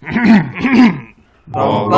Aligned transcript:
Welcome 1.52 1.92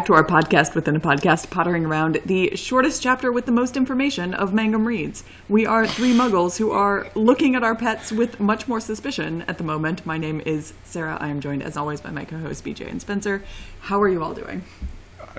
back 0.00 0.06
to 0.06 0.14
our 0.14 0.24
podcast 0.24 0.74
within 0.74 0.96
a 0.96 1.00
podcast, 1.00 1.50
pottering 1.50 1.84
around 1.84 2.18
the 2.24 2.56
shortest 2.56 3.02
chapter 3.02 3.30
with 3.30 3.44
the 3.44 3.52
most 3.52 3.76
information 3.76 4.32
of 4.32 4.54
Mangum 4.54 4.86
Reads. 4.86 5.24
We 5.46 5.66
are 5.66 5.86
three 5.86 6.14
muggles 6.14 6.56
who 6.56 6.70
are 6.70 7.08
looking 7.14 7.54
at 7.54 7.62
our 7.62 7.74
pets 7.74 8.10
with 8.10 8.40
much 8.40 8.66
more 8.66 8.80
suspicion 8.80 9.42
at 9.42 9.58
the 9.58 9.64
moment. 9.64 10.06
My 10.06 10.16
name 10.16 10.40
is 10.46 10.72
Sarah. 10.84 11.18
I 11.20 11.28
am 11.28 11.42
joined, 11.42 11.62
as 11.62 11.76
always, 11.76 12.00
by 12.00 12.08
my 12.12 12.24
co 12.24 12.38
hosts, 12.38 12.66
BJ 12.66 12.90
and 12.90 12.98
Spencer. 12.98 13.44
How 13.80 14.00
are 14.00 14.08
you 14.08 14.22
all 14.22 14.32
doing? 14.32 14.64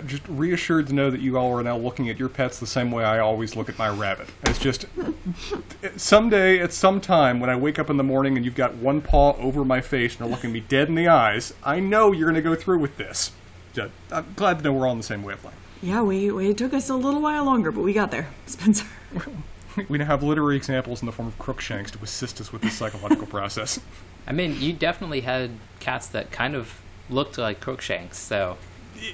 just 0.05 0.26
reassured 0.27 0.88
to 0.88 0.94
know 0.94 1.09
that 1.09 1.22
you 1.22 1.38
all 1.38 1.58
are 1.58 1.64
now 1.64 1.75
looking 1.75 2.08
at 2.08 2.17
your 2.17 2.30
pets 2.30 2.59
the 2.59 2.67
same 2.67 2.91
way 2.91 3.03
I 3.03 3.20
always 3.20 3.55
look 3.55 3.67
at 3.67 3.78
my 3.78 3.89
rabbit. 3.89 4.30
It's 4.44 4.59
just 4.59 4.86
someday 5.98 6.59
at 6.59 6.72
some 6.72 7.02
time 7.02 7.39
when 7.39 7.50
I 7.50 7.55
wake 7.55 7.78
up 7.80 7.89
in 7.89 7.98
the 7.98 8.03
morning 8.03 8.38
and 8.38 8.45
you've 8.45 8.55
got 8.55 8.75
one 8.75 9.02
paw 9.02 9.34
over 9.34 9.66
my 9.66 9.81
face 9.81 10.16
and 10.16 10.22
are 10.22 10.30
looking 10.30 10.52
me 10.52 10.62
dead 10.62 10.88
in 10.88 10.95
the 10.95 11.08
eyes, 11.08 11.53
I 11.64 11.80
know 11.80 12.12
you're 12.12 12.31
going 12.31 12.41
to 12.41 12.48
go 12.48 12.55
through 12.55 12.80
with 12.80 12.98
this. 12.98 13.31
Just, 13.73 13.91
I'm 14.11 14.34
glad 14.35 14.57
to 14.59 14.63
know 14.63 14.73
we're 14.73 14.85
all 14.85 14.91
on 14.91 14.98
the 14.98 15.03
same 15.03 15.23
wavelength. 15.23 15.55
Yeah, 15.81 16.02
we, 16.03 16.30
we 16.31 16.49
it 16.49 16.57
took 16.57 16.73
us 16.73 16.89
a 16.89 16.95
little 16.95 17.21
while 17.21 17.43
longer, 17.45 17.71
but 17.71 17.81
we 17.81 17.94
got 17.94 18.11
there, 18.11 18.27
Spencer. 18.45 18.85
We 19.88 19.97
now 19.97 20.03
have 20.03 20.21
literary 20.21 20.57
examples 20.57 21.02
in 21.02 21.05
the 21.05 21.13
form 21.13 21.30
of 21.30 21.39
Crookshanks 21.39 21.91
to 21.91 21.99
assist 22.03 22.41
us 22.41 22.52
with 22.52 22.61
this 22.61 22.73
psychological 22.73 23.25
process. 23.38 23.80
I 24.27 24.34
mean, 24.34 24.59
you 24.59 24.73
definitely 24.73 25.21
had 25.21 25.52
cats 25.80 26.07
that 26.07 26.30
kind 26.30 26.55
of 26.55 26.81
looked 27.09 27.38
like 27.38 27.61
Crookshanks, 27.61 28.17
so 28.17 28.57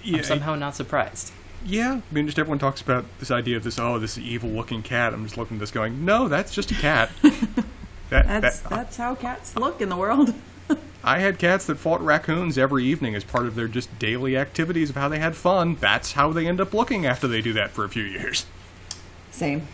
Yeah, 0.03 0.17
I'm 0.17 0.23
somehow 0.23 0.55
not 0.55 0.75
surprised. 0.75 1.31
yeah. 1.63 2.01
I 2.09 2.13
mean, 2.13 2.25
just 2.25 2.39
everyone 2.39 2.57
talks 2.57 2.81
about 2.81 3.05
this 3.19 3.29
idea 3.29 3.55
of 3.57 3.63
this. 3.63 3.77
Oh, 3.77 3.99
this 3.99 4.17
evil-looking 4.17 4.81
cat. 4.81 5.13
I'm 5.13 5.25
just 5.25 5.37
looking 5.37 5.57
at 5.57 5.59
this, 5.59 5.69
going, 5.69 6.03
no, 6.03 6.27
that's 6.27 6.51
just 6.55 6.71
a 6.71 6.75
cat. 6.75 7.11
that, 7.21 8.25
That's 8.25 8.59
that, 8.61 8.71
uh, 8.71 8.75
that's 8.77 8.97
how 8.97 9.13
cats 9.13 9.55
look 9.55 9.79
in 9.79 9.89
the 9.89 9.95
world. 9.95 10.33
I 11.03 11.19
had 11.19 11.39
cats 11.39 11.65
that 11.67 11.77
fought 11.77 12.01
raccoons 12.01 12.57
every 12.57 12.83
evening 12.85 13.15
as 13.15 13.23
part 13.23 13.45
of 13.45 13.55
their 13.55 13.67
just 13.67 13.97
daily 13.99 14.35
activities 14.37 14.89
of 14.89 14.95
how 14.97 15.07
they 15.07 15.19
had 15.19 15.35
fun. 15.35 15.75
That's 15.75 16.13
how 16.13 16.31
they 16.33 16.47
end 16.47 16.59
up 16.59 16.73
looking 16.73 17.05
after 17.05 17.27
they 17.27 17.41
do 17.41 17.53
that 17.53 17.71
for 17.71 17.85
a 17.85 17.89
few 17.89 18.03
years. 18.03 18.45
Same. 19.31 19.67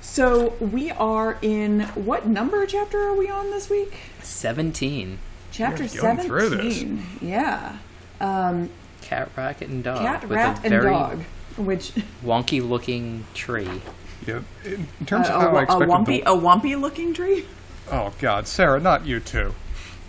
So 0.00 0.54
we 0.60 0.90
are 0.92 1.38
in 1.42 1.80
what 1.94 2.26
number 2.26 2.64
chapter 2.66 3.02
are 3.02 3.14
we 3.14 3.28
on 3.28 3.50
this 3.50 3.68
week? 3.68 3.96
17. 4.22 5.18
Chapter 5.52 5.84
We're 5.84 6.00
going 6.00 6.18
through 6.18 6.48
this. 6.50 6.78
seventeen. 6.80 7.06
Yeah. 7.20 7.78
Um, 8.20 8.70
Cat, 9.02 9.30
racket, 9.36 9.68
and 9.68 9.84
dog. 9.84 9.98
cat, 10.00 10.22
with 10.22 10.32
rat, 10.32 10.58
a 10.58 10.62
and 10.62 10.70
very 10.70 10.90
dog. 10.90 11.22
Which 11.56 11.92
wonky 12.24 12.66
looking 12.66 13.24
tree. 13.34 13.80
Yeah, 14.26 14.40
in 14.64 14.86
in 15.00 15.06
terms 15.06 15.28
a, 15.28 15.34
of 15.34 15.42
how 15.42 15.56
I 15.56 15.60
a, 15.60 15.62
expected 15.62 15.88
wumpy, 15.88 16.06
the- 16.24 16.30
a 16.32 16.34
wumpy 16.36 16.80
looking 16.80 17.14
tree. 17.14 17.46
Oh 17.90 18.12
God, 18.18 18.46
Sarah, 18.48 18.80
not 18.80 19.06
you 19.06 19.20
too. 19.20 19.54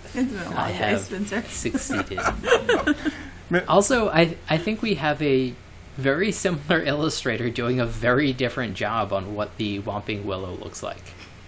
It's 0.05 0.13
been 0.31 0.39
a 0.39 0.43
long 0.45 0.53
I 0.53 0.67
day, 0.69 0.73
have 0.77 1.01
Spencer. 1.01 1.41
succeeded. 1.43 2.19
Also, 3.67 4.09
I 4.09 4.35
I 4.49 4.57
think 4.57 4.81
we 4.81 4.95
have 4.95 5.21
a 5.21 5.53
very 5.95 6.31
similar 6.31 6.81
illustrator 6.85 7.49
doing 7.49 7.79
a 7.79 7.85
very 7.85 8.33
different 8.33 8.75
job 8.75 9.13
on 9.13 9.35
what 9.35 9.57
the 9.57 9.79
Whomping 9.81 10.23
Willow 10.25 10.55
looks 10.55 10.81
like. 10.83 11.03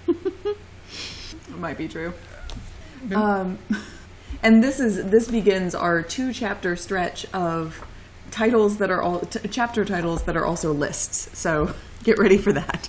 It 0.08 1.58
might 1.58 1.78
be 1.78 1.88
true. 1.88 2.14
Um, 3.14 3.58
and 4.44 4.64
this 4.64 4.80
is 4.80 5.06
this 5.06 5.28
begins 5.30 5.74
our 5.74 6.02
two 6.02 6.32
chapter 6.34 6.76
stretch 6.76 7.26
of 7.34 7.86
titles 8.32 8.78
that 8.78 8.92
are 8.92 9.02
all 9.02 9.22
t- 9.22 9.48
chapter 9.50 9.84
titles 9.84 10.24
that 10.24 10.38
are 10.38 10.46
also 10.46 10.72
lists. 10.72 11.38
So 11.38 11.74
get 12.04 12.20
ready 12.20 12.38
for 12.38 12.54
that. 12.54 12.88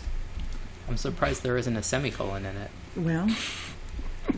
I'm 0.89 0.97
surprised 0.97 1.43
there 1.43 1.57
isn't 1.57 1.77
a 1.77 1.83
semicolon 1.83 2.45
in 2.45 2.57
it. 2.57 2.71
Well, 2.97 3.29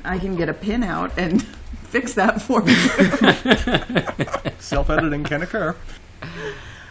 I 0.04 0.18
can 0.18 0.36
get 0.36 0.48
a 0.48 0.54
pin 0.54 0.82
out 0.82 1.16
and 1.18 1.42
fix 1.84 2.14
that 2.14 2.40
for 2.42 2.62
you. 2.68 4.52
Self-editing 4.58 5.24
can 5.24 5.42
occur. 5.42 5.76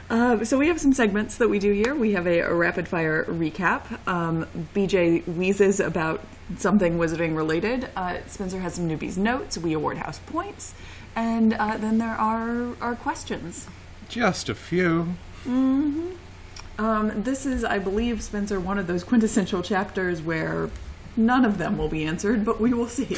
Uh, 0.10 0.44
so 0.44 0.58
we 0.58 0.68
have 0.68 0.80
some 0.80 0.92
segments 0.94 1.38
that 1.38 1.48
we 1.48 1.58
do 1.58 1.72
here. 1.72 1.96
We 1.96 2.12
have 2.12 2.28
a, 2.28 2.40
a 2.40 2.54
rapid 2.54 2.88
fire 2.88 3.24
recap. 3.26 4.06
Um, 4.08 4.46
BJ 4.76 5.26
wheezes 5.26 5.80
about 5.80 6.22
something 6.58 6.98
wizarding 6.98 7.36
related. 7.36 7.88
Uh, 7.96 8.18
Spencer 8.28 8.60
has 8.60 8.74
some 8.76 8.90
newbies 8.90 9.18
notes. 9.18 9.58
We 9.58 9.72
award 9.72 9.98
house 10.00 10.20
points, 10.20 10.74
and 11.16 11.54
uh, 11.54 11.78
then 11.78 11.98
there 11.98 12.10
are 12.10 12.76
our 12.82 12.96
questions. 12.96 13.68
Just 14.10 14.50
a 14.50 14.56
few. 14.56 15.16
Um, 15.46 17.24
this 17.24 17.46
is, 17.46 17.64
I 17.64 17.80
believe, 17.80 18.22
Spencer, 18.22 18.60
one 18.60 18.78
of 18.78 18.88
those 18.88 19.06
quintessential 19.06 19.62
chapters 19.62 20.22
where 20.22 20.70
none 21.16 21.46
of 21.46 21.58
them 21.58 21.78
will 21.78 21.90
be 21.90 22.04
answered, 22.06 22.46
but 22.46 22.60
we 22.60 22.74
will 22.74 22.88
see. 22.88 23.16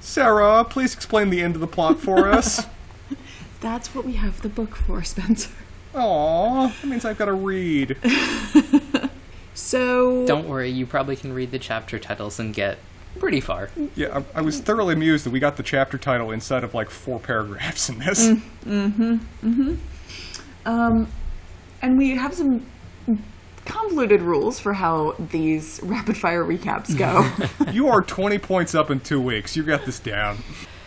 Sarah, 0.00 0.64
please 0.64 0.94
explain 0.94 1.30
the 1.30 1.42
end 1.42 1.54
of 1.54 1.60
the 1.60 1.66
plot 1.66 2.00
for 2.00 2.28
us. 2.28 2.66
That's 3.60 3.94
what 3.94 4.04
we 4.04 4.14
have 4.14 4.42
the 4.42 4.48
book 4.48 4.76
for, 4.76 5.02
Spencer. 5.02 5.50
Aw, 5.94 6.68
that 6.68 6.86
means 6.86 7.04
I've 7.04 7.18
got 7.18 7.26
to 7.26 7.34
read. 7.34 7.96
So 9.54 10.26
Don't 10.26 10.48
worry, 10.48 10.70
you 10.70 10.86
probably 10.86 11.16
can 11.16 11.32
read 11.32 11.50
the 11.50 11.58
chapter 11.58 11.98
titles 11.98 12.40
and 12.40 12.54
get 12.54 12.78
pretty 13.18 13.40
far. 13.40 13.70
Yeah, 13.94 14.22
I, 14.34 14.38
I 14.38 14.40
was 14.40 14.60
thoroughly 14.60 14.94
amused 14.94 15.26
that 15.26 15.30
we 15.30 15.40
got 15.40 15.56
the 15.56 15.62
chapter 15.62 15.98
title 15.98 16.30
inside 16.30 16.64
of 16.64 16.72
like 16.72 16.88
four 16.90 17.18
paragraphs 17.20 17.88
in 17.88 17.98
this. 17.98 18.28
Mm, 18.28 18.40
hmm 18.92 19.14
mm-hmm. 19.42 19.74
Um, 20.66 21.08
and 21.82 21.98
we 21.98 22.16
have 22.16 22.34
some 22.34 22.64
convoluted 23.70 24.22
rules 24.22 24.58
for 24.58 24.72
how 24.72 25.14
these 25.18 25.80
rapid 25.84 26.16
fire 26.16 26.44
recaps 26.44 26.96
go. 26.96 27.26
You 27.72 27.88
are 27.88 28.02
20 28.02 28.38
points 28.38 28.74
up 28.74 28.90
in 28.90 29.00
two 29.00 29.20
weeks. 29.20 29.56
You 29.56 29.62
got 29.62 29.84
this 29.86 30.00
down. 30.00 30.38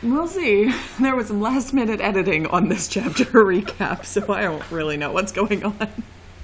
we'll 0.01 0.27
see. 0.27 0.73
There 0.99 1.15
was 1.15 1.27
some 1.27 1.39
last 1.39 1.73
minute 1.73 2.01
editing 2.01 2.45
on 2.47 2.67
this 2.67 2.87
chapter 2.87 3.23
recap, 3.51 4.05
so 4.05 4.33
I 4.33 4.41
don't 4.43 4.69
really 4.71 4.97
know 4.97 5.11
what's 5.11 5.31
going 5.31 5.63
on. 5.63 5.89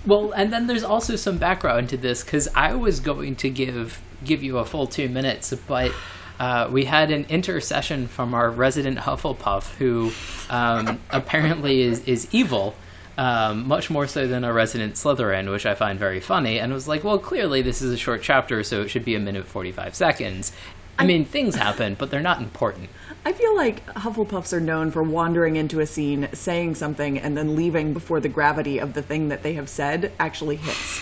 Well, 0.06 0.32
and 0.32 0.52
then 0.54 0.68
there's 0.68 0.84
also 0.84 1.16
some 1.18 1.38
background 1.38 1.90
to 1.90 1.98
this 1.98 2.24
because 2.24 2.48
I 2.56 2.74
was 2.76 3.00
going 3.00 3.36
to 3.38 3.50
give 3.50 4.02
give 4.24 4.44
you 4.44 4.58
a 4.58 4.66
full 4.66 4.88
two 4.88 5.10
minutes, 5.10 5.54
but 5.68 5.92
uh, 6.40 6.70
we 6.72 6.86
had 6.86 7.12
an 7.12 7.26
intercession 7.30 8.08
from 8.08 8.34
our 8.34 8.50
resident 8.50 9.00
Hufflepuff, 9.00 9.76
who 9.76 10.12
um, 10.50 11.00
apparently 11.10 11.82
is 11.82 12.00
is 12.06 12.28
evil, 12.32 12.76
um, 13.20 13.68
much 13.68 13.90
more 13.90 14.08
so 14.08 14.28
than 14.28 14.46
a 14.46 14.54
resident 14.54 14.94
Slytherin, 14.94 15.52
which 15.52 15.66
I 15.66 15.76
find 15.76 16.00
very 16.00 16.22
funny. 16.22 16.58
And 16.58 16.72
was 16.72 16.88
like, 16.88 17.04
well, 17.04 17.20
clearly 17.20 17.62
this 17.62 17.82
is 17.82 17.92
a 17.92 17.98
short 17.98 18.22
chapter, 18.24 18.64
so 18.64 18.82
it 18.82 18.88
should 18.88 19.04
be 19.04 19.14
a 19.14 19.20
minute 19.20 19.46
forty 19.46 19.74
five 19.74 19.94
seconds. 19.94 20.54
I 20.98 21.06
mean, 21.06 21.26
things 21.26 21.56
happen, 21.56 21.96
but 22.00 22.12
they're 22.12 22.22
not 22.22 22.42
important. 22.42 22.90
I 23.26 23.34
feel 23.34 23.56
like 23.56 23.86
Hufflepuffs 23.88 24.54
are 24.54 24.62
known 24.62 24.92
for 24.92 25.04
wandering 25.04 25.58
into 25.58 25.80
a 25.82 25.86
scene, 25.86 26.30
saying 26.34 26.76
something, 26.76 27.18
and 27.20 27.38
then 27.38 27.56
leaving 27.56 27.94
before 27.94 28.20
the 28.22 28.30
gravity 28.30 28.80
of 28.80 28.94
the 28.94 29.02
thing 29.02 29.30
that 29.30 29.44
they 29.44 29.54
have 29.54 29.70
said 29.70 30.12
actually 30.20 30.56
hits. 30.58 31.02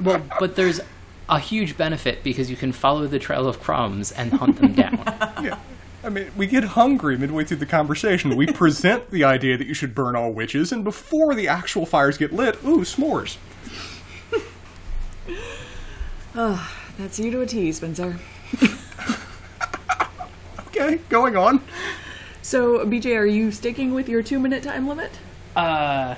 Well, 0.00 0.22
but 0.38 0.56
there's 0.56 0.80
a 1.28 1.38
huge 1.38 1.76
benefit 1.76 2.22
because 2.22 2.50
you 2.50 2.56
can 2.56 2.72
follow 2.72 3.06
the 3.06 3.18
trail 3.18 3.48
of 3.48 3.60
crumbs 3.60 4.12
and 4.12 4.32
hunt 4.32 4.60
them 4.60 4.72
down. 4.72 4.98
Yeah. 5.42 5.58
I 6.02 6.08
mean, 6.08 6.30
we 6.36 6.46
get 6.46 6.64
hungry 6.64 7.18
midway 7.18 7.44
through 7.44 7.58
the 7.58 7.66
conversation. 7.66 8.34
We 8.36 8.46
present 8.52 9.10
the 9.10 9.24
idea 9.24 9.58
that 9.58 9.66
you 9.66 9.74
should 9.74 9.94
burn 9.94 10.16
all 10.16 10.32
witches, 10.32 10.72
and 10.72 10.82
before 10.82 11.34
the 11.34 11.46
actual 11.48 11.84
fires 11.86 12.16
get 12.16 12.32
lit, 12.32 12.56
ooh, 12.64 12.80
s'mores. 12.80 13.36
oh, 16.34 16.72
That's 16.96 17.18
you 17.18 17.30
to 17.30 17.40
a 17.42 17.46
T, 17.46 17.72
Spencer. 17.72 18.18
Okay, 20.80 20.96
going 21.10 21.36
on. 21.36 21.60
So, 22.40 22.86
BJ, 22.86 23.14
are 23.18 23.26
you 23.26 23.52
sticking 23.52 23.92
with 23.92 24.08
your 24.08 24.22
two 24.22 24.38
minute 24.38 24.62
time 24.62 24.88
limit? 24.88 25.10
Uh, 25.54 26.14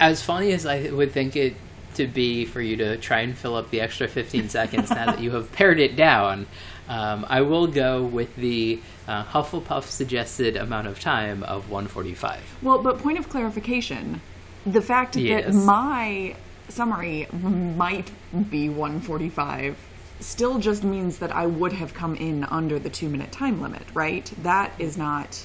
as 0.00 0.22
funny 0.22 0.52
as 0.52 0.64
I 0.64 0.90
would 0.90 1.12
think 1.12 1.36
it 1.36 1.54
to 1.96 2.06
be 2.06 2.46
for 2.46 2.62
you 2.62 2.76
to 2.78 2.96
try 2.96 3.20
and 3.20 3.36
fill 3.36 3.56
up 3.56 3.70
the 3.70 3.80
extra 3.82 4.08
15 4.08 4.48
seconds 4.48 4.90
now 4.90 5.06
that 5.06 5.20
you 5.20 5.32
have 5.32 5.52
pared 5.52 5.78
it 5.78 5.96
down, 5.96 6.46
um, 6.88 7.26
I 7.28 7.42
will 7.42 7.66
go 7.66 8.02
with 8.04 8.34
the 8.36 8.80
uh, 9.08 9.24
Hufflepuff 9.24 9.84
suggested 9.84 10.56
amount 10.56 10.86
of 10.86 11.00
time 11.00 11.42
of 11.42 11.70
145. 11.70 12.58
Well, 12.62 12.82
but 12.82 12.98
point 12.98 13.18
of 13.18 13.28
clarification 13.28 14.20
the 14.66 14.82
fact 14.82 15.16
Yes. 15.16 15.44
that 15.44 15.54
my 15.54 16.34
summary 16.68 17.28
might 17.32 18.10
be 18.50 18.68
145 18.68 19.76
still 20.18 20.58
just 20.58 20.82
means 20.82 21.18
that 21.18 21.30
I 21.34 21.46
would 21.46 21.72
have 21.72 21.94
come 21.94 22.16
in 22.16 22.44
under 22.44 22.78
the 22.78 22.90
two 22.90 23.08
minute 23.08 23.30
time 23.30 23.62
limit, 23.62 23.82
right? 23.94 24.30
That 24.42 24.72
is 24.78 24.98
not. 24.98 25.44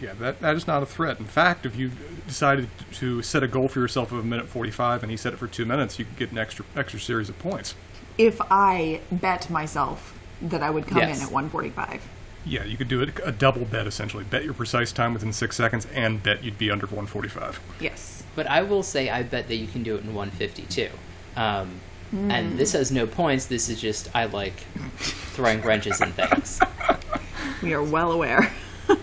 Yeah, 0.00 0.12
that, 0.14 0.40
that 0.40 0.56
is 0.56 0.66
not 0.66 0.82
a 0.82 0.86
threat. 0.86 1.18
In 1.18 1.24
fact, 1.24 1.66
if 1.66 1.76
you 1.76 1.90
decided 2.26 2.68
to 2.94 3.22
set 3.22 3.42
a 3.42 3.48
goal 3.48 3.68
for 3.68 3.80
yourself 3.80 4.12
of 4.12 4.18
a 4.18 4.22
minute 4.22 4.46
45 4.46 5.02
and 5.02 5.10
he 5.10 5.16
set 5.16 5.32
it 5.32 5.36
for 5.36 5.46
two 5.46 5.64
minutes, 5.66 5.98
you 5.98 6.04
could 6.04 6.16
get 6.16 6.32
an 6.32 6.38
extra 6.38 6.64
extra 6.76 7.00
series 7.00 7.28
of 7.28 7.38
points. 7.38 7.74
If 8.16 8.40
I 8.50 9.00
bet 9.10 9.50
myself 9.50 10.18
that 10.42 10.62
I 10.62 10.70
would 10.70 10.86
come 10.86 10.98
Yes. 10.98 11.18
in 11.18 11.26
at 11.26 11.32
145. 11.32 12.00
Yeah, 12.46 12.64
you 12.64 12.76
could 12.76 12.88
do 12.88 13.00
it 13.00 13.18
a 13.24 13.32
double 13.32 13.64
bet 13.64 13.86
essentially. 13.86 14.24
Bet 14.24 14.44
your 14.44 14.52
precise 14.54 14.92
time 14.92 15.14
within 15.14 15.32
six 15.32 15.56
seconds, 15.56 15.86
and 15.94 16.22
bet 16.22 16.44
you'd 16.44 16.58
be 16.58 16.70
under 16.70 16.86
145. 16.86 17.58
Yes. 17.80 18.22
But 18.36 18.46
I 18.48 18.62
will 18.62 18.82
say, 18.82 19.08
I 19.08 19.22
bet 19.22 19.48
that 19.48 19.56
you 19.56 19.66
can 19.66 19.82
do 19.82 19.94
it 19.96 20.02
in 20.04 20.14
152. 20.14 20.90
Um, 21.36 21.80
And 22.12 22.58
this 22.58 22.72
has 22.74 22.92
no 22.92 23.06
points. 23.08 23.46
This 23.46 23.68
is 23.68 23.80
just 23.80 24.08
I 24.14 24.26
like 24.26 24.54
throwing 24.98 25.62
wrenches 25.62 26.00
and 26.00 26.14
things. 26.14 26.60
We 27.62 27.72
are 27.72 27.82
well 27.82 28.12
aware. 28.12 28.52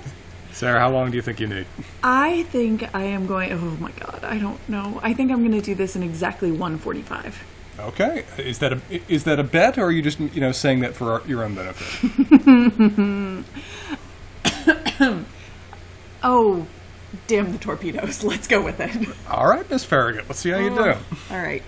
Sarah, 0.51 0.79
how 0.79 0.91
long 0.91 1.09
do 1.09 1.15
you 1.15 1.21
think 1.23 1.39
you 1.39 1.47
need? 1.47 1.65
I 2.03 2.43
think 2.43 2.93
I 2.93 3.03
am 3.03 3.25
going. 3.25 3.51
Oh 3.53 3.57
my 3.79 3.91
god, 3.91 4.23
I 4.23 4.37
don't 4.37 4.59
know. 4.69 4.99
I 5.01 5.13
think 5.13 5.31
I'm 5.31 5.39
going 5.39 5.59
to 5.59 5.61
do 5.61 5.73
this 5.73 5.95
in 5.95 6.03
exactly 6.03 6.51
145. 6.51 7.43
Okay, 7.79 8.25
is 8.37 8.59
that 8.59 8.73
a 8.73 8.81
is 9.07 9.23
that 9.23 9.39
a 9.39 9.43
bet, 9.43 9.77
or 9.77 9.85
are 9.85 9.91
you 9.91 10.01
just 10.01 10.19
you 10.19 10.41
know 10.41 10.51
saying 10.51 10.81
that 10.81 10.93
for 10.93 11.13
our, 11.13 11.27
your 11.27 11.43
own 11.43 11.55
benefit? 11.55 13.45
Oh, 16.23 16.67
damn 17.27 17.51
the 17.51 17.57
torpedoes. 17.57 18.23
Let's 18.23 18.47
go 18.47 18.61
with 18.63 18.79
it. 18.79 18.91
All 19.29 19.47
right, 19.47 19.67
Miss 19.69 19.83
Farragut, 19.83 20.25
let's 20.27 20.39
see 20.39 20.51
how 20.51 20.59
you 20.59 20.69
do. 20.69 20.79
All 20.79 21.41
right. 21.41 21.63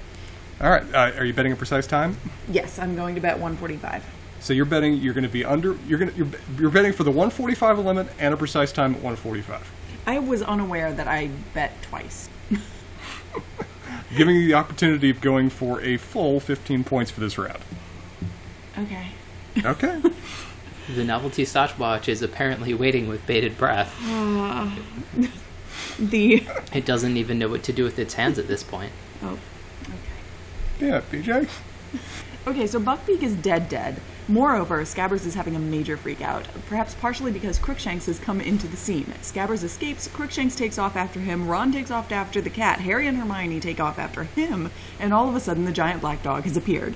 All 0.62 0.70
right, 0.70 0.84
uh, 0.94 1.18
are 1.18 1.26
you 1.26 1.34
betting 1.34 1.52
a 1.52 1.56
precise 1.56 1.88
time? 1.88 2.16
Yes, 2.50 2.78
I'm 2.78 2.96
going 2.96 3.16
to 3.16 3.22
bet 3.22 3.34
145. 3.34 4.06
So 4.40 4.54
you're 4.54 4.66
betting 4.66 4.96
you're 4.96 5.14
going 5.14 5.24
to 5.24 5.30
be 5.30 5.44
under 5.46 5.78
you're 5.88 5.98
going 5.98 6.12
to 6.12 6.18
you're, 6.18 6.28
you're 6.60 6.70
betting 6.70 6.94
for 6.94 7.04
the 7.04 7.12
145 7.12 7.80
limit 7.80 8.08
and 8.20 8.34
a 8.34 8.38
precise 8.38 8.72
time 8.72 8.92
at 8.92 9.02
145, 9.02 9.72
I 10.06 10.20
was 10.20 10.42
unaware 10.42 10.94
that 10.94 11.08
I 11.08 11.30
bet 11.54 11.72
twice. 11.82 12.30
giving 14.16 14.36
you 14.36 14.48
the 14.48 14.54
opportunity 14.54 15.10
of 15.10 15.22
going 15.22 15.50
for 15.50 15.82
a 15.82 15.98
full 15.98 16.40
15 16.40 16.84
points 16.84 17.12
for 17.12 17.20
this 17.20 17.38
round. 17.38 17.60
Okay. 18.78 19.08
Okay. 19.64 20.02
The 20.94 21.06
novelty 21.06 21.46
stopwatch 21.46 22.10
is 22.10 22.22
apparently 22.22 22.74
waiting 22.74 23.08
with 23.08 23.26
bated 23.26 23.58
breath. 23.58 23.96
Ah. 24.02 24.78
The. 26.00 26.46
It 26.74 26.86
doesn't 26.86 27.18
even 27.18 27.40
know 27.40 27.48
what 27.48 27.64
to 27.64 27.74
do 27.74 27.84
with 27.84 28.00
its 28.00 28.16
hands 28.16 28.38
at 28.38 28.48
this 28.48 28.64
point. 28.64 28.92
Oh. 29.22 29.38
Okay. 29.84 30.88
Yeah, 30.88 31.02
BJ. 31.10 31.50
Okay, 32.48 32.68
so 32.68 32.80
Buckbeak 32.80 33.22
is 33.22 33.36
dead, 33.36 33.70
dead. 33.70 34.02
Moreover, 34.30 34.84
Scabbers 34.84 35.26
is 35.26 35.36
having 35.36 35.54
a 35.54 35.60
major 35.60 35.98
freakout, 35.98 36.46
perhaps 36.68 36.94
partially 36.94 37.30
because 37.30 37.60
Crookshanks 37.60 38.06
has 38.06 38.20
come 38.20 38.40
into 38.40 38.68
the 38.68 38.78
scene. 38.78 39.14
Scabbers 39.22 39.66
escapes, 39.66 40.08
Crookshanks 40.08 40.56
takes 40.56 40.78
off 40.78 40.96
after 40.96 41.20
him, 41.20 41.50
Ron 41.50 41.74
takes 41.74 41.92
off 41.92 42.10
after 42.10 42.40
the 42.40 42.50
cat, 42.50 42.80
Harry 42.80 43.06
and 43.06 43.18
Hermione 43.18 43.60
take 43.60 43.82
off 43.82 44.00
after 44.00 44.24
him, 44.24 44.72
and 44.98 45.14
all 45.14 45.28
of 45.28 45.36
a 45.36 45.42
sudden 45.42 45.66
the 45.66 45.74
giant 45.74 46.00
black 46.00 46.24
dog 46.24 46.44
has 46.44 46.56
appeared. 46.56 46.96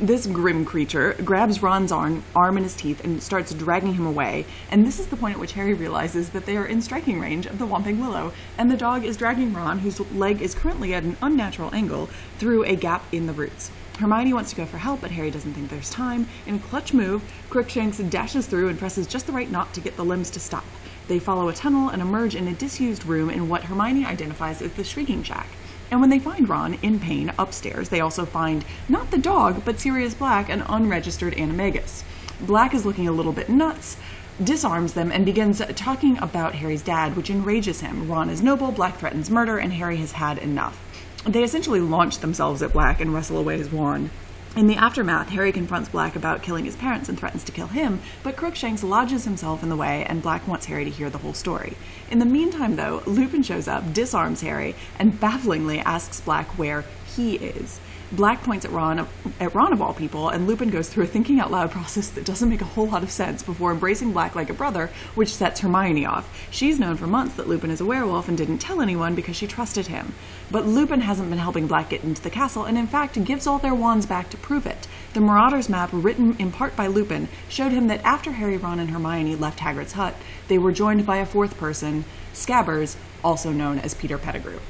This 0.00 0.26
grim 0.26 0.64
creature 0.64 1.14
grabs 1.24 1.62
Ron's 1.62 1.92
arm, 1.92 2.24
arm 2.34 2.56
in 2.56 2.64
his 2.64 2.74
teeth 2.74 3.04
and 3.04 3.22
starts 3.22 3.54
dragging 3.54 3.94
him 3.94 4.04
away, 4.04 4.44
and 4.68 4.84
this 4.84 4.98
is 4.98 5.06
the 5.06 5.16
point 5.16 5.34
at 5.34 5.40
which 5.40 5.52
Harry 5.52 5.74
realizes 5.74 6.30
that 6.30 6.44
they 6.44 6.56
are 6.56 6.66
in 6.66 6.82
striking 6.82 7.20
range 7.20 7.46
of 7.46 7.60
the 7.60 7.66
Whomping 7.66 8.00
Willow, 8.00 8.32
and 8.58 8.68
the 8.68 8.76
dog 8.76 9.04
is 9.04 9.16
dragging 9.16 9.54
Ron, 9.54 9.78
whose 9.78 10.00
leg 10.10 10.42
is 10.42 10.56
currently 10.56 10.92
at 10.92 11.04
an 11.04 11.16
unnatural 11.22 11.72
angle, 11.72 12.08
through 12.38 12.64
a 12.64 12.74
gap 12.74 13.04
in 13.12 13.26
the 13.28 13.32
roots. 13.32 13.70
Hermione 13.98 14.34
wants 14.34 14.50
to 14.50 14.56
go 14.56 14.66
for 14.66 14.78
help, 14.78 15.00
but 15.02 15.12
Harry 15.12 15.30
doesn't 15.30 15.54
think 15.54 15.70
there's 15.70 15.88
time. 15.88 16.26
In 16.46 16.56
a 16.56 16.58
clutch 16.58 16.92
move, 16.92 17.22
Crookshanks 17.48 17.98
dashes 17.98 18.46
through 18.46 18.68
and 18.68 18.78
presses 18.78 19.06
just 19.06 19.26
the 19.26 19.32
right 19.32 19.50
knot 19.50 19.72
to 19.74 19.80
get 19.80 19.96
the 19.96 20.04
limbs 20.04 20.30
to 20.30 20.40
stop. 20.40 20.64
They 21.06 21.20
follow 21.20 21.48
a 21.48 21.52
tunnel 21.52 21.90
and 21.90 22.02
emerge 22.02 22.34
in 22.34 22.48
a 22.48 22.54
disused 22.54 23.06
room 23.06 23.30
in 23.30 23.48
what 23.48 23.64
Hermione 23.64 24.04
identifies 24.04 24.60
as 24.62 24.72
the 24.72 24.82
Shrieking 24.82 25.22
Shack. 25.22 25.46
And 25.90 26.00
when 26.00 26.10
they 26.10 26.18
find 26.18 26.48
Ron 26.48 26.74
in 26.82 26.98
pain 26.98 27.32
upstairs, 27.38 27.90
they 27.90 28.00
also 28.00 28.24
find 28.24 28.64
not 28.88 29.12
the 29.12 29.18
dog, 29.18 29.64
but 29.64 29.78
Sirius 29.78 30.14
Black, 30.14 30.48
an 30.48 30.62
unregistered 30.62 31.34
animagus. 31.34 32.02
Black 32.40 32.74
is 32.74 32.84
looking 32.84 33.06
a 33.06 33.12
little 33.12 33.32
bit 33.32 33.48
nuts, 33.48 33.96
disarms 34.42 34.94
them, 34.94 35.12
and 35.12 35.24
begins 35.24 35.62
talking 35.76 36.18
about 36.18 36.56
Harry's 36.56 36.82
dad, 36.82 37.14
which 37.16 37.30
enrages 37.30 37.80
him. 37.80 38.10
Ron 38.10 38.28
is 38.28 38.42
noble, 38.42 38.72
Black 38.72 38.98
threatens 38.98 39.30
murder, 39.30 39.58
and 39.58 39.72
Harry 39.74 39.98
has 39.98 40.12
had 40.12 40.38
enough. 40.38 40.83
They 41.24 41.42
essentially 41.42 41.80
launch 41.80 42.18
themselves 42.18 42.62
at 42.62 42.74
Black 42.74 43.00
and 43.00 43.14
wrestle 43.14 43.38
away 43.38 43.56
his 43.56 43.72
wand. 43.72 44.10
In 44.56 44.66
the 44.68 44.76
aftermath, 44.76 45.30
Harry 45.30 45.50
confronts 45.50 45.88
Black 45.88 46.14
about 46.14 46.42
killing 46.42 46.64
his 46.64 46.76
parents 46.76 47.08
and 47.08 47.18
threatens 47.18 47.42
to 47.44 47.52
kill 47.52 47.66
him, 47.66 48.00
but 48.22 48.36
Crookshanks 48.36 48.84
lodges 48.84 49.24
himself 49.24 49.62
in 49.62 49.68
the 49.68 49.74
way, 49.74 50.04
and 50.04 50.22
Black 50.22 50.46
wants 50.46 50.66
Harry 50.66 50.84
to 50.84 50.90
hear 50.90 51.10
the 51.10 51.18
whole 51.18 51.32
story. 51.32 51.76
In 52.10 52.20
the 52.20 52.24
meantime, 52.24 52.76
though, 52.76 53.02
Lupin 53.06 53.42
shows 53.42 53.66
up, 53.66 53.92
disarms 53.92 54.42
Harry, 54.42 54.76
and 54.96 55.18
bafflingly 55.18 55.80
asks 55.80 56.20
Black 56.20 56.58
where 56.58 56.84
he 57.16 57.34
is. 57.34 57.80
Black 58.12 58.44
points 58.44 58.64
at 58.64 58.70
Ron, 58.70 59.08
at 59.40 59.54
Ron 59.54 59.72
of 59.72 59.82
all 59.82 59.94
people, 59.94 60.28
and 60.28 60.46
Lupin 60.46 60.70
goes 60.70 60.88
through 60.88 61.04
a 61.04 61.08
thinking 61.08 61.40
out 61.40 61.50
loud 61.50 61.72
process 61.72 62.08
that 62.10 62.24
doesn't 62.24 62.48
make 62.48 62.60
a 62.60 62.66
whole 62.66 62.86
lot 62.86 63.02
of 63.02 63.10
sense 63.10 63.42
before 63.42 63.72
embracing 63.72 64.12
Black 64.12 64.36
like 64.36 64.50
a 64.50 64.54
brother, 64.54 64.90
which 65.16 65.34
sets 65.34 65.60
Hermione 65.60 66.06
off. 66.06 66.28
She's 66.50 66.78
known 66.78 66.96
for 66.96 67.08
months 67.08 67.34
that 67.34 67.48
Lupin 67.48 67.70
is 67.70 67.80
a 67.80 67.84
werewolf 67.84 68.28
and 68.28 68.38
didn't 68.38 68.58
tell 68.58 68.80
anyone 68.80 69.16
because 69.16 69.34
she 69.34 69.48
trusted 69.48 69.88
him. 69.88 70.14
But 70.50 70.66
Lupin 70.66 71.00
hasn't 71.00 71.30
been 71.30 71.38
helping 71.38 71.66
Black 71.66 71.88
get 71.90 72.04
into 72.04 72.22
the 72.22 72.30
castle, 72.30 72.64
and 72.64 72.76
in 72.76 72.86
fact 72.86 73.22
gives 73.24 73.46
all 73.46 73.58
their 73.58 73.74
wands 73.74 74.06
back 74.06 74.30
to 74.30 74.36
prove 74.36 74.66
it. 74.66 74.86
The 75.14 75.20
Marauders 75.20 75.68
map, 75.68 75.90
written 75.92 76.36
in 76.38 76.52
part 76.52 76.76
by 76.76 76.86
Lupin, 76.86 77.28
showed 77.48 77.72
him 77.72 77.86
that 77.88 78.02
after 78.04 78.32
Harry, 78.32 78.56
Ron, 78.56 78.78
and 78.78 78.90
Hermione 78.90 79.36
left 79.36 79.60
Hagrid's 79.60 79.92
hut, 79.92 80.14
they 80.48 80.58
were 80.58 80.72
joined 80.72 81.06
by 81.06 81.16
a 81.16 81.26
fourth 81.26 81.56
person, 81.56 82.04
Scabbers, 82.32 82.96
also 83.22 83.50
known 83.50 83.78
as 83.78 83.94
Peter 83.94 84.18
Pettigrew. 84.18 84.60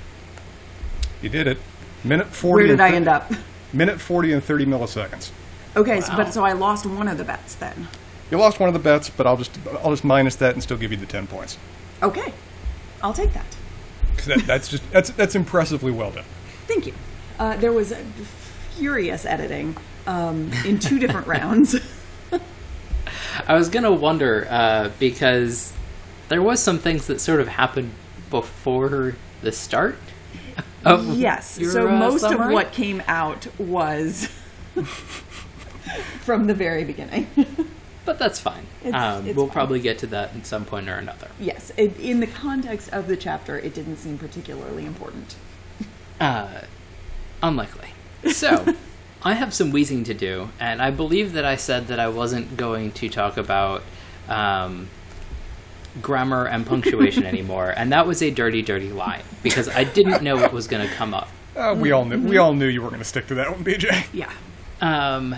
You 1.21 1.29
did 1.29 1.47
it. 1.47 1.59
Minute 2.05 2.29
40. 2.29 2.55
Where 2.55 2.67
did 2.67 2.73
and 2.75 2.83
I 2.83 2.91
thir- 2.91 2.97
end 2.97 3.09
up? 3.09 3.33
Minute 3.73 4.01
40 4.01 4.33
and 4.33 4.45
30 4.45 4.67
milliseconds. 4.67 5.31
Okay, 5.77 6.01
so, 6.01 6.15
but 6.17 6.33
so 6.33 6.45
I 6.45 6.53
lost 6.53 6.87
one 6.87 7.09
of 7.09 7.19
the 7.19 7.25
bets 7.25 7.57
then. 7.57 7.89
You 8.31 8.39
lost 8.39 8.61
one 8.61 8.69
of 8.69 8.73
the 8.75 8.79
bets, 8.79 9.11
but 9.11 9.27
I'll 9.27 9.37
just 9.37 9.59
I'll 9.83 9.91
just 9.91 10.05
minus 10.05 10.37
that 10.37 10.55
and 10.55 10.63
still 10.63 10.77
give 10.77 10.93
you 10.93 10.97
the 10.97 11.07
10 11.07 11.27
points. 11.27 11.59
Okay, 12.03 12.33
I'll 13.03 13.13
take 13.13 13.33
that. 13.33 13.57
'Cause 14.17 14.27
That, 14.27 14.47
that's 14.47 14.69
just 14.69 14.91
that's 14.91 15.11
that's 15.11 15.35
impressively 15.35 15.91
well 15.93 16.11
done. 16.11 16.25
Thank 16.67 16.87
you. 16.87 16.95
Uh, 17.39 17.57
there 17.57 17.73
was 17.73 17.93
furious 18.77 19.25
editing 19.27 19.77
um, 20.07 20.51
in 20.65 20.79
two 20.79 20.99
different 20.99 21.27
rounds. 21.27 21.77
I 23.47 23.55
was 23.55 23.69
gonna 23.69 23.93
wonder 23.93 24.47
uh, 24.49 24.91
because 24.99 25.73
there 26.29 26.43
was 26.43 26.61
some 26.63 26.79
things 26.79 27.07
that 27.09 27.21
sort 27.21 27.41
of 27.41 27.49
happened 27.49 27.93
before 28.31 29.17
the 29.43 29.53
start. 29.53 29.99
Of 30.85 31.17
yes, 31.17 31.59
your, 31.59 31.71
so 31.73 31.89
uh, 31.89 31.93
most 31.99 32.21
summary? 32.21 32.49
of 32.49 32.53
what 32.53 32.73
came 32.73 33.03
out 33.07 33.47
was 33.59 34.29
from 36.21 36.47
the 36.47 36.53
very 36.53 36.85
beginning. 36.85 37.27
But 38.05 38.19
that's 38.19 38.39
fine. 38.41 38.67
It's- 38.85 38.95
um, 39.03 39.27
it's 39.27 39.37
we'll 39.37 39.47
fine. 39.47 39.53
probably 39.55 39.81
get 39.81 39.99
to 39.99 40.07
that 40.09 40.35
at 40.37 40.47
some 40.47 40.65
point 40.65 40.89
or 40.89 40.95
another. 40.97 41.29
yes, 41.41 41.73
it, 41.77 41.99
in 41.99 42.21
the 42.21 42.27
context 42.27 42.91
of 42.93 43.07
the 43.09 43.17
chapter, 43.17 43.59
it 43.59 43.75
didn't 43.75 43.97
seem 43.97 44.19
particularly 44.19 44.85
important. 44.87 45.37
Uh, 46.21 46.61
unlikely. 47.43 47.89
So, 48.31 48.75
I 49.23 49.35
have 49.35 49.55
some 49.55 49.71
wheezing 49.71 50.05
to 50.05 50.15
do, 50.15 50.51
and 50.61 50.83
I 50.83 50.91
believe 50.91 51.33
that 51.33 51.45
I 51.47 51.57
said 51.57 51.87
that 51.89 51.99
I 51.99 52.09
wasn't 52.09 52.57
going 52.59 52.93
to 52.93 53.09
talk 53.09 53.37
about 53.39 53.83
um, 54.29 54.89
grammar 56.03 56.47
and 56.47 56.67
punctuation 56.67 57.25
anymore, 57.35 57.73
and 57.77 57.91
that 57.93 58.07
was 58.07 58.23
a 58.23 58.31
dirty, 58.31 58.61
dirty 58.63 58.91
lie 58.93 59.23
because 59.43 59.69
I 59.69 59.85
didn't 59.85 60.23
know 60.23 60.39
it 60.39 60.53
was 60.53 60.67
going 60.67 60.87
to 60.87 60.95
come 60.95 61.15
up. 61.15 61.29
Uh, 61.57 61.75
we 61.79 61.93
all 61.93 62.05
knew 62.05 62.19
we 62.21 62.37
all 62.37 62.53
knew 62.53 62.67
you 62.67 62.83
were 62.83 62.89
going 62.89 63.01
to 63.01 63.05
stick 63.05 63.29
to 63.29 63.35
that 63.37 63.51
one, 63.51 63.65
BJ. 63.65 64.07
Yeah. 64.13 64.33
Um, 64.81 65.37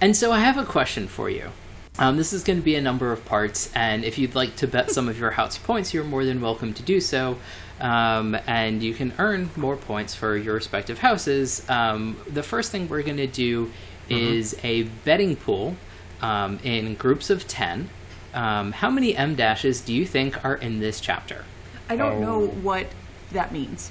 and 0.00 0.16
so 0.16 0.32
I 0.32 0.40
have 0.40 0.56
a 0.56 0.64
question 0.64 1.06
for 1.06 1.28
you. 1.28 1.50
Um, 1.98 2.16
this 2.16 2.32
is 2.32 2.44
going 2.44 2.58
to 2.58 2.64
be 2.64 2.76
a 2.76 2.80
number 2.80 3.10
of 3.10 3.24
parts, 3.24 3.70
and 3.74 4.04
if 4.04 4.18
you'd 4.18 4.34
like 4.36 4.54
to 4.56 4.68
bet 4.68 4.90
some 4.90 5.08
of 5.08 5.18
your 5.18 5.32
house 5.32 5.58
points, 5.58 5.92
you're 5.92 6.04
more 6.04 6.24
than 6.24 6.40
welcome 6.40 6.72
to 6.74 6.82
do 6.82 7.00
so. 7.00 7.38
Um, 7.80 8.36
and 8.46 8.82
you 8.82 8.94
can 8.94 9.12
earn 9.18 9.50
more 9.56 9.76
points 9.76 10.14
for 10.14 10.36
your 10.36 10.54
respective 10.54 10.98
houses. 11.00 11.68
Um, 11.68 12.16
the 12.28 12.42
first 12.42 12.70
thing 12.72 12.88
we're 12.88 13.02
going 13.02 13.16
to 13.18 13.26
do 13.26 13.72
is 14.08 14.56
a 14.64 14.84
betting 15.04 15.36
pool 15.36 15.76
um, 16.22 16.58
in 16.62 16.94
groups 16.94 17.30
of 17.30 17.46
10. 17.48 17.88
Um, 18.34 18.72
how 18.72 18.90
many 18.90 19.16
M 19.16 19.34
dashes 19.34 19.80
do 19.80 19.92
you 19.92 20.06
think 20.06 20.44
are 20.44 20.54
in 20.56 20.80
this 20.80 21.00
chapter? 21.00 21.44
I 21.88 21.96
don't 21.96 22.14
Oh. 22.16 22.20
know 22.20 22.46
what 22.46 22.86
that 23.32 23.52
means. 23.52 23.90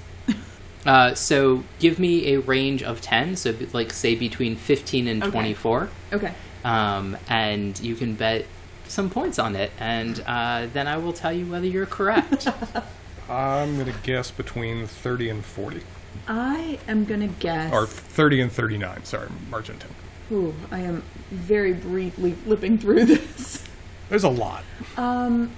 Uh, 0.86 1.14
so 1.14 1.64
give 1.80 2.00
me 2.00 2.34
a 2.34 2.40
range 2.40 2.82
of 2.82 3.02
10, 3.02 3.36
so 3.36 3.54
like 3.74 3.92
say 3.92 4.16
between 4.16 4.56
15 4.56 5.08
and 5.08 5.22
Okay. 5.24 5.32
24. 5.32 5.90
Okay. 6.14 6.34
Um, 6.68 7.18
and 7.30 7.80
you 7.80 7.96
can 7.96 8.16
bet 8.16 8.46
some 8.88 9.10
points 9.10 9.40
on 9.40 9.56
it, 9.56 9.72
and 9.80 10.24
uh, 10.28 10.68
then 10.74 10.88
I 10.88 10.98
will 10.98 11.14
tell 11.14 11.32
you 11.34 11.46
whether 11.46 11.66
you're 11.68 11.86
correct. 11.86 12.48
I'm 13.30 13.76
going 13.76 13.92
to 13.92 14.00
guess 14.04 14.32
between 14.32 14.88
30 14.88 15.30
and 15.30 15.46
40, 15.46 15.82
I 16.28 16.80
am 16.88 17.06
going 17.06 17.20
to 17.22 17.28
guess. 17.28 17.74
or 17.74 17.86
30 17.86 18.42
and 18.42 18.52
39. 18.52 19.04
Sorry, 19.04 19.28
margin 19.50 19.78
10. 19.80 19.90
Ooh, 20.32 20.54
I 20.72 20.80
am 20.80 21.04
very 21.32 21.74
briefly 21.74 22.32
flipping 22.34 22.78
through 22.78 23.06
this. 23.06 23.64
There's 24.10 24.24
a 24.24 24.30
lot. 24.30 24.64
Um, 24.96 25.52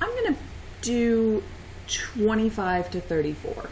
I'm 0.00 0.08
going 0.08 0.34
to 0.34 0.40
do 0.82 1.42
25 1.88 2.90
to 2.92 3.00
34. 3.00 3.68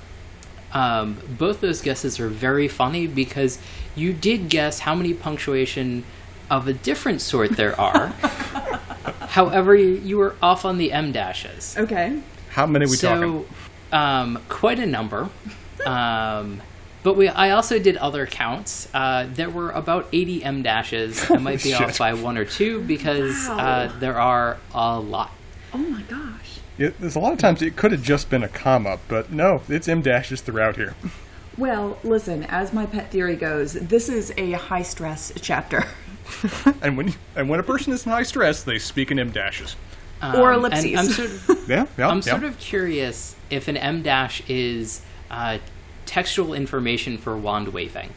um, 0.73 1.18
both 1.38 1.61
those 1.61 1.80
guesses 1.80 2.21
are 2.21 2.28
very 2.28 2.68
funny 2.68 3.06
because 3.06 3.59
you 3.97 4.12
did 4.12 4.49
guess 4.49 4.80
how 4.80 4.94
many 4.94 5.14
punctuation 5.14 6.04
of 6.50 6.68
a 6.68 6.72
different 6.72 7.20
sort 7.20 7.50
there 7.52 7.78
are. 7.80 8.08
However, 9.28 9.74
you, 9.74 9.94
you 9.96 10.16
were 10.18 10.36
off 10.42 10.64
on 10.64 10.78
the 10.78 10.92
M 10.92 11.12
dashes. 11.12 11.76
Okay. 11.76 12.20
How 12.50 12.66
many 12.66 12.84
are 12.84 12.88
we 12.88 12.96
so, 12.96 13.08
talking? 13.14 13.46
um, 13.92 14.42
quite 14.48 14.78
a 14.78 14.86
number. 14.86 15.28
Um, 15.84 16.62
but 17.02 17.14
we, 17.14 17.28
I 17.28 17.50
also 17.50 17.78
did 17.78 17.98
other 17.98 18.24
counts. 18.26 18.88
Uh, 18.94 19.26
there 19.30 19.50
were 19.50 19.70
about 19.72 20.08
80 20.12 20.42
M 20.44 20.62
dashes. 20.62 21.30
I 21.30 21.36
might 21.36 21.62
be 21.62 21.74
off 21.74 21.98
by 21.98 22.14
one 22.14 22.38
or 22.38 22.46
two 22.46 22.80
because 22.80 23.34
Wow. 23.46 23.58
uh, 23.58 23.98
there 23.98 24.18
are 24.18 24.56
a 24.72 24.98
lot. 24.98 25.30
Oh 25.74 25.78
my 25.78 26.00
gosh. 26.02 26.60
It, 26.78 26.98
there's 26.98 27.16
a 27.16 27.18
lot 27.18 27.34
of 27.34 27.38
times 27.38 27.60
it 27.60 27.76
could 27.76 27.92
have 27.92 28.02
just 28.02 28.30
been 28.30 28.42
a 28.42 28.48
comma, 28.48 28.98
but 29.08 29.30
no, 29.30 29.60
it's 29.68 29.86
M 29.88 30.00
dashes 30.00 30.40
throughout 30.40 30.76
here. 30.76 30.94
Well, 31.58 31.98
listen, 32.02 32.44
as 32.44 32.72
my 32.72 32.86
pet 32.86 33.10
theory 33.10 33.36
goes, 33.36 33.74
this 33.74 34.08
is 34.08 34.32
a 34.38 34.52
high 34.52 34.82
stress 34.84 35.32
chapter. 35.42 35.84
And 36.83 36.97
when 36.97 37.14
and 37.37 37.49
when 37.49 37.61
a 37.61 37.62
person 37.62 37.93
is 37.93 38.04
in 38.07 38.12
high 38.12 38.23
stress, 38.23 38.62
they 38.62 38.78
speak 38.78 39.11
in 39.11 39.19
M 39.19 39.31
dashes. 39.31 39.76
Or 40.23 40.52
Um, 40.52 40.64
and 40.64 40.75
ellipses. 40.75 40.99
I'm 40.99 41.07
sort 41.07 41.28
of, 41.59 41.64
Yeah, 41.69 41.87
yeah. 41.99 42.09
I'm 42.09 42.16
yeah. 42.19 42.23
sort 42.23 42.45
of 42.45 42.59
curious 42.59 43.37
if 43.50 43.69
an 43.69 43.76
M 43.76 44.02
dash 44.02 44.43
is 44.49 45.02
uh, 45.31 45.59
textual 46.07 46.54
information 46.54 47.19
for 47.19 47.37
wand 47.37 47.69
waving. 47.69 48.11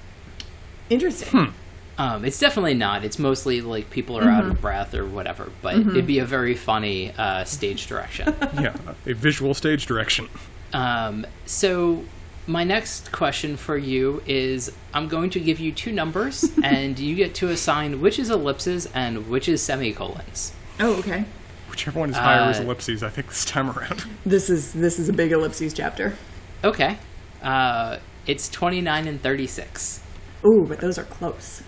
Interesting. 0.90 1.54
Um, 1.98 2.24
it's 2.24 2.40
definitely 2.40 2.76
not. 2.76 3.04
It's 3.04 3.18
mostly 3.20 3.60
like 3.62 3.90
people 3.90 4.18
are 4.18 4.30
out 4.30 4.46
of 4.46 4.62
breath 4.62 4.94
or 4.94 5.06
whatever. 5.06 5.50
But 5.62 5.78
it'd 5.78 6.06
be 6.08 6.20
a 6.20 6.26
very 6.26 6.56
funny 6.56 7.12
uh, 7.18 7.44
stage 7.44 7.88
direction. 7.88 8.36
yeah, 8.62 8.76
a 9.06 9.14
visual 9.14 9.54
stage 9.54 9.86
direction. 9.88 10.30
um, 10.74 11.26
so 11.46 12.04
my 12.48 12.64
next 12.64 13.12
question 13.12 13.58
for 13.58 13.78
you 13.78 14.24
is: 14.26 14.72
I'm 14.94 15.08
going 15.08 15.30
to 15.32 15.40
give 15.40 15.60
you 15.60 15.72
two 15.72 15.92
numbers, 15.92 16.50
and 16.64 16.98
you 16.98 17.16
get 17.16 17.36
to 17.36 17.50
assign 17.50 18.02
which 18.02 18.18
is 18.20 18.30
ellipses 18.30 18.88
and 18.94 19.28
which 19.30 19.48
is 19.50 19.62
semicolons. 19.62 20.54
Oh, 20.80 20.96
okay. 21.00 21.26
Whichever 21.70 22.00
one 22.00 22.10
is 22.10 22.18
higher 22.18 22.50
is 22.50 22.60
Uh, 22.60 22.64
ellipses, 22.64 23.04
I 23.04 23.10
think, 23.10 23.28
this 23.28 23.46
time 23.46 23.70
around. 23.70 24.06
This 24.26 24.50
is 24.50 24.74
this 24.74 25.00
is 25.00 25.10
a 25.10 25.14
big 25.14 25.32
ellipses 25.32 25.74
chapter. 25.74 26.16
Okay, 26.64 26.98
uh, 27.44 27.98
it's 28.26 28.50
29 28.50 29.08
and 29.08 29.22
36. 29.22 30.02
Ooh, 30.46 30.66
but 30.68 30.80
those 30.80 30.98
are 30.98 31.04
close. 31.04 31.62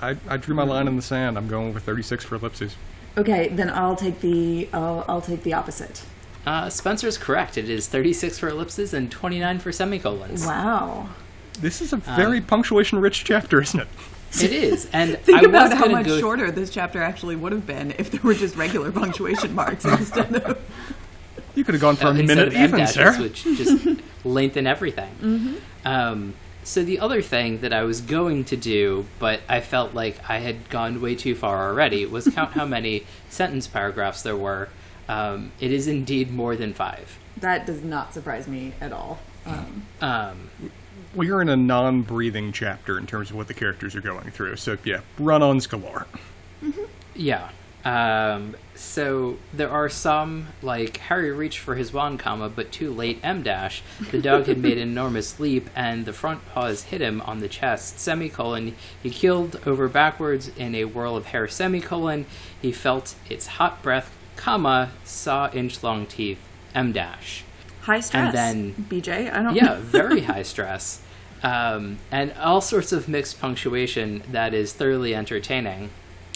I, 0.00 0.16
I 0.28 0.36
drew 0.36 0.54
my 0.54 0.64
line 0.64 0.88
in 0.88 0.96
the 0.96 1.02
sand. 1.02 1.38
I'm 1.38 1.46
going 1.48 1.72
with 1.72 1.84
36 1.84 2.24
for 2.24 2.34
ellipses. 2.34 2.76
Okay, 3.16 3.48
then 3.48 3.70
I'll 3.70 3.96
take 3.96 4.20
the 4.20 4.68
I'll, 4.72 5.04
I'll 5.08 5.20
take 5.20 5.42
the 5.42 5.54
opposite. 5.54 6.02
Uh, 6.46 6.68
Spencer's 6.68 7.18
correct. 7.18 7.56
It 7.56 7.68
is 7.68 7.86
36 7.88 8.38
for 8.38 8.48
ellipses 8.48 8.92
and 8.92 9.10
29 9.10 9.58
for 9.60 9.70
semicolons. 9.72 10.44
Wow. 10.46 11.08
This 11.60 11.80
is 11.80 11.92
a 11.92 11.98
very 11.98 12.40
punctuation-rich 12.40 13.24
chapter, 13.24 13.60
isn't 13.60 13.80
it? 13.80 13.88
It 14.42 14.52
is, 14.52 14.88
and 14.92 15.18
Think 15.24 15.42
I 15.42 15.42
about 15.42 15.72
how 15.74 15.86
much 15.86 16.06
go 16.06 16.18
shorter 16.18 16.50
this 16.50 16.70
chapter 16.70 17.02
actually 17.02 17.36
would 17.36 17.52
have 17.52 17.66
been 17.66 17.92
if 17.98 18.10
there 18.10 18.20
were 18.22 18.34
just 18.34 18.56
regular 18.56 18.90
punctuation 19.02 19.54
marks 19.54 19.84
instead 19.84 20.34
of. 20.34 20.58
You 21.54 21.64
could 21.64 21.74
have 21.74 21.82
gone 21.82 21.96
for 21.96 22.06
uh, 22.06 22.12
a 22.12 22.22
minute 22.22 22.48
of 22.48 22.54
M 22.54 22.68
even, 22.68 22.80
dashes, 22.80 23.18
which 23.18 23.44
just 23.44 23.86
lengthen 24.24 24.66
everything. 24.66 25.60
Um, 25.84 26.34
so 26.64 26.82
the 26.82 26.98
other 26.98 27.20
thing 27.20 27.60
that 27.60 27.74
I 27.74 27.82
was 27.82 28.00
going 28.00 28.44
to 28.44 28.56
do, 28.56 29.06
but 29.18 29.40
I 29.48 29.60
felt 29.60 29.92
like 29.92 30.18
I 30.30 30.38
had 30.38 30.70
gone 30.70 31.00
way 31.02 31.14
too 31.14 31.34
far 31.34 31.68
already, 31.68 32.06
was 32.06 32.26
count 32.28 32.52
how 32.52 32.64
many 32.64 33.04
sentence 33.28 33.66
paragraphs 33.66 34.22
there 34.22 34.36
were. 34.36 34.70
Um, 35.08 35.52
it 35.60 35.70
is 35.72 35.88
indeed 35.88 36.30
more 36.32 36.56
than 36.56 36.72
five. 36.74 37.18
That 37.38 37.66
does 37.66 37.82
not 37.82 38.14
surprise 38.14 38.46
me 38.46 38.72
at 38.80 38.92
all. 38.92 39.18
Um, 39.46 39.82
Um, 40.00 40.50
Well, 41.14 41.26
you're 41.26 41.42
in 41.42 41.48
a 41.48 41.56
non-breathing 41.56 42.52
chapter 42.52 42.96
in 42.98 43.06
terms 43.06 43.30
of 43.30 43.36
what 43.36 43.48
the 43.48 43.54
characters 43.54 43.94
are 43.94 44.00
going 44.00 44.30
through. 44.30 44.56
So 44.56 44.78
yeah, 44.84 45.00
run-ons 45.18 45.66
galore. 45.66 46.06
Yeah. 47.14 47.50
Um, 47.84 48.54
so 48.76 49.38
there 49.52 49.68
are 49.68 49.88
some 49.88 50.46
like 50.62 50.98
Harry 50.98 51.32
reached 51.32 51.58
for 51.58 51.74
his 51.74 51.92
wand, 51.92 52.20
comma, 52.20 52.48
but 52.48 52.70
too 52.70 52.92
late. 52.92 53.18
M 53.24 53.42
dash. 53.42 53.82
The 54.12 54.20
dog 54.22 54.46
had 54.46 54.58
made 54.58 54.78
an 54.78 54.88
enormous 54.88 55.40
leap, 55.40 55.68
and 55.74 56.06
the 56.06 56.12
front 56.12 56.46
paws 56.54 56.84
hit 56.84 57.00
him 57.00 57.20
on 57.22 57.40
the 57.40 57.48
chest. 57.48 57.98
Semicolon. 57.98 58.76
He 59.02 59.10
keeled 59.10 59.60
over 59.66 59.88
backwards 59.88 60.48
in 60.56 60.74
a 60.76 60.84
whirl 60.84 61.16
of 61.16 61.26
hair. 61.26 61.48
Semicolon. 61.48 62.24
He 62.60 62.70
felt 62.70 63.16
its 63.28 63.46
hot 63.58 63.82
breath, 63.82 64.16
comma, 64.36 64.90
saw 65.04 65.50
inch 65.52 65.82
long 65.82 66.06
teeth. 66.06 66.38
M 66.74 66.92
dash. 66.92 67.44
high 67.82 68.00
stress. 68.00 68.34
And 68.34 68.74
then- 68.74 68.86
BJ, 68.88 69.30
I 69.32 69.42
don't. 69.42 69.54
Yeah, 69.54 69.76
very 69.80 70.20
high 70.32 70.42
stress. 70.42 71.00
Um, 71.42 71.98
and 72.10 72.32
all 72.34 72.60
sorts 72.60 72.92
of 72.92 73.08
mixed 73.08 73.40
punctuation 73.40 74.22
that 74.30 74.54
is 74.54 74.72
thoroughly 74.72 75.14
entertaining. 75.14 75.90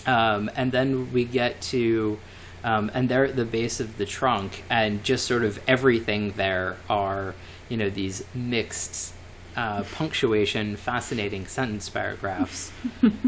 Um, 0.04 0.50
and 0.56 0.72
then 0.72 1.12
we 1.12 1.24
get 1.24 1.60
to, 1.72 2.18
um, 2.64 2.90
and 2.92 3.08
they're 3.08 3.24
at 3.24 3.36
the 3.36 3.44
base 3.44 3.78
of 3.80 3.98
the 3.98 4.04
trunk, 4.06 4.64
and 4.68 5.02
just 5.04 5.24
sort 5.26 5.44
of 5.44 5.60
everything 5.68 6.32
there 6.32 6.76
are, 6.90 7.34
you 7.68 7.76
know, 7.76 7.88
these 7.88 8.24
mixed 8.34 9.14
uh, 9.56 9.84
punctuation, 9.92 10.76
fascinating 10.76 11.46
sentence 11.46 11.88
paragraphs. 11.88 12.72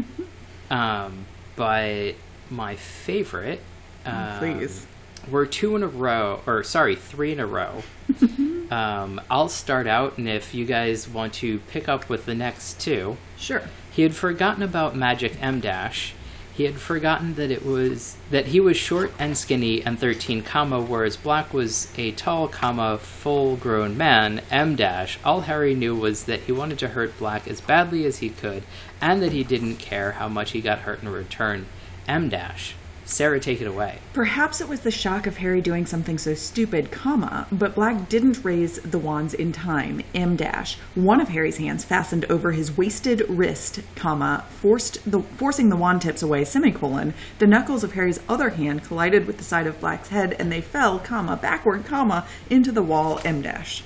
um, 0.69 1.25
but 1.55 2.13
my 2.49 2.75
favorite. 2.75 3.61
Um, 4.05 4.37
Please. 4.39 4.85
we're 5.29 5.45
two 5.45 5.75
in 5.75 5.83
a 5.83 5.87
row, 5.87 6.41
or 6.45 6.63
sorry, 6.63 6.95
three 6.95 7.31
in 7.31 7.39
a 7.39 7.45
row. 7.47 7.83
um, 8.71 9.21
I'll 9.29 9.49
start 9.49 9.87
out, 9.87 10.17
and 10.17 10.27
if 10.27 10.53
you 10.53 10.65
guys 10.65 11.07
want 11.07 11.33
to 11.35 11.59
pick 11.69 11.87
up 11.89 12.09
with 12.09 12.25
the 12.25 12.35
next 12.35 12.79
two, 12.79 13.17
Sure. 13.37 13.63
he 13.91 14.01
had 14.03 14.15
forgotten 14.15 14.63
about 14.63 14.95
Magic 14.95 15.37
M 15.41 15.59
Dash. 15.59 16.13
He 16.53 16.65
had 16.65 16.75
forgotten 16.75 17.35
that 17.35 17.51
it 17.51 17.65
was 17.65 18.17
that 18.31 18.47
he 18.47 18.59
was 18.59 18.75
short 18.75 19.13
and 19.17 19.37
skinny 19.37 19.81
and 19.81 19.97
13 19.97 20.43
comma 20.43 20.81
whereas 20.81 21.15
Black 21.15 21.53
was 21.53 21.89
a 21.97 22.11
tall 22.11 22.49
comma 22.49 22.97
full 22.97 23.55
grown 23.55 23.95
man 23.95 24.41
M 24.51 24.75
dash 24.75 25.17
all 25.23 25.41
Harry 25.43 25.73
knew 25.73 25.95
was 25.95 26.25
that 26.25 26.41
he 26.41 26.51
wanted 26.51 26.77
to 26.79 26.89
hurt 26.89 27.17
Black 27.17 27.47
as 27.47 27.61
badly 27.61 28.03
as 28.03 28.17
he 28.17 28.29
could 28.29 28.63
and 28.99 29.21
that 29.23 29.31
he 29.31 29.41
didn't 29.41 29.77
care 29.77 30.11
how 30.13 30.27
much 30.27 30.51
he 30.51 30.59
got 30.59 30.79
hurt 30.79 31.01
in 31.01 31.07
return 31.07 31.65
M 32.09 32.27
dash 32.27 32.75
Sarah 33.09 33.39
take 33.39 33.59
it 33.59 33.67
away 33.67 33.99
Perhaps 34.13 34.59
it 34.59 34.67
was 34.67 34.81
the 34.81 34.91
shock 34.91 35.27
of 35.27 35.37
Harry 35.37 35.61
doing 35.61 35.85
something 35.85 36.17
so 36.17 36.33
stupid, 36.33 36.91
comma, 36.91 37.47
but 37.51 37.75
Black 37.75 38.09
didn't 38.09 38.43
raise 38.43 38.79
the 38.81 38.99
wands 38.99 39.33
in 39.33 39.51
time. 39.51 40.01
M 40.13 40.35
dash. 40.35 40.77
One 40.95 41.21
of 41.21 41.29
Harry's 41.29 41.57
hands 41.57 41.85
fastened 41.85 42.25
over 42.25 42.51
his 42.51 42.75
wasted 42.75 43.21
wrist, 43.29 43.79
comma, 43.95 44.45
forced 44.49 45.09
the 45.09 45.21
forcing 45.21 45.69
the 45.69 45.75
wand 45.75 46.01
tips 46.01 46.21
away, 46.21 46.43
semicolon. 46.43 47.13
The 47.37 47.47
knuckles 47.47 47.83
of 47.83 47.93
Harry's 47.93 48.19
other 48.27 48.49
hand 48.49 48.83
collided 48.83 49.25
with 49.25 49.37
the 49.37 49.43
side 49.43 49.67
of 49.67 49.79
Black's 49.79 50.09
head 50.09 50.35
and 50.37 50.51
they 50.51 50.61
fell, 50.61 50.99
comma, 50.99 51.37
backward, 51.37 51.85
comma, 51.85 52.27
into 52.49 52.71
the 52.71 52.83
wall, 52.83 53.21
M 53.23 53.41
dash. 53.41 53.83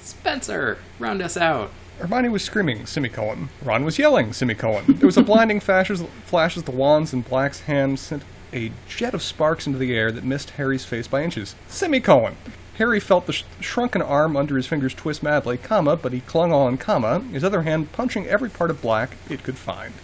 Spencer 0.00 0.78
round 0.98 1.22
us 1.22 1.36
out 1.36 1.70
Hermione 1.98 2.28
was 2.28 2.42
screaming, 2.42 2.86
semicolon. 2.86 3.50
Ron 3.62 3.84
was 3.84 4.00
yelling, 4.00 4.32
semicolon. 4.32 4.84
There 4.88 5.06
was 5.06 5.16
a 5.16 5.22
blinding 5.22 5.60
flash 5.60 5.90
as, 5.90 6.02
the 6.02 6.72
wands 6.74 7.12
in 7.12 7.20
Black's 7.20 7.60
hand 7.60 8.00
sent 8.00 8.24
a 8.54 8.72
jet 8.88 9.12
of 9.14 9.22
sparks 9.22 9.66
into 9.66 9.78
the 9.78 9.94
air 9.94 10.10
that 10.12 10.24
missed 10.24 10.50
Harry's 10.50 10.84
face 10.84 11.06
by 11.08 11.22
inches, 11.22 11.54
semicolon. 11.68 12.36
Harry 12.78 12.98
felt 13.00 13.26
the 13.26 13.32
sh- 13.32 13.44
shrunken 13.60 14.02
arm 14.02 14.36
under 14.36 14.56
his 14.56 14.66
fingers 14.66 14.94
twist 14.94 15.22
madly, 15.22 15.56
comma, 15.58 15.96
but 15.96 16.12
he 16.12 16.20
clung 16.20 16.52
on, 16.52 16.76
comma, 16.76 17.20
his 17.20 17.44
other 17.44 17.62
hand 17.62 17.92
punching 17.92 18.26
every 18.26 18.48
part 18.50 18.70
of 18.70 18.80
Black 18.80 19.16
it 19.28 19.42
could 19.42 19.56
find. 19.58 19.94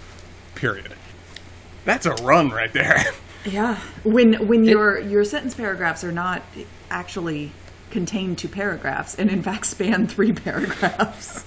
Period. 0.54 0.94
That's 1.84 2.06
a 2.06 2.14
run 2.16 2.50
right 2.50 2.72
there. 2.72 3.04
Yeah. 3.46 3.76
When 4.02 4.46
when 4.48 4.64
your 4.64 5.00
your 5.00 5.24
sentence 5.24 5.54
paragraphs 5.54 6.04
are 6.04 6.12
not 6.12 6.42
actually 6.90 7.52
contained 7.90 8.36
to 8.40 8.48
paragraphs 8.48 9.14
and 9.14 9.30
in 9.30 9.42
fact 9.42 9.64
span 9.64 10.06
three 10.06 10.32
paragraphs. 10.34 11.46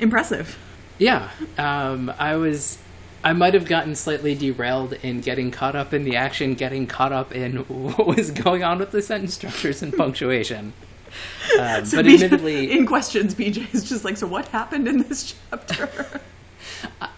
Impressive. 0.00 0.58
Yeah, 0.96 1.28
um, 1.58 2.10
I 2.18 2.36
was. 2.36 2.78
I 3.24 3.32
might 3.32 3.54
have 3.54 3.66
gotten 3.66 3.94
slightly 3.94 4.34
derailed 4.34 4.94
in 4.94 5.20
getting 5.20 5.50
caught 5.50 5.76
up 5.76 5.92
in 5.92 6.04
the 6.04 6.16
action, 6.16 6.54
getting 6.54 6.86
caught 6.86 7.12
up 7.12 7.32
in 7.32 7.56
what 7.68 8.06
was 8.06 8.30
going 8.30 8.62
on 8.64 8.78
with 8.78 8.90
the 8.90 9.02
sentence 9.02 9.34
structures 9.34 9.82
and 9.82 9.92
punctuation. 9.96 10.72
Um, 11.60 11.84
So 11.84 11.98
but 11.98 12.06
BJ 12.06 12.22
admittedly, 12.22 12.72
in 12.78 12.86
questions, 12.86 13.34
BJ 13.34 13.74
is 13.74 13.86
just 13.86 14.02
like, 14.02 14.16
so 14.16 14.26
what 14.26 14.48
happened 14.48 14.88
in 14.88 15.02
this 15.02 15.34
chapter? 15.50 15.90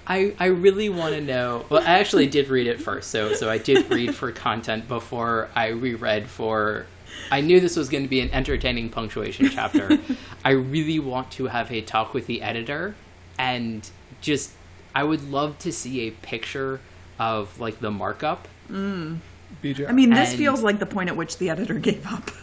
I, 0.07 0.35
I 0.41 0.47
really 0.47 0.89
want 0.89 1.15
to 1.15 1.21
know. 1.21 1.65
Well, 1.69 1.81
I 1.81 2.01
actually 2.01 2.27
did 2.27 2.49
read 2.49 2.67
it 2.67 2.81
first, 2.81 3.11
so 3.13 3.35
so 3.35 3.49
I 3.49 3.59
did 3.59 3.89
read 3.93 4.15
for 4.15 4.33
content 4.33 4.89
before 4.89 5.49
I 5.55 5.69
reread 5.69 6.27
for. 6.29 6.87
I 7.31 7.41
knew 7.41 7.61
this 7.61 7.77
was 7.77 7.89
going 7.89 8.03
to 8.03 8.09
be 8.09 8.21
an 8.21 8.31
entertaining 8.33 8.91
punctuation 8.91 9.49
chapter. 9.49 9.99
I 10.45 10.51
really 10.51 10.99
want 10.99 11.31
to 11.33 11.47
have 11.47 11.71
a 11.71 11.81
talk 11.81 12.13
with 12.13 12.27
the 12.27 12.43
editor, 12.43 12.97
and 13.39 13.89
just 14.21 14.51
I 14.95 15.05
would 15.05 15.31
love 15.31 15.59
to 15.61 15.73
see 15.73 16.07
a 16.09 16.11
picture 16.11 16.81
of 17.19 17.59
like 17.61 17.81
the 17.81 17.91
markup. 17.91 18.49
BJ. 18.71 19.89
I 19.89 19.93
mean, 19.93 20.11
this 20.11 20.31
And- 20.31 20.39
feels 20.39 20.63
like 20.63 20.79
the 20.79 20.87
point 20.87 21.09
at 21.11 21.17
which 21.17 21.39
the 21.39 21.51
editor 21.51 21.75
gave 21.75 22.07
up. 22.07 22.31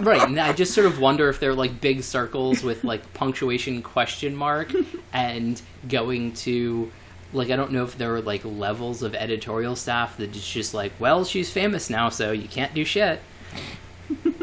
right 0.00 0.22
and 0.22 0.38
i 0.40 0.52
just 0.54 0.72
sort 0.72 0.86
of 0.86 0.98
wonder 1.00 1.28
if 1.28 1.38
they're 1.38 1.54
like 1.54 1.80
big 1.82 2.02
circles 2.02 2.62
with 2.62 2.82
like 2.82 3.12
punctuation 3.12 3.82
question 3.82 4.34
mark 4.34 4.72
and 5.12 5.60
going 5.86 6.32
to 6.32 6.90
like 7.34 7.50
I 7.50 7.56
don't 7.56 7.72
know 7.72 7.84
if 7.84 7.98
there 7.98 8.10
were 8.12 8.22
like 8.22 8.42
levels 8.44 9.02
of 9.02 9.14
editorial 9.14 9.74
staff 9.76 10.16
that 10.18 10.34
it's 10.36 10.50
just 10.50 10.72
like, 10.74 10.92
well, 10.98 11.24
she's 11.24 11.50
famous 11.50 11.88
now, 11.90 12.08
so 12.10 12.30
you 12.32 12.46
can't 12.48 12.74
do 12.74 12.84
shit. 12.84 13.20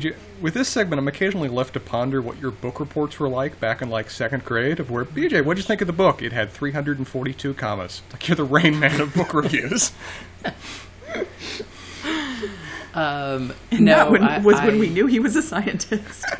BJ, 0.00 0.14
with 0.40 0.54
this 0.54 0.68
segment, 0.68 0.98
I'm 0.98 1.06
occasionally 1.08 1.48
left 1.48 1.74
to 1.74 1.80
ponder 1.80 2.20
what 2.20 2.38
your 2.40 2.50
book 2.50 2.80
reports 2.80 3.18
were 3.20 3.28
like 3.28 3.60
back 3.60 3.80
in 3.80 3.90
like 3.90 4.10
second 4.10 4.44
grade. 4.44 4.80
Of 4.80 4.90
where 4.90 5.04
BJ, 5.04 5.44
what'd 5.44 5.62
you 5.62 5.66
think 5.66 5.80
of 5.80 5.86
the 5.86 5.92
book? 5.92 6.20
It 6.22 6.32
had 6.32 6.50
342 6.50 7.54
commas. 7.54 8.02
Like 8.12 8.26
you're 8.28 8.36
the 8.36 8.44
Rain 8.44 8.78
Man 8.80 9.00
of 9.00 9.14
book 9.14 9.32
reviews. 9.34 9.92
Um, 12.94 13.52
And 13.70 13.80
no, 13.84 13.96
that 13.96 14.10
when, 14.10 14.22
I- 14.24 14.38
was 14.38 14.60
when 14.62 14.78
we 14.78 14.88
knew 14.88 15.06
he 15.06 15.20
was 15.20 15.36
a 15.36 15.42
scientist. 15.42 16.24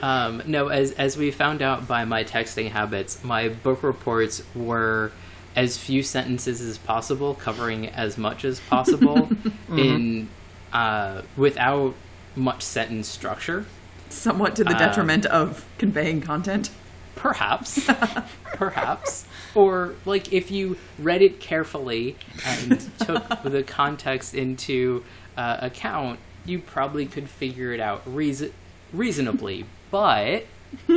Um, 0.00 0.42
no, 0.46 0.66
as 0.66 0.90
as 0.92 1.16
we 1.16 1.30
found 1.30 1.62
out 1.62 1.86
by 1.86 2.04
my 2.04 2.24
texting 2.24 2.70
habits, 2.72 3.22
my 3.22 3.48
book 3.48 3.84
reports 3.84 4.42
were 4.52 5.12
as 5.54 5.78
few 5.78 6.02
sentences 6.02 6.60
as 6.60 6.76
possible, 6.76 7.34
covering 7.36 7.86
as 7.88 8.18
much 8.18 8.44
as 8.44 8.58
possible 8.58 9.30
in 9.76 10.28
uh, 10.72 11.22
without 11.36 11.94
much 12.36 12.62
sentence 12.62 13.08
structure. 13.08 13.66
Somewhat 14.08 14.56
to 14.56 14.64
the 14.64 14.72
Um, 14.72 14.78
detriment 14.78 15.26
of 15.26 15.64
conveying 15.78 16.20
content. 16.20 16.70
Perhaps, 17.14 17.88
perhaps, 18.44 19.26
or 19.54 19.94
like 20.04 20.32
if 20.32 20.50
you 20.50 20.76
read 20.98 21.22
it 21.22 21.40
carefully 21.40 22.16
and 22.44 22.80
took 22.98 23.28
the 23.44 23.62
context 23.62 24.34
into 24.34 25.04
uh, 25.36 25.58
account, 25.60 26.18
you 26.44 26.58
probably 26.58 27.06
could 27.06 27.28
figure 27.28 27.72
it 27.72 27.80
out 27.80 28.02
reason- 28.06 28.52
reasonably. 28.92 29.66
But 29.90 30.46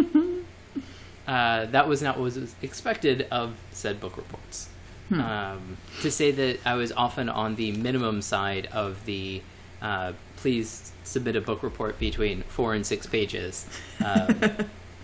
uh, 1.28 1.66
that 1.66 1.88
was 1.88 2.02
not 2.02 2.18
what 2.18 2.24
was 2.24 2.56
expected 2.62 3.28
of 3.32 3.56
said 3.72 4.00
book 4.00 4.18
reports. 4.18 4.70
Um, 5.12 5.78
to 6.02 6.10
say 6.10 6.32
that 6.32 6.60
I 6.66 6.74
was 6.74 6.92
often 6.92 7.30
on 7.30 7.56
the 7.56 7.72
minimum 7.74 8.24
side 8.24 8.68
of 8.72 9.06
the 9.06 9.44
uh, 9.86 10.14
please 10.38 10.92
submit 11.04 11.36
a 11.36 11.42
book 11.42 11.62
report 11.62 12.00
between 12.00 12.42
four 12.44 12.74
and 12.74 12.86
six 12.86 13.06
pages 13.06 13.68
um, 14.06 14.36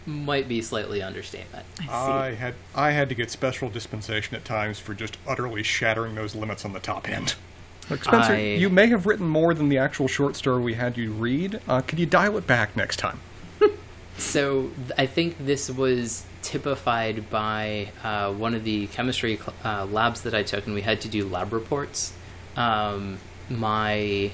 might 0.08 0.48
be 0.48 0.62
slightly 0.62 1.02
understatement. 1.04 1.66
I 1.90 2.32
had 2.32 2.56
I 2.76 2.92
had 2.92 3.08
to 3.10 3.16
get 3.16 3.30
special 3.30 3.70
dispensation 3.70 4.36
at 4.36 4.44
times 4.44 4.80
for 4.80 4.94
just 4.96 5.18
utterly 5.28 5.62
shattering 5.64 6.16
those 6.16 6.34
limits 6.36 6.66
on 6.66 6.74
the 6.74 6.80
top 6.80 7.08
end. 7.08 7.36
Look, 7.90 8.04
Spencer, 8.04 8.34
I- 8.34 8.56
you 8.56 8.70
may 8.70 8.88
have 8.88 9.06
written 9.06 9.28
more 9.28 9.54
than 9.54 9.70
the 9.70 9.78
actual 9.78 10.08
short 10.08 10.36
story 10.36 10.62
we 10.64 10.74
had 10.74 10.98
you 10.98 11.12
read. 11.12 11.62
Uh, 11.68 11.82
could 11.82 12.00
you 12.00 12.06
dial 12.08 12.38
it 12.38 12.48
back 12.48 12.76
next 12.76 12.98
time? 12.98 13.20
So 14.18 14.70
th- 14.88 14.92
I 15.00 15.08
think 15.08 15.38
this 15.40 15.70
was 15.70 16.26
typified 16.44 17.30
by 17.32 17.92
uh, 18.04 18.32
one 18.34 18.54
of 18.54 18.64
the 18.64 18.86
chemistry 18.88 19.38
cl- 19.38 19.54
uh, 19.64 19.86
labs 19.86 20.22
that 20.22 20.36
I 20.36 20.44
took, 20.44 20.66
and 20.68 20.76
we 20.76 20.82
had 20.82 21.02
to 21.02 21.08
do 21.08 21.28
lab 21.28 21.52
reports. 21.54 22.14
Um, 22.56 23.18
my 23.50 24.30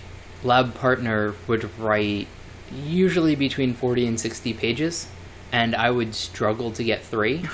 lab 0.48 0.74
partner 0.74 1.36
would 1.46 1.70
write 1.77 2.27
usually 2.72 3.36
between 3.36 3.74
40 3.74 4.08
and 4.08 4.20
60 4.20 4.54
pages, 4.54 5.08
and 5.51 5.75
I 5.75 5.92
would 5.92 6.16
struggle 6.16 6.72
to 6.72 6.84
get 6.84 7.04
three. 7.04 7.46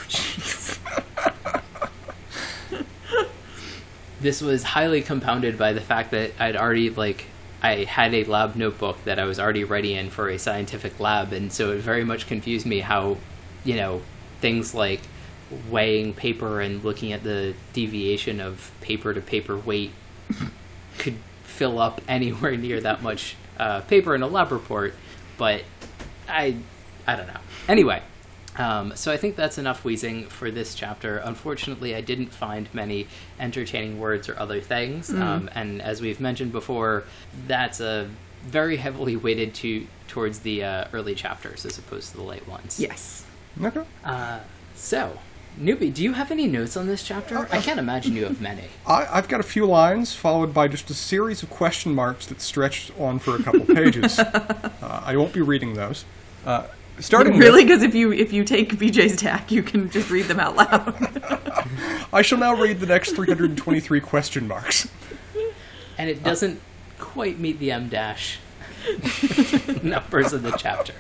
Oh, 2.72 3.26
this 4.22 4.42
was 4.42 4.64
highly 4.64 5.02
compounded 5.02 5.58
by 5.58 5.74
the 5.74 5.82
fact 5.82 6.12
that 6.12 6.32
I'd 6.40 6.56
already 6.56 6.90
like 6.90 7.26
I 7.62 7.84
had 7.84 8.14
a 8.14 8.24
lab 8.26 8.56
notebook 8.56 9.04
that 9.06 9.20
I 9.20 9.26
was 9.26 9.40
already 9.40 9.64
ready 9.64 9.94
in 9.94 10.10
for 10.10 10.30
a 10.30 10.38
scientific 10.38 11.00
lab, 11.00 11.32
and 11.32 11.52
so 11.52 11.72
it 11.72 11.80
very 11.80 12.04
much 12.04 12.28
confused 12.28 12.66
me 12.66 12.80
how, 12.80 13.18
you 13.64 13.76
know, 13.76 14.02
things 14.42 14.74
like 14.74 15.02
weighing 15.70 16.14
paper 16.14 16.60
and 16.60 16.84
looking 16.84 17.14
at 17.14 17.24
the 17.24 17.54
deviation 17.74 18.42
of 18.42 18.72
paper 18.82 19.14
to 19.14 19.22
paper 19.22 19.58
weight 19.58 19.92
could 20.98 21.18
fill 21.64 21.80
up 21.80 22.02
anywhere 22.10 22.58
near 22.58 22.82
that 22.82 23.02
much 23.02 23.38
uh, 23.58 23.80
paper 23.82 24.14
in 24.16 24.22
a 24.22 24.28
lab 24.28 24.52
report. 24.52 24.94
But 25.38 25.64
I, 26.28 26.58
I 27.08 27.16
don't 27.16 27.28
know. 27.28 27.40
Anyway, 27.70 28.02
um, 28.58 28.94
so 28.96 29.14
I 29.14 29.18
think 29.18 29.38
that's 29.38 29.58
enough 29.58 29.86
wheezing 29.86 30.26
for 30.26 30.52
this 30.52 30.76
chapter. 30.76 31.18
Unfortunately, 31.18 31.96
I 31.96 32.02
didn't 32.02 32.34
find 32.34 32.68
many 32.74 33.08
entertaining 33.40 33.98
words 34.00 34.28
or 34.28 34.38
other 34.38 34.60
things, 34.60 35.10
um, 35.10 35.50
and 35.56 35.82
as 35.82 36.02
we've 36.02 36.20
mentioned 36.20 36.52
before, 36.52 37.06
that's 37.48 37.80
a 37.80 38.10
very 38.44 38.76
heavily 38.76 39.16
weighted 39.16 39.54
to 39.56 39.88
towards 40.10 40.40
the 40.40 40.64
uh, 40.64 40.86
early 40.92 41.16
chapters 41.16 41.66
as 41.66 41.78
opposed 41.78 42.12
to 42.12 42.18
the 42.18 42.24
late 42.24 42.48
ones. 42.48 42.80
Yes. 42.80 43.26
Okay. 43.62 43.84
So, 44.76 45.18
newbie, 45.60 45.94
do 45.94 46.04
you 46.04 46.14
have 46.14 46.32
any 46.32 46.48
notes 46.48 46.76
on 46.76 46.88
this 46.88 47.04
chapter? 47.04 47.48
I 47.52 47.62
can't 47.62 47.80
imagine 47.80 48.16
you 48.16 48.26
have 48.26 48.42
many. 48.42 48.64
I, 48.88 49.08
I've 49.12 49.28
got 49.28 49.40
a 49.40 49.44
few 49.44 49.66
lines 49.66 50.14
followed 50.14 50.54
by 50.54 50.68
just 50.68 50.90
a 50.90 50.94
series 50.94 51.44
of 51.44 51.50
question 51.50 51.94
marks 51.94 52.26
that 52.28 52.42
stretched 52.42 52.92
on 53.00 53.20
for 53.20 53.36
a 53.36 53.44
couple 53.44 53.62
pages. 53.62 54.20
uh, 54.20 54.72
I 54.82 55.16
won't 55.18 55.34
be 55.34 55.42
reading 55.42 55.74
those. 55.74 56.06
Uh, 56.46 56.68
starting 57.00 57.38
Really? 57.38 57.64
Because 57.64 57.84
if 57.84 57.96
you 57.96 58.12
if 58.12 58.34
you 58.34 58.44
take 58.44 58.74
BJ's 58.74 59.16
tack, 59.16 59.52
you 59.52 59.64
can 59.64 59.90
just 59.90 60.10
read 60.10 60.26
them 60.26 60.40
out 60.40 60.56
loud. 60.56 61.70
I 62.14 62.22
shall 62.22 62.38
now 62.38 62.56
read 62.56 62.80
the 62.80 62.86
next 62.86 63.12
323 63.12 64.00
question 64.02 64.48
marks. 64.48 64.90
And 65.98 66.10
it 66.10 66.24
doesn't 66.24 66.60
quite 67.00 67.40
meet 67.40 67.60
the 67.60 67.72
M 67.72 67.90
dash 67.90 68.40
numbers 69.84 70.34
of 70.34 70.44
the 70.44 70.52
chapter. 70.52 70.94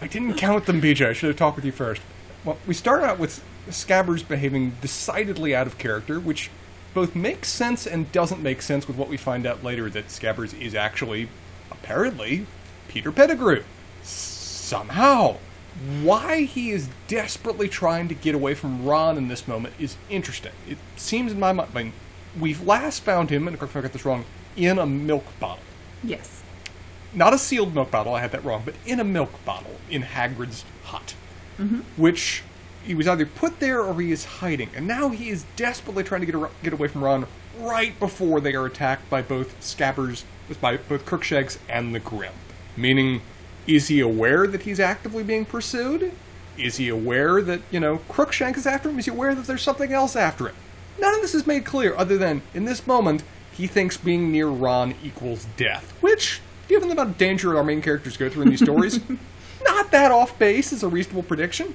I 0.00 0.06
didn't 0.06 0.34
count 0.34 0.66
them, 0.66 0.80
BJ. 0.80 1.08
I 1.08 1.12
should 1.12 1.28
have 1.28 1.36
talked 1.36 1.56
with 1.56 1.64
you 1.64 1.72
first. 1.72 2.02
Well, 2.44 2.58
we 2.66 2.74
start 2.74 3.02
out 3.02 3.18
with 3.18 3.42
Scabbers 3.68 4.26
behaving 4.26 4.76
decidedly 4.80 5.54
out 5.54 5.66
of 5.66 5.78
character, 5.78 6.20
which 6.20 6.50
both 6.94 7.14
makes 7.14 7.48
sense 7.48 7.86
and 7.86 8.10
doesn't 8.12 8.42
make 8.42 8.62
sense 8.62 8.88
with 8.88 8.96
what 8.96 9.08
we 9.08 9.16
find 9.16 9.46
out 9.46 9.62
later 9.62 9.90
that 9.90 10.08
Scabbers 10.08 10.58
is 10.58 10.74
actually, 10.74 11.28
apparently, 11.70 12.46
Peter 12.88 13.12
Pettigrew. 13.12 13.62
Somehow. 14.02 15.36
Why 16.02 16.42
he 16.42 16.70
is 16.70 16.88
desperately 17.06 17.68
trying 17.68 18.08
to 18.08 18.14
get 18.14 18.34
away 18.34 18.54
from 18.54 18.84
Ron 18.84 19.16
in 19.16 19.28
this 19.28 19.46
moment 19.46 19.74
is 19.78 19.96
interesting. 20.10 20.52
It 20.68 20.78
seems 20.96 21.32
in 21.32 21.38
my 21.38 21.52
mind, 21.52 21.70
I 21.72 21.82
mean, 21.82 21.92
we've 22.38 22.66
last 22.66 23.02
found 23.02 23.30
him, 23.30 23.46
and 23.46 23.56
if 23.56 23.76
I 23.76 23.80
got 23.80 23.92
this 23.92 24.04
wrong, 24.04 24.24
in 24.56 24.78
a 24.78 24.86
milk 24.86 25.24
bottle 25.38 25.62
yes. 26.02 26.42
not 27.14 27.32
a 27.32 27.38
sealed 27.38 27.74
milk 27.74 27.90
bottle, 27.90 28.14
I 28.14 28.20
had 28.20 28.32
that 28.32 28.44
wrong, 28.44 28.62
but 28.64 28.74
in 28.86 29.00
a 29.00 29.04
milk 29.04 29.44
bottle 29.44 29.76
in 29.90 30.02
Hagrid's 30.02 30.64
hut, 30.84 31.14
Mm-hmm. 31.58 31.80
which 31.96 32.42
he 32.84 32.94
was 32.94 33.08
either 33.08 33.26
put 33.26 33.58
there 33.60 33.82
or 33.82 34.00
he 34.00 34.12
is 34.12 34.24
hiding, 34.24 34.70
and 34.76 34.86
now 34.86 35.08
he 35.08 35.28
is 35.28 35.44
desperately 35.56 36.04
trying 36.04 36.20
to 36.20 36.26
get 36.26 36.62
get 36.62 36.72
away 36.72 36.88
from 36.88 37.02
Ron 37.04 37.26
right 37.58 37.98
before 37.98 38.40
they 38.40 38.54
are 38.54 38.64
attacked 38.66 39.10
by 39.10 39.22
both 39.22 39.60
Scabbers, 39.60 40.22
by 40.60 40.76
both 40.76 41.04
Crookshanks 41.04 41.58
and 41.68 41.94
the 41.94 41.98
Grim. 42.00 42.32
Meaning, 42.76 43.22
is 43.66 43.88
he 43.88 44.00
aware 44.00 44.46
that 44.46 44.62
he's 44.62 44.78
actively 44.80 45.22
being 45.24 45.44
pursued? 45.44 46.12
Is 46.56 46.76
he 46.76 46.88
aware 46.88 47.42
that 47.42 47.60
you 47.70 47.80
know 47.80 47.98
Crookshank 48.08 48.56
is 48.56 48.66
after 48.66 48.88
him? 48.88 48.98
Is 48.98 49.04
he 49.06 49.10
aware 49.10 49.34
that 49.34 49.46
there's 49.46 49.62
something 49.62 49.92
else 49.92 50.16
after 50.16 50.48
him? 50.48 50.56
None 51.00 51.14
of 51.14 51.20
this 51.20 51.34
is 51.34 51.46
made 51.46 51.64
clear, 51.64 51.94
other 51.96 52.16
than 52.18 52.42
in 52.54 52.64
this 52.64 52.86
moment 52.86 53.22
he 53.52 53.66
thinks 53.66 53.96
being 53.96 54.30
near 54.30 54.46
Ron 54.46 54.94
equals 55.02 55.46
death, 55.56 55.92
which, 56.00 56.40
given 56.68 56.88
the 56.88 56.94
amount 56.94 57.10
of 57.10 57.18
danger 57.18 57.56
our 57.56 57.64
main 57.64 57.82
characters 57.82 58.16
go 58.16 58.28
through 58.30 58.42
in 58.44 58.50
these 58.50 58.62
stories, 58.62 59.00
not 59.64 59.90
that 59.90 60.10
off 60.10 60.38
base 60.38 60.72
is 60.72 60.82
a 60.82 60.88
reasonable 60.88 61.22
prediction. 61.22 61.74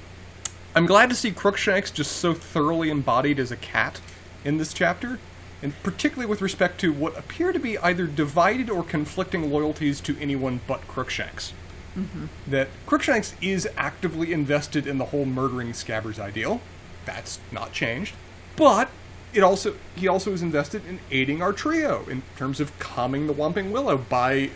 I'm 0.76 0.86
glad 0.86 1.10
to 1.10 1.15
see 1.15 1.32
Crookshanks 1.32 1.91
just 1.91 2.13
so 2.13 2.34
thoroughly 2.34 2.89
embodied 2.89 3.39
as 3.39 3.52
a 3.52 3.58
cat 3.58 4.02
in 4.43 4.58
this 4.58 4.74
chapter, 4.74 5.19
and 5.62 5.74
particularly 5.84 6.26
with 6.26 6.41
respect 6.41 6.80
to 6.82 6.91
what 6.91 7.17
appear 7.17 7.52
to 7.54 7.60
be 7.60 7.78
either 7.78 8.08
divided 8.08 8.69
or 8.69 8.84
conflicting 8.84 9.52
loyalties 9.52 10.02
to 10.02 10.17
anyone 10.19 10.62
but 10.67 10.88
Crookshanks. 10.88 11.54
Mm-hmm. 11.96 12.26
That 12.48 12.69
Crookshanks 12.88 13.36
is 13.39 13.69
actively 13.78 14.34
invested 14.34 14.88
in 14.88 14.98
the 14.98 15.06
whole 15.06 15.26
murdering 15.26 15.74
Scabbers 15.74 16.19
ideal. 16.19 16.60
That's 17.06 17.39
not 17.52 17.72
changed. 17.72 18.15
But 18.56 18.89
it 19.34 19.43
also 19.43 19.76
he 19.96 20.08
also 20.08 20.32
is 20.32 20.41
invested 20.41 20.86
in 20.88 21.00
aiding 21.12 21.41
our 21.41 21.54
trio 21.54 22.06
in 22.10 22.24
terms 22.36 22.60
of 22.60 22.78
calming 22.80 23.28
the 23.28 23.34
Whomping 23.34 23.72
Willow 23.72 23.98
by 23.98 24.52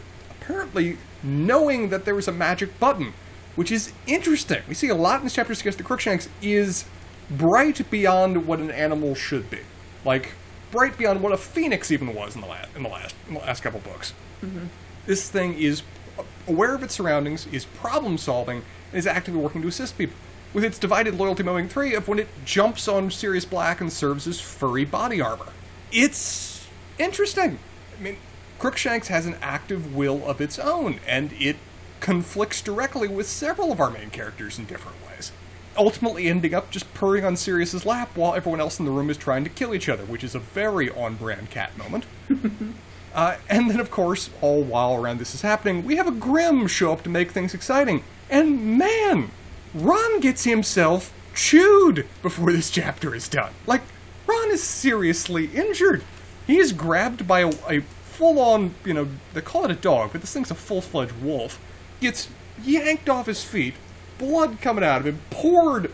apparently 0.47 0.97
knowing 1.23 1.89
that 1.89 2.05
there 2.05 2.15
was 2.15 2.27
a 2.27 2.31
magic 2.31 2.79
button, 2.79 3.13
which 3.55 3.71
is 3.71 3.91
interesting. 4.05 4.61
We 4.67 4.73
see 4.73 4.89
a 4.89 4.95
lot 4.95 5.19
in 5.19 5.25
this 5.25 5.33
chapter 5.33 5.53
suggest 5.53 5.77
that 5.77 5.83
Crookshanks 5.83 6.29
is 6.41 6.85
bright 7.29 7.89
beyond 7.91 8.47
what 8.47 8.59
an 8.59 8.71
animal 8.71 9.13
should 9.13 9.49
be, 9.49 9.59
like 10.05 10.33
bright 10.71 10.97
beyond 10.97 11.21
what 11.21 11.33
a 11.33 11.37
phoenix 11.37 11.91
even 11.91 12.13
was 12.13 12.35
in 12.35 12.41
the 12.41 12.47
last 12.47 12.69
in 12.75 12.83
the 12.83 12.89
last 12.89 13.15
in 13.27 13.33
the 13.33 13.39
last 13.41 13.61
couple 13.61 13.79
books. 13.81 14.13
Mm-hmm. 14.41 14.67
This 15.05 15.29
thing 15.29 15.53
is 15.55 15.83
aware 16.47 16.75
of 16.75 16.83
its 16.83 16.95
surroundings, 16.95 17.47
is 17.47 17.65
problem 17.65 18.17
solving, 18.17 18.63
and 18.91 18.99
is 18.99 19.07
actively 19.07 19.41
working 19.41 19.61
to 19.61 19.67
assist 19.67 19.97
people. 19.97 20.15
With 20.53 20.63
its 20.63 20.79
divided 20.79 21.15
loyalty 21.15 21.43
mowing 21.43 21.67
three 21.67 21.93
of 21.93 22.07
when 22.07 22.19
it 22.19 22.29
jumps 22.45 22.87
on 22.87 23.11
Sirius 23.11 23.43
Black 23.43 23.81
and 23.81 23.91
serves 23.91 24.27
as 24.27 24.39
furry 24.39 24.85
body 24.85 25.19
armor. 25.19 25.51
It's 25.91 26.65
interesting. 26.97 27.59
I 27.97 28.01
mean, 28.01 28.17
Crookshanks 28.59 29.07
has 29.09 29.25
an 29.25 29.37
active 29.41 29.95
will 29.95 30.27
of 30.27 30.41
its 30.41 30.57
own, 30.57 30.99
and 31.07 31.31
it 31.33 31.57
conflicts 31.99 32.61
directly 32.61 33.07
with 33.07 33.27
several 33.27 33.71
of 33.71 33.79
our 33.79 33.89
main 33.89 34.09
characters 34.09 34.57
in 34.57 34.65
different 34.65 34.97
ways. 35.07 35.31
ultimately 35.75 36.25
ending 36.27 36.55
up 36.55 36.71
just 36.71 36.91
purring 36.95 37.23
on 37.23 37.35
Sirius's 37.35 37.85
lap 37.85 38.09
while 38.15 38.33
everyone 38.33 38.59
else 38.59 38.79
in 38.79 38.85
the 38.85 38.91
room 38.91 39.11
is 39.11 39.17
trying 39.17 39.43
to 39.43 39.49
kill 39.49 39.75
each 39.75 39.87
other, 39.87 40.03
which 40.05 40.23
is 40.23 40.33
a 40.33 40.39
very 40.39 40.89
on-brand 40.89 41.51
cat 41.51 41.77
moment. 41.77 42.03
uh, 43.13 43.35
and 43.47 43.69
then, 43.69 43.79
of 43.79 43.91
course, 43.91 44.31
all 44.41 44.63
while 44.63 44.95
around 44.95 45.19
this 45.19 45.35
is 45.35 45.43
happening, 45.43 45.85
we 45.85 45.97
have 45.97 46.07
a 46.07 46.11
Grim 46.11 46.65
show 46.65 46.91
up 46.91 47.03
to 47.03 47.09
make 47.09 47.29
things 47.29 47.53
exciting. 47.53 48.03
And 48.27 48.79
man, 48.79 49.29
Ron 49.75 50.19
gets 50.19 50.45
himself 50.45 51.13
chewed 51.35 52.07
before 52.23 52.51
this 52.51 52.71
chapter 52.71 53.13
is 53.13 53.29
done. 53.29 53.53
Like, 53.67 53.83
Ron 54.25 54.49
is 54.49 54.63
seriously 54.63 55.45
injured. 55.53 56.03
He 56.47 56.57
is 56.57 56.73
grabbed 56.73 57.27
by 57.27 57.41
a, 57.41 57.51
a 57.69 57.83
full-on, 58.17 58.73
you 58.83 58.93
know, 58.93 59.07
they 59.33 59.41
call 59.41 59.63
it 59.65 59.71
a 59.71 59.75
dog, 59.75 60.09
but 60.11 60.21
this 60.21 60.33
thing's 60.33 60.49
a 60.49 60.55
full-fledged 60.55 61.13
wolf. 61.21 61.59
Gets 62.01 62.29
yanked 62.63 63.09
off 63.09 63.27
his 63.27 63.43
feet, 63.43 63.75
blood 64.17 64.59
coming 64.59 64.83
out 64.83 65.01
of 65.01 65.05
him, 65.07 65.19
poured, 65.29 65.91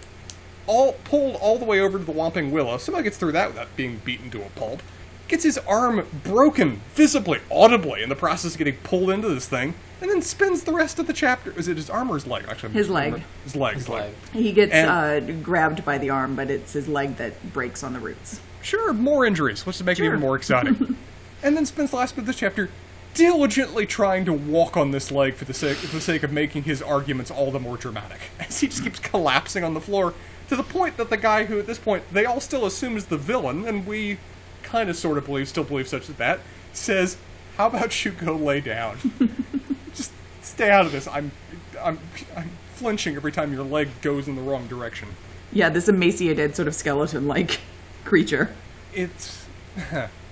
all 0.65 0.93
pulled 1.03 1.35
all 1.35 1.57
the 1.57 1.65
way 1.65 1.81
over 1.81 1.97
to 1.99 2.05
the 2.05 2.13
Whomping 2.13 2.51
Willow. 2.51 2.77
Somehow 2.77 3.01
gets 3.01 3.17
through 3.17 3.33
that 3.33 3.49
without 3.49 3.75
being 3.75 3.97
beaten 4.05 4.29
to 4.31 4.41
a 4.41 4.49
pulp. 4.51 4.81
Gets 5.27 5.43
his 5.43 5.57
arm 5.59 6.05
broken, 6.23 6.79
visibly, 6.95 7.39
audibly, 7.51 8.01
in 8.03 8.07
the 8.09 8.15
process 8.15 8.53
of 8.53 8.57
getting 8.57 8.77
pulled 8.77 9.09
into 9.09 9.27
this 9.29 9.45
thing, 9.47 9.73
and 10.01 10.09
then 10.09 10.21
spends 10.21 10.63
the 10.63 10.71
rest 10.73 10.99
of 10.99 11.07
the 11.07 11.13
chapter. 11.13 11.51
Is 11.57 11.67
it 11.67 11.75
his 11.77 11.89
arm 11.89 12.09
or 12.09 12.15
his 12.15 12.27
leg? 12.27 12.45
Actually, 12.47 12.73
His 12.73 12.89
leg. 12.89 13.21
His 13.43 13.55
leg. 13.55 13.75
His 13.75 13.89
leg. 13.89 14.13
He 14.31 14.51
gets 14.53 14.71
And- 14.73 14.89
uh, 14.89 15.33
grabbed 15.43 15.83
by 15.83 15.97
the 15.97 16.09
arm, 16.09 16.35
but 16.35 16.49
it's 16.49 16.71
his 16.73 16.87
leg 16.87 17.17
that 17.17 17.51
breaks 17.53 17.83
on 17.83 17.91
the 17.93 17.99
roots. 17.99 18.39
Sure, 18.61 18.93
more 18.93 19.25
injuries. 19.25 19.63
Let's 19.65 19.79
just 19.79 19.85
make 19.85 19.99
it 19.99 20.05
even 20.05 20.19
more 20.21 20.37
exciting. 20.37 20.95
and 21.43 21.55
then 21.55 21.65
spends 21.65 21.91
the 21.91 21.97
last 21.97 22.15
bit 22.15 22.21
of 22.21 22.27
this 22.27 22.37
chapter 22.37 22.69
diligently 23.13 23.85
trying 23.85 24.25
to 24.25 24.33
walk 24.33 24.75
on 24.75 24.91
this 24.91 25.11
leg 25.11 25.35
for 25.35 25.45
the 25.45 25.53
sake 25.53 25.77
for 25.77 25.95
the 25.95 26.01
sake 26.01 26.23
of 26.23 26.31
making 26.31 26.63
his 26.63 26.81
arguments 26.81 27.29
all 27.29 27.51
the 27.51 27.59
more 27.59 27.77
dramatic. 27.77 28.19
As 28.39 28.59
he 28.59 28.67
just 28.67 28.83
keeps 28.83 28.99
collapsing 28.99 29.63
on 29.63 29.73
the 29.73 29.81
floor 29.81 30.13
to 30.49 30.55
the 30.55 30.63
point 30.63 30.97
that 30.97 31.09
the 31.09 31.17
guy 31.17 31.45
who 31.45 31.59
at 31.59 31.67
this 31.67 31.77
point 31.79 32.03
they 32.11 32.25
all 32.25 32.39
still 32.39 32.65
assume 32.65 32.97
is 32.97 33.07
the 33.07 33.17
villain, 33.17 33.65
and 33.65 33.85
we 33.85 34.17
kind 34.63 34.89
of 34.89 34.95
sort 34.95 35.17
of 35.17 35.25
believe 35.25 35.47
still 35.47 35.63
believe 35.63 35.87
such 35.87 36.09
as 36.09 36.15
that, 36.15 36.39
says, 36.71 37.17
How 37.57 37.67
about 37.67 38.03
you 38.03 38.11
go 38.11 38.35
lay 38.35 38.61
down? 38.61 38.97
just 39.93 40.11
stay 40.41 40.69
out 40.71 40.85
of 40.85 40.91
this. 40.91 41.07
I'm 41.07 41.31
I'm 41.81 41.99
I'm 42.35 42.49
flinching 42.73 43.15
every 43.15 43.31
time 43.31 43.53
your 43.53 43.63
leg 43.63 43.89
goes 44.01 44.27
in 44.27 44.35
the 44.35 44.41
wrong 44.41 44.67
direction. 44.67 45.09
Yeah, 45.51 45.69
this 45.69 45.87
emaciated 45.87 46.55
sort 46.55 46.67
of 46.67 46.73
skeleton-like 46.73 47.59
creature. 48.05 48.55
it's 48.93 49.45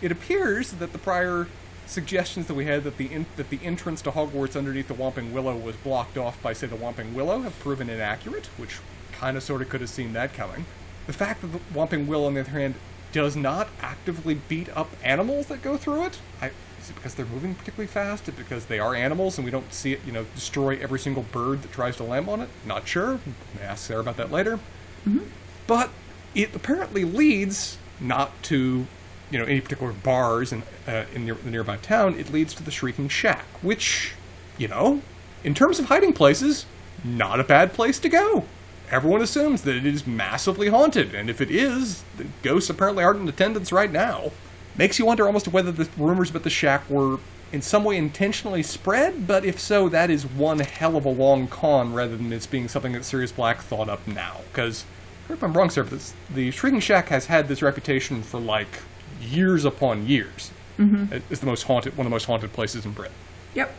it 0.01 0.11
appears 0.11 0.71
that 0.73 0.91
the 0.91 0.97
prior 0.97 1.47
suggestions 1.85 2.47
that 2.47 2.53
we 2.53 2.65
had 2.65 2.83
that 2.83 2.97
the 2.97 3.11
in, 3.11 3.25
that 3.35 3.49
the 3.49 3.59
entrance 3.63 4.01
to 4.01 4.11
Hogwarts 4.11 4.55
underneath 4.55 4.87
the 4.87 4.93
Whomping 4.93 5.31
Willow 5.31 5.55
was 5.55 5.75
blocked 5.77 6.17
off 6.17 6.41
by 6.41 6.53
say 6.53 6.67
the 6.67 6.75
Whomping 6.75 7.13
Willow 7.13 7.41
have 7.41 7.57
proven 7.59 7.89
inaccurate, 7.89 8.47
which 8.57 8.79
kind 9.11 9.35
of 9.35 9.43
sort 9.43 9.61
of 9.61 9.69
could 9.69 9.81
have 9.81 9.89
seen 9.89 10.13
that 10.13 10.33
coming. 10.33 10.65
The 11.07 11.13
fact 11.13 11.41
that 11.41 11.47
the 11.47 11.59
Whomping 11.73 12.07
Willow, 12.07 12.27
on 12.27 12.33
the 12.35 12.41
other 12.41 12.51
hand, 12.51 12.75
does 13.11 13.35
not 13.35 13.67
actively 13.81 14.35
beat 14.35 14.69
up 14.75 14.89
animals 15.03 15.47
that 15.47 15.61
go 15.61 15.75
through 15.75 16.05
it. 16.05 16.19
I, 16.41 16.51
is 16.79 16.89
it 16.89 16.95
because 16.95 17.13
they're 17.13 17.25
moving 17.25 17.55
particularly 17.55 17.87
fast? 17.87 18.23
Is 18.23 18.29
it 18.29 18.37
because 18.37 18.65
they 18.65 18.79
are 18.79 18.95
animals 18.95 19.37
and 19.37 19.43
we 19.43 19.51
don't 19.51 19.73
see 19.73 19.91
it, 19.93 19.99
you 20.05 20.13
know, 20.13 20.25
destroy 20.33 20.77
every 20.79 20.97
single 20.97 21.23
bird 21.23 21.61
that 21.61 21.71
tries 21.71 21.97
to 21.97 22.03
land 22.03 22.29
on 22.29 22.39
it? 22.39 22.49
Not 22.65 22.87
sure. 22.87 23.19
May 23.55 23.63
ask 23.63 23.85
Sarah 23.85 23.99
about 23.99 24.17
that 24.17 24.31
later 24.31 24.59
mm-hmm. 25.07 25.25
but 25.67 25.89
it 26.35 26.55
apparently 26.55 27.03
leads 27.03 27.77
not 27.99 28.41
to 28.43 28.87
you 29.31 29.39
know 29.39 29.45
any 29.45 29.61
particular 29.61 29.93
bars 29.93 30.51
in 30.51 30.63
uh, 30.87 31.05
in 31.13 31.25
the 31.25 31.35
nearby 31.45 31.77
town. 31.77 32.15
It 32.19 32.31
leads 32.31 32.53
to 32.55 32.63
the 32.63 32.71
Shrieking 32.71 33.09
Shack, 33.09 33.45
which 33.61 34.13
you 34.57 34.67
know, 34.67 35.01
in 35.43 35.55
terms 35.55 35.79
of 35.79 35.85
hiding 35.85 36.13
places, 36.13 36.65
not 37.03 37.39
a 37.39 37.43
bad 37.43 37.73
place 37.73 37.97
to 37.99 38.09
go. 38.09 38.45
Everyone 38.91 39.21
assumes 39.21 39.61
that 39.61 39.75
it 39.75 39.85
is 39.85 40.05
massively 40.05 40.67
haunted, 40.67 41.15
and 41.15 41.29
if 41.29 41.39
it 41.39 41.49
is, 41.49 42.03
the 42.17 42.27
ghosts 42.43 42.69
apparently 42.69 43.03
aren't 43.03 43.21
in 43.21 43.29
attendance 43.29 43.71
right 43.71 43.91
now. 43.91 44.31
Makes 44.77 44.99
you 44.99 45.05
wonder 45.05 45.25
almost 45.25 45.47
whether 45.47 45.71
the 45.71 45.89
rumors 45.97 46.29
about 46.29 46.43
the 46.43 46.49
shack 46.49 46.89
were 46.89 47.19
in 47.51 47.61
some 47.61 47.83
way 47.83 47.97
intentionally 47.97 48.63
spread, 48.63 49.27
but 49.27 49.43
if 49.43 49.59
so, 49.59 49.89
that 49.89 50.09
is 50.09 50.25
one 50.25 50.59
hell 50.59 50.95
of 50.95 51.05
a 51.05 51.09
long 51.09 51.47
con 51.47 51.93
rather 51.93 52.15
than 52.15 52.31
it's 52.31 52.47
being 52.47 52.67
something 52.67 52.93
that 52.93 53.03
Sirius 53.03 53.31
Black 53.31 53.59
thought 53.59 53.89
up 53.89 54.05
now. 54.07 54.41
Because, 54.51 54.85
if 55.29 55.43
I'm 55.43 55.53
wrong, 55.53 55.69
sir, 55.69 55.83
but 55.83 56.13
the 56.33 56.51
Shrieking 56.51 56.79
Shack 56.79 57.09
has 57.09 57.25
had 57.25 57.47
this 57.47 57.61
reputation 57.61 58.23
for 58.23 58.39
like 58.39 58.79
years 59.21 59.65
upon 59.65 60.07
years. 60.07 60.51
Mm-hmm. 60.77 61.13
It's 61.29 61.39
the 61.39 61.45
most 61.45 61.63
haunted, 61.63 61.97
one 61.97 62.05
of 62.05 62.09
the 62.09 62.15
most 62.15 62.25
haunted 62.25 62.53
places 62.53 62.85
in 62.85 62.91
Britain. 62.91 63.15
Yep. 63.53 63.73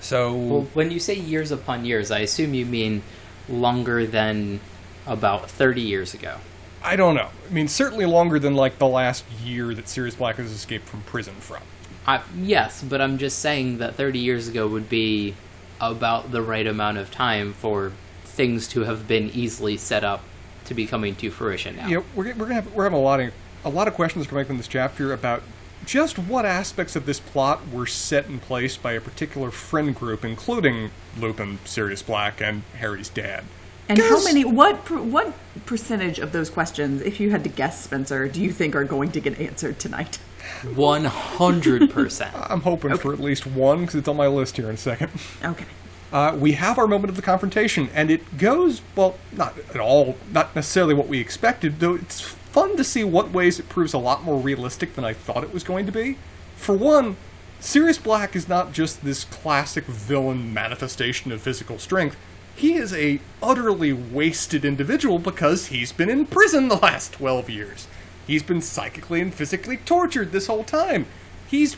So, 0.00 0.34
Well, 0.34 0.68
when 0.74 0.90
you 0.90 0.98
say 0.98 1.14
years 1.14 1.50
upon 1.50 1.84
years, 1.84 2.10
I 2.10 2.20
assume 2.20 2.54
you 2.54 2.66
mean 2.66 3.02
longer 3.48 4.06
than 4.06 4.60
about 5.06 5.50
30 5.50 5.80
years 5.80 6.14
ago. 6.14 6.38
I 6.82 6.96
don't 6.96 7.14
know. 7.14 7.28
I 7.48 7.52
mean, 7.52 7.68
certainly 7.68 8.06
longer 8.06 8.38
than 8.38 8.54
like 8.54 8.78
the 8.78 8.86
last 8.86 9.24
year 9.44 9.74
that 9.74 9.88
Sirius 9.88 10.14
Black 10.14 10.36
has 10.36 10.50
escaped 10.50 10.88
from 10.88 11.02
prison 11.02 11.34
from. 11.34 11.62
I, 12.06 12.22
yes, 12.36 12.82
but 12.82 13.00
I'm 13.00 13.18
just 13.18 13.38
saying 13.38 13.78
that 13.78 13.96
30 13.96 14.18
years 14.18 14.48
ago 14.48 14.66
would 14.66 14.88
be 14.88 15.34
about 15.80 16.32
the 16.32 16.40
right 16.42 16.66
amount 16.66 16.98
of 16.98 17.10
time 17.10 17.52
for 17.52 17.92
things 18.24 18.66
to 18.68 18.84
have 18.84 19.06
been 19.06 19.28
easily 19.30 19.76
set 19.76 20.02
up 20.02 20.22
to 20.64 20.74
be 20.74 20.86
coming 20.86 21.14
to 21.16 21.30
fruition 21.30 21.76
now. 21.76 21.86
you 21.86 21.96
know, 21.96 22.04
we're, 22.14 22.26
we're 22.34 22.46
gonna 22.46 22.54
have 22.54 22.72
we're 22.74 22.84
having 22.84 22.98
a 22.98 23.02
lot 23.02 23.20
of 23.20 23.32
a 23.64 23.68
lot 23.68 23.88
of 23.88 23.94
questions 23.94 24.26
coming 24.26 24.44
from 24.44 24.56
this 24.56 24.68
chapter 24.68 25.12
about 25.12 25.42
just 25.84 26.18
what 26.18 26.44
aspects 26.44 26.94
of 26.96 27.06
this 27.06 27.20
plot 27.20 27.60
were 27.72 27.86
set 27.86 28.26
in 28.26 28.38
place 28.38 28.76
by 28.76 28.92
a 28.92 29.00
particular 29.00 29.50
friend 29.50 29.94
group, 29.94 30.24
including 30.24 30.90
Lupin, 31.18 31.58
Sirius 31.64 32.02
Black, 32.02 32.40
and 32.40 32.62
Harry's 32.78 33.08
dad. 33.08 33.44
And 33.88 33.98
how 33.98 34.22
many? 34.22 34.44
What? 34.44 34.88
What 34.90 35.32
percentage 35.66 36.20
of 36.20 36.30
those 36.30 36.48
questions, 36.48 37.02
if 37.02 37.18
you 37.18 37.30
had 37.30 37.42
to 37.42 37.50
guess, 37.50 37.82
Spencer, 37.84 38.28
do 38.28 38.40
you 38.40 38.52
think 38.52 38.76
are 38.76 38.84
going 38.84 39.10
to 39.12 39.20
get 39.20 39.40
answered 39.40 39.80
tonight? 39.80 40.18
100%. 40.62 42.30
I'm 42.50 42.60
hoping 42.60 42.96
for 42.96 43.12
at 43.12 43.18
least 43.18 43.46
one 43.46 43.80
because 43.80 43.96
it's 43.96 44.08
on 44.08 44.16
my 44.16 44.28
list 44.28 44.56
here 44.56 44.68
in 44.68 44.74
a 44.76 44.78
second. 44.78 45.10
Okay. 45.44 45.66
Uh, 46.12 46.36
we 46.38 46.52
have 46.52 46.78
our 46.78 46.86
moment 46.86 47.10
of 47.10 47.16
the 47.16 47.22
confrontation, 47.22 47.88
and 47.94 48.10
it 48.10 48.38
goes 48.38 48.82
well, 48.96 49.16
not 49.32 49.56
at 49.58 49.80
all, 49.80 50.16
not 50.32 50.54
necessarily 50.54 50.94
what 50.94 51.08
we 51.08 51.20
expected. 51.20 51.80
Though 51.80 51.94
it's 51.94 52.36
fun 52.52 52.76
to 52.76 52.84
see 52.84 53.04
what 53.04 53.30
ways 53.30 53.58
it 53.58 53.68
proves 53.68 53.92
a 53.92 53.98
lot 53.98 54.24
more 54.24 54.38
realistic 54.38 54.94
than 54.94 55.04
I 55.04 55.12
thought 55.12 55.44
it 55.44 55.54
was 55.54 55.64
going 55.64 55.86
to 55.86 55.92
be. 55.92 56.18
For 56.56 56.76
one, 56.76 57.16
Sirius 57.60 57.98
Black 57.98 58.34
is 58.34 58.48
not 58.48 58.72
just 58.72 59.04
this 59.04 59.24
classic 59.24 59.84
villain 59.84 60.52
manifestation 60.52 61.30
of 61.30 61.42
physical 61.42 61.78
strength. 61.78 62.16
He 62.56 62.74
is 62.74 62.92
a 62.92 63.20
utterly 63.42 63.92
wasted 63.92 64.64
individual 64.64 65.18
because 65.18 65.66
he's 65.66 65.92
been 65.92 66.10
in 66.10 66.26
prison 66.26 66.68
the 66.68 66.76
last 66.76 67.12
12 67.12 67.48
years. 67.48 67.86
He's 68.26 68.42
been 68.42 68.60
psychically 68.60 69.20
and 69.20 69.32
physically 69.32 69.76
tortured 69.78 70.32
this 70.32 70.46
whole 70.46 70.64
time. 70.64 71.06
He's 71.48 71.76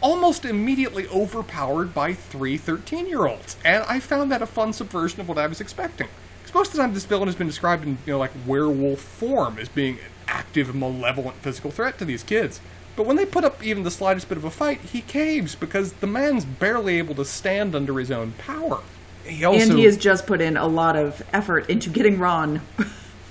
almost 0.00 0.44
immediately 0.44 1.06
overpowered 1.08 1.94
by 1.94 2.12
three 2.12 2.56
13 2.56 3.06
year 3.06 3.26
olds. 3.26 3.56
And 3.64 3.84
I 3.84 4.00
found 4.00 4.30
that 4.32 4.42
a 4.42 4.46
fun 4.46 4.72
subversion 4.72 5.20
of 5.20 5.28
what 5.28 5.38
I 5.38 5.46
was 5.46 5.60
expecting. 5.60 6.08
Because 6.56 6.68
most 6.68 6.68
of 6.68 6.76
the 6.76 6.82
time, 6.82 6.94
this 6.94 7.04
villain 7.04 7.28
has 7.28 7.36
been 7.36 7.46
described 7.46 7.84
in, 7.84 7.98
you 8.06 8.14
know, 8.14 8.18
like 8.18 8.30
werewolf 8.46 9.00
form 9.00 9.58
as 9.58 9.68
being 9.68 9.96
an 9.96 10.10
active, 10.26 10.74
malevolent 10.74 11.36
physical 11.36 11.70
threat 11.70 11.98
to 11.98 12.04
these 12.06 12.22
kids. 12.22 12.60
But 12.96 13.04
when 13.04 13.16
they 13.16 13.26
put 13.26 13.44
up 13.44 13.62
even 13.62 13.82
the 13.82 13.90
slightest 13.90 14.28
bit 14.28 14.38
of 14.38 14.44
a 14.44 14.50
fight, 14.50 14.80
he 14.80 15.02
caves 15.02 15.54
because 15.54 15.92
the 15.94 16.06
man's 16.06 16.46
barely 16.46 16.96
able 16.96 17.14
to 17.16 17.26
stand 17.26 17.74
under 17.74 17.98
his 17.98 18.10
own 18.10 18.32
power. 18.38 18.80
He 19.24 19.44
also 19.44 19.60
and 19.60 19.78
he 19.78 19.84
has 19.84 19.98
just 19.98 20.26
put 20.26 20.40
in 20.40 20.56
a 20.56 20.66
lot 20.66 20.96
of 20.96 21.22
effort 21.32 21.68
into 21.68 21.90
getting 21.90 22.18
Ron 22.18 22.62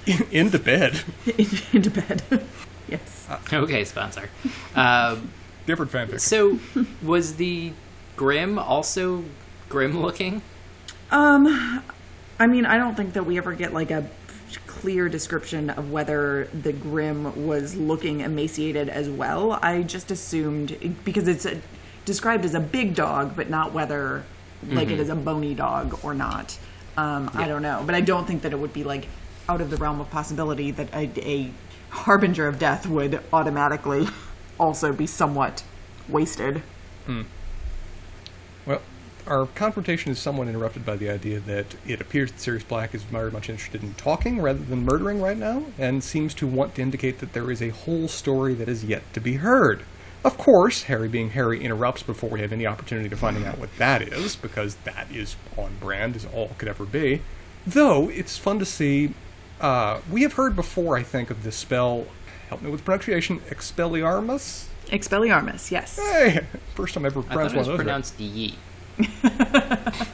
in, 0.06 0.22
into 0.32 0.60
bed. 0.60 1.02
into 1.74 1.90
bed. 1.90 2.22
yes. 2.88 3.28
okay, 3.52 3.86
Spencer. 3.86 4.30
Uh, 4.76 5.18
Different 5.66 5.92
fanfic. 5.92 6.20
so, 6.20 6.60
was 7.02 7.38
the 7.38 7.74
Grim 8.16 8.60
also 8.60 9.24
grim 9.68 10.00
looking? 10.00 10.44
Um, 11.10 11.82
I 12.40 12.48
mean, 12.48 12.66
I 12.66 12.78
don't 12.78 12.96
think 12.96 13.14
that 13.14 13.26
we 13.26 13.38
ever 13.38 13.54
get 13.54 13.74
like 13.74 13.92
a 13.92 14.10
clear 14.68 15.10
description 15.10 15.70
of 15.70 15.92
whether 15.92 16.46
the 16.54 16.74
Grim 16.74 17.48
was 17.48 17.76
looking 17.76 18.22
emaciated 18.22 18.90
as 18.90 19.10
well. 19.10 19.54
I 19.62 19.84
just 19.84 20.12
assumed 20.12 20.98
because 21.04 21.28
it's 21.28 21.46
uh 21.46 21.60
described 22.06 22.46
as 22.46 22.54
a 22.54 22.60
big 22.60 22.94
dog, 22.94 23.36
but 23.36 23.50
not 23.50 23.74
whether 23.74 24.24
like 24.68 24.90
it 24.90 25.00
is 25.00 25.10
a 25.10 25.16
bony 25.16 25.56
dog 25.56 26.00
or 26.04 26.14
not. 26.14 26.58
Um, 26.98 27.30
I 27.34 27.48
don't 27.48 27.62
know, 27.62 27.84
but 27.86 27.96
I 27.96 28.02
don't 28.02 28.26
think 28.26 28.44
that 28.44 28.54
it 28.54 28.60
would 28.60 28.74
be 28.74 28.84
like 28.84 29.08
out 29.50 29.60
of 29.60 29.70
the 29.70 29.78
realm 29.78 30.00
of 30.00 30.10
possibility 30.10 30.72
that 30.72 30.94
a, 30.94 31.10
a 31.18 31.52
harbinger 31.90 32.48
of 32.48 32.60
death 32.60 32.88
would 32.88 33.22
automatically 33.34 34.08
also 34.60 34.94
be 34.94 35.08
somewhat 35.08 35.64
wasted. 36.08 36.62
Hmm. 37.06 37.24
Well, 38.66 38.82
our 39.28 39.48
confrontation 39.48 40.12
is 40.12 40.20
somewhat 40.20 40.48
interrupted 40.48 40.86
by 40.86 40.96
the 40.96 41.10
idea 41.10 41.40
that 41.42 41.76
it 41.88 42.00
appears 42.02 42.32
that 42.32 42.40
Sirius 42.40 42.64
Black 42.64 42.94
is 42.94 43.04
very 43.04 43.32
much 43.32 43.50
interested 43.50 43.82
in 43.84 43.94
talking 43.96 44.42
rather 44.42 44.60
than 44.60 44.84
murdering 44.86 45.22
right 45.22 45.38
now, 45.38 45.64
and 45.78 46.04
seems 46.04 46.34
to 46.36 46.48
want 46.48 46.76
to 46.76 46.82
indicate 46.82 47.20
that 47.20 47.34
there 47.34 47.50
is 47.52 47.62
a 47.62 47.70
whole 47.70 48.08
story 48.08 48.54
that 48.54 48.70
is 48.70 48.84
yet 48.86 49.02
to 49.14 49.20
be 49.20 49.34
heard. 49.38 49.84
Of 50.24 50.38
course, 50.38 50.84
Harry 50.84 51.08
being 51.08 51.32
Harry 51.32 51.64
interrupts 51.64 52.02
before 52.04 52.30
we 52.30 52.42
have 52.42 52.52
any 52.52 52.66
opportunity 52.66 53.10
to 53.10 53.16
finding 53.16 53.46
out 53.46 53.60
what 53.60 53.70
that 53.78 54.02
is, 54.02 54.36
because 54.36 54.76
that 54.84 55.08
is 55.12 55.36
on 55.58 55.76
brand 55.80 56.16
as 56.16 56.26
all 56.26 56.50
could 56.58 56.68
ever 56.68 56.86
be. 56.86 57.22
Though, 57.68 58.10
it's 58.10 58.38
fun 58.38 58.60
to 58.60 58.66
see 58.66 59.14
Uh, 59.62 60.02
we 60.12 60.22
have 60.24 60.34
heard 60.34 60.54
before, 60.56 60.98
I 60.98 61.04
think, 61.04 61.30
of 61.32 61.44
this 61.44 61.56
spell. 61.56 62.06
Help 62.50 62.62
me 62.62 62.70
with 62.70 62.84
pronunciation. 62.84 63.40
Expelliarmus. 63.50 64.66
Expelliarmus, 64.88 65.72
yes. 65.72 65.98
Hey, 65.98 66.42
first 66.76 66.94
time 66.94 67.06
I 67.06 67.08
ever 67.08 67.22
I 67.22 67.24
thought 67.24 67.32
pronounced 67.32 67.56
it 67.56 67.58
one 67.58 67.60
was 67.60 67.68
of 67.68 67.72
those. 67.74 67.78
right. 67.80 67.84
pronounced 67.86 68.20
ye. 68.20 68.56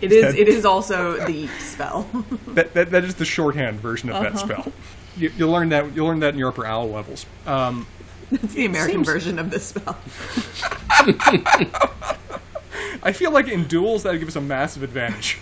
It 0.00 0.12
is. 0.12 0.34
It 0.34 0.48
is 0.48 0.64
also 0.64 1.16
the 1.26 1.46
spell. 1.58 2.06
That, 2.48 2.74
that 2.74 2.90
that 2.90 3.04
is 3.04 3.14
the 3.16 3.24
shorthand 3.24 3.80
version 3.80 4.10
of 4.10 4.16
Uh-huh. 4.16 4.28
that 4.30 4.38
spell. 4.38 4.72
You, 5.16 5.32
you'll 5.36 5.50
learn 5.50 5.70
that 5.70 5.94
you'll 5.94 6.06
learn 6.06 6.20
that 6.20 6.34
in 6.34 6.38
your 6.38 6.48
upper 6.50 6.66
owl 6.66 6.88
levels. 6.90 7.24
Um, 7.46 7.86
it's 8.30 8.52
the 8.54 8.66
American 8.66 8.96
seems- 9.04 9.06
version 9.08 9.38
of 9.38 9.50
this 9.50 9.66
spell. 9.66 9.96
I 13.02 13.12
feel 13.12 13.30
like 13.30 13.48
in 13.48 13.64
duels 13.66 14.02
that 14.02 14.10
would 14.12 14.18
give 14.18 14.28
us 14.28 14.36
a 14.36 14.40
massive 14.40 14.82
advantage. 14.82 15.38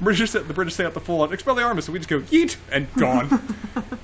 British, 0.00 0.30
the 0.32 0.40
British 0.42 0.74
say 0.74 0.84
out 0.84 0.94
the 0.94 1.00
full 1.00 1.20
on 1.22 1.30
Expelliarmus, 1.30 1.84
so 1.84 1.92
we 1.92 1.98
just 1.98 2.08
go 2.08 2.20
yeet 2.20 2.56
and 2.72 2.92
gone. 2.94 3.42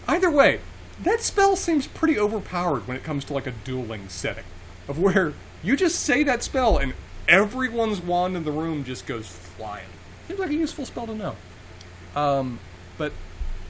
Either 0.08 0.30
way, 0.30 0.60
that 1.02 1.20
spell 1.20 1.56
seems 1.56 1.86
pretty 1.86 2.18
overpowered 2.18 2.86
when 2.86 2.96
it 2.96 3.02
comes 3.02 3.24
to 3.26 3.32
like 3.34 3.46
a 3.46 3.52
dueling 3.64 4.08
setting, 4.08 4.44
of 4.88 4.98
where 4.98 5.32
you 5.66 5.76
just 5.76 6.00
say 6.00 6.22
that 6.22 6.44
spell 6.44 6.78
and 6.78 6.94
everyone's 7.26 8.00
wand 8.00 8.36
in 8.36 8.44
the 8.44 8.52
room 8.52 8.84
just 8.84 9.04
goes 9.04 9.26
flying. 9.26 9.88
Seems 10.28 10.38
like 10.38 10.50
a 10.50 10.54
useful 10.54 10.86
spell 10.86 11.08
to 11.08 11.14
know. 11.14 11.34
Um, 12.14 12.60
but 12.96 13.12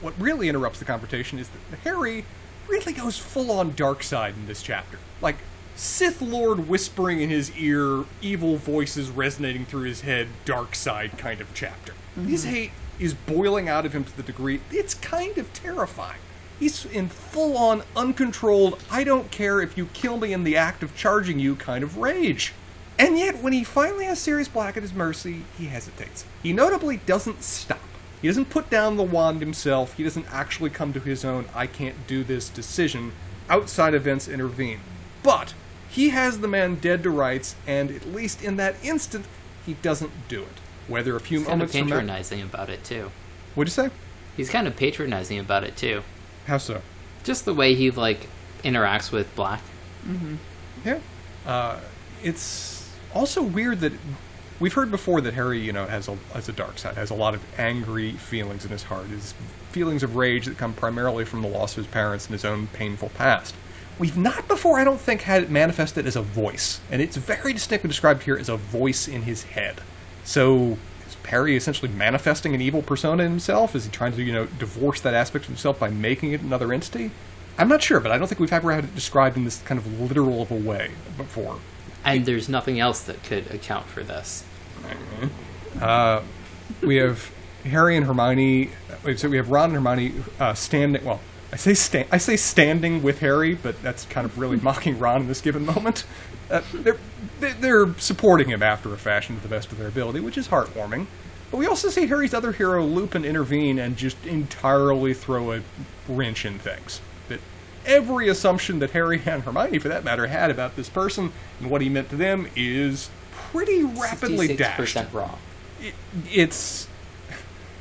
what 0.01 0.13
really 0.19 0.47
interrupts 0.47 0.77
the 0.77 0.85
conversation 0.85 1.39
is 1.39 1.49
that 1.49 1.79
Harry 1.79 2.23
really 2.67 2.93
goes 2.93 3.17
full 3.17 3.49
on 3.49 3.73
dark 3.73 4.03
side 4.03 4.35
in 4.35 4.45
this 4.45 4.61
chapter. 4.61 4.99
Like 5.21 5.37
Sith 5.75 6.21
Lord 6.21 6.69
whispering 6.69 7.21
in 7.21 7.29
his 7.29 7.51
ear, 7.57 8.05
evil 8.21 8.57
voices 8.57 9.09
resonating 9.09 9.65
through 9.65 9.83
his 9.83 10.01
head, 10.01 10.27
dark 10.45 10.75
side 10.75 11.17
kind 11.17 11.41
of 11.41 11.51
chapter. 11.55 11.93
His 12.15 12.43
hate 12.43 12.71
is 12.99 13.15
boiling 13.15 13.69
out 13.69 13.85
of 13.87 13.93
him 13.93 14.03
to 14.03 14.17
the 14.17 14.23
degree 14.23 14.59
it's 14.71 14.93
kind 14.93 15.37
of 15.39 15.51
terrifying. 15.53 16.19
He's 16.59 16.85
in 16.85 17.09
full 17.09 17.57
on, 17.57 17.83
uncontrolled, 17.95 18.81
I 18.89 19.03
don't 19.03 19.29
care 19.29 19.61
if 19.61 19.77
you 19.77 19.87
kill 19.93 20.17
me 20.17 20.33
in 20.33 20.43
the 20.43 20.57
act 20.57 20.81
of 20.81 20.95
charging 20.95 21.39
you 21.39 21.55
kind 21.55 21.83
of 21.83 21.97
rage. 21.97 22.53
And 22.99 23.17
yet, 23.17 23.43
when 23.43 23.53
he 23.53 23.63
finally 23.63 24.05
has 24.05 24.17
Sirius 24.17 24.47
Black 24.47 24.75
at 24.75 24.81
his 24.81 24.93
mercy, 24.93 25.43
he 25.57 25.65
hesitates. 25.67 26.25
He 26.41 26.51
notably 26.53 26.97
doesn't 26.97 27.43
stop. 27.43 27.79
He 28.21 28.27
doesn't 28.27 28.49
put 28.49 28.71
down 28.71 28.97
the 28.97 29.03
wand 29.03 29.39
himself. 29.39 29.93
He 29.93 30.03
doesn't 30.03 30.25
actually 30.33 30.71
come 30.71 30.93
to 30.93 30.99
his 30.99 31.23
own, 31.23 31.45
I 31.53 31.67
can't 31.67 32.07
do 32.07 32.23
this 32.23 32.49
decision. 32.49 33.11
Outside 33.49 33.93
events 33.93 34.27
intervene. 34.27 34.79
But 35.21 35.53
he 35.89 36.09
has 36.09 36.39
the 36.39 36.47
man 36.47 36.75
dead 36.75 37.03
to 37.03 37.11
rights, 37.11 37.55
and 37.67 37.91
at 37.91 38.07
least 38.07 38.41
in 38.43 38.55
that 38.57 38.75
instant, 38.83 39.25
he 39.63 39.75
doesn't 39.75 40.11
do 40.27 40.41
it. 40.41 40.57
Whether 40.87 41.15
a 41.15 41.19
few 41.19 41.39
He's 41.39 41.47
kind 41.47 41.61
of 41.61 41.69
moments 41.73 41.77
from 41.77 41.87
now. 41.89 41.95
patronizing 41.97 42.41
about 42.41 42.69
it 42.69 42.83
too. 42.83 43.11
What'd 43.53 43.71
you 43.71 43.89
say? 43.89 43.93
He's 44.35 44.49
kind 44.49 44.67
of 44.67 44.75
patronizing 44.75 45.37
about 45.37 45.63
it 45.63 45.77
too. 45.77 46.01
How 46.47 46.57
so? 46.57 46.81
Just 47.23 47.45
the 47.45 47.53
way 47.53 47.75
he 47.75 47.91
like 47.91 48.27
interacts 48.63 49.11
with 49.11 49.33
Black. 49.35 49.61
Yeah. 50.85 50.99
Uh, 51.45 51.79
it's 52.23 52.89
also 53.13 53.43
weird 53.43 53.81
that 53.81 53.91
we've 54.59 54.73
heard 54.73 54.89
before 54.89 55.21
that 55.21 55.33
Harry, 55.33 55.59
you 55.59 55.73
know, 55.73 55.85
has 55.85 56.07
a 56.07 56.15
has 56.33 56.47
a 56.49 56.53
dark 56.53 56.77
side, 56.77 56.95
has 56.95 57.09
a 57.09 57.15
lot 57.15 57.35
of 57.35 57.43
angry 57.59 58.13
feelings 58.13 58.63
in 58.63 58.71
his 58.71 58.83
heart, 58.83 59.07
his 59.07 59.33
feelings 59.71 60.03
of 60.03 60.15
rage 60.15 60.45
that 60.45 60.57
come 60.57 60.73
primarily 60.73 61.25
from 61.25 61.41
the 61.41 61.47
loss 61.49 61.73
of 61.73 61.83
his 61.83 61.87
parents 61.87 62.25
and 62.25 62.33
his 62.33 62.45
own 62.45 62.67
painful 62.67 63.09
past. 63.09 63.53
We've 63.99 64.17
not 64.17 64.47
before, 64.47 64.79
I 64.79 64.83
don't 64.83 65.01
think, 65.01 65.21
had 65.23 65.43
it 65.43 65.49
manifested 65.49 66.05
as 66.05 66.15
a 66.15 66.21
voice, 66.21 66.79
and 66.91 67.01
it's 67.01 67.17
very 67.17 67.51
distinctly 67.51 67.87
described 67.87 68.23
here 68.23 68.37
as 68.37 68.47
a 68.47 68.55
voice 68.57 69.07
in 69.07 69.23
his 69.23 69.43
head. 69.43 69.81
So. 70.23 70.77
Harry 71.27 71.55
essentially 71.55 71.91
manifesting 71.91 72.55
an 72.55 72.61
evil 72.61 72.81
persona 72.81 73.23
in 73.23 73.31
himself? 73.31 73.75
Is 73.75 73.85
he 73.85 73.91
trying 73.91 74.13
to, 74.13 74.23
you 74.23 74.31
know, 74.31 74.45
divorce 74.45 75.01
that 75.01 75.13
aspect 75.13 75.45
of 75.45 75.49
himself 75.49 75.79
by 75.79 75.89
making 75.89 76.31
it 76.31 76.41
another 76.41 76.71
entity? 76.71 77.11
I'm 77.57 77.67
not 77.67 77.81
sure, 77.81 77.99
but 77.99 78.11
I 78.11 78.17
don't 78.17 78.27
think 78.27 78.39
we've 78.39 78.53
ever 78.53 78.71
had 78.71 78.85
it 78.85 78.95
described 78.95 79.35
in 79.35 79.43
this 79.43 79.61
kind 79.63 79.79
of 79.79 79.99
literal 79.99 80.41
of 80.41 80.51
a 80.51 80.55
way 80.55 80.91
before. 81.17 81.59
And 82.05 82.25
there's 82.25 82.47
nothing 82.47 82.79
else 82.79 83.01
that 83.03 83.23
could 83.23 83.51
account 83.53 83.87
for 83.87 84.03
this. 84.03 84.45
we 86.81 86.95
have 86.97 87.31
Harry 87.65 87.97
and 87.97 88.05
Hermione. 88.05 88.69
So 89.17 89.29
we 89.29 89.37
have 89.37 89.49
Ron 89.49 89.75
and 89.75 89.85
Hermione 89.85 90.13
uh, 90.39 90.53
standing. 90.53 91.03
Well, 91.03 91.19
I 91.51 91.55
say 91.57 91.73
sta- 91.73 92.07
I 92.11 92.17
say 92.17 92.37
standing 92.37 93.03
with 93.03 93.19
Harry, 93.19 93.55
but 93.55 93.81
that's 93.81 94.05
kind 94.05 94.25
of 94.25 94.37
really 94.39 94.57
mocking 94.61 94.97
Ron 94.99 95.21
in 95.21 95.27
this 95.27 95.41
given 95.41 95.65
moment. 95.65 96.05
Uh, 96.49 96.61
they're 96.73 96.97
they- 97.39 97.53
they're 97.53 97.93
supporting 97.97 98.49
him 98.49 98.63
after 98.63 98.93
a 98.93 98.97
fashion 98.97 99.35
to 99.35 99.41
the 99.41 99.47
best 99.49 99.71
of 99.71 99.77
their 99.77 99.87
ability, 99.87 100.19
which 100.19 100.37
is 100.37 100.47
heartwarming. 100.47 101.05
But 101.51 101.57
we 101.57 101.67
also 101.67 101.89
see 101.89 102.07
Harry's 102.07 102.33
other 102.33 102.51
hero 102.51 102.83
Lupin 102.85 103.23
intervene 103.23 103.79
and 103.79 103.95
just 103.95 104.17
entirely 104.25 105.13
throw 105.13 105.53
a 105.53 105.61
wrench 106.09 106.45
in 106.45 106.59
things. 106.59 106.99
That 107.29 107.39
every 107.85 108.27
assumption 108.27 108.79
that 108.79 108.91
Harry 108.91 109.21
and 109.25 109.43
Hermione, 109.43 109.79
for 109.79 109.87
that 109.87 110.03
matter, 110.03 110.27
had 110.27 110.51
about 110.51 110.75
this 110.75 110.89
person 110.89 111.31
and 111.61 111.69
what 111.69 111.81
he 111.81 111.89
meant 111.89 112.09
to 112.09 112.15
them 112.17 112.47
is 112.55 113.09
pretty 113.51 113.83
rapidly 113.83 114.55
dashed 114.57 114.97
wrong. 115.13 115.37
it, 115.81 115.93
it's 116.33 116.87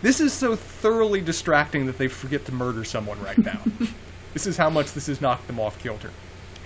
this 0.03 0.21
is 0.21 0.33
so 0.33 0.55
thoroughly 0.55 1.21
distracting 1.21 1.87
that 1.87 1.99
they 1.99 2.07
forget 2.09 2.45
to 2.45 2.53
murder 2.53 2.85
someone 2.85 3.21
right 3.23 3.39
now. 3.39 3.61
this 4.35 4.47
is 4.47 4.57
how 4.57 4.71
much 4.71 4.93
this 4.93 5.07
has 5.07 5.21
knocked 5.21 5.47
them 5.49 5.59
off 5.59 5.79
kilter. 5.83 6.11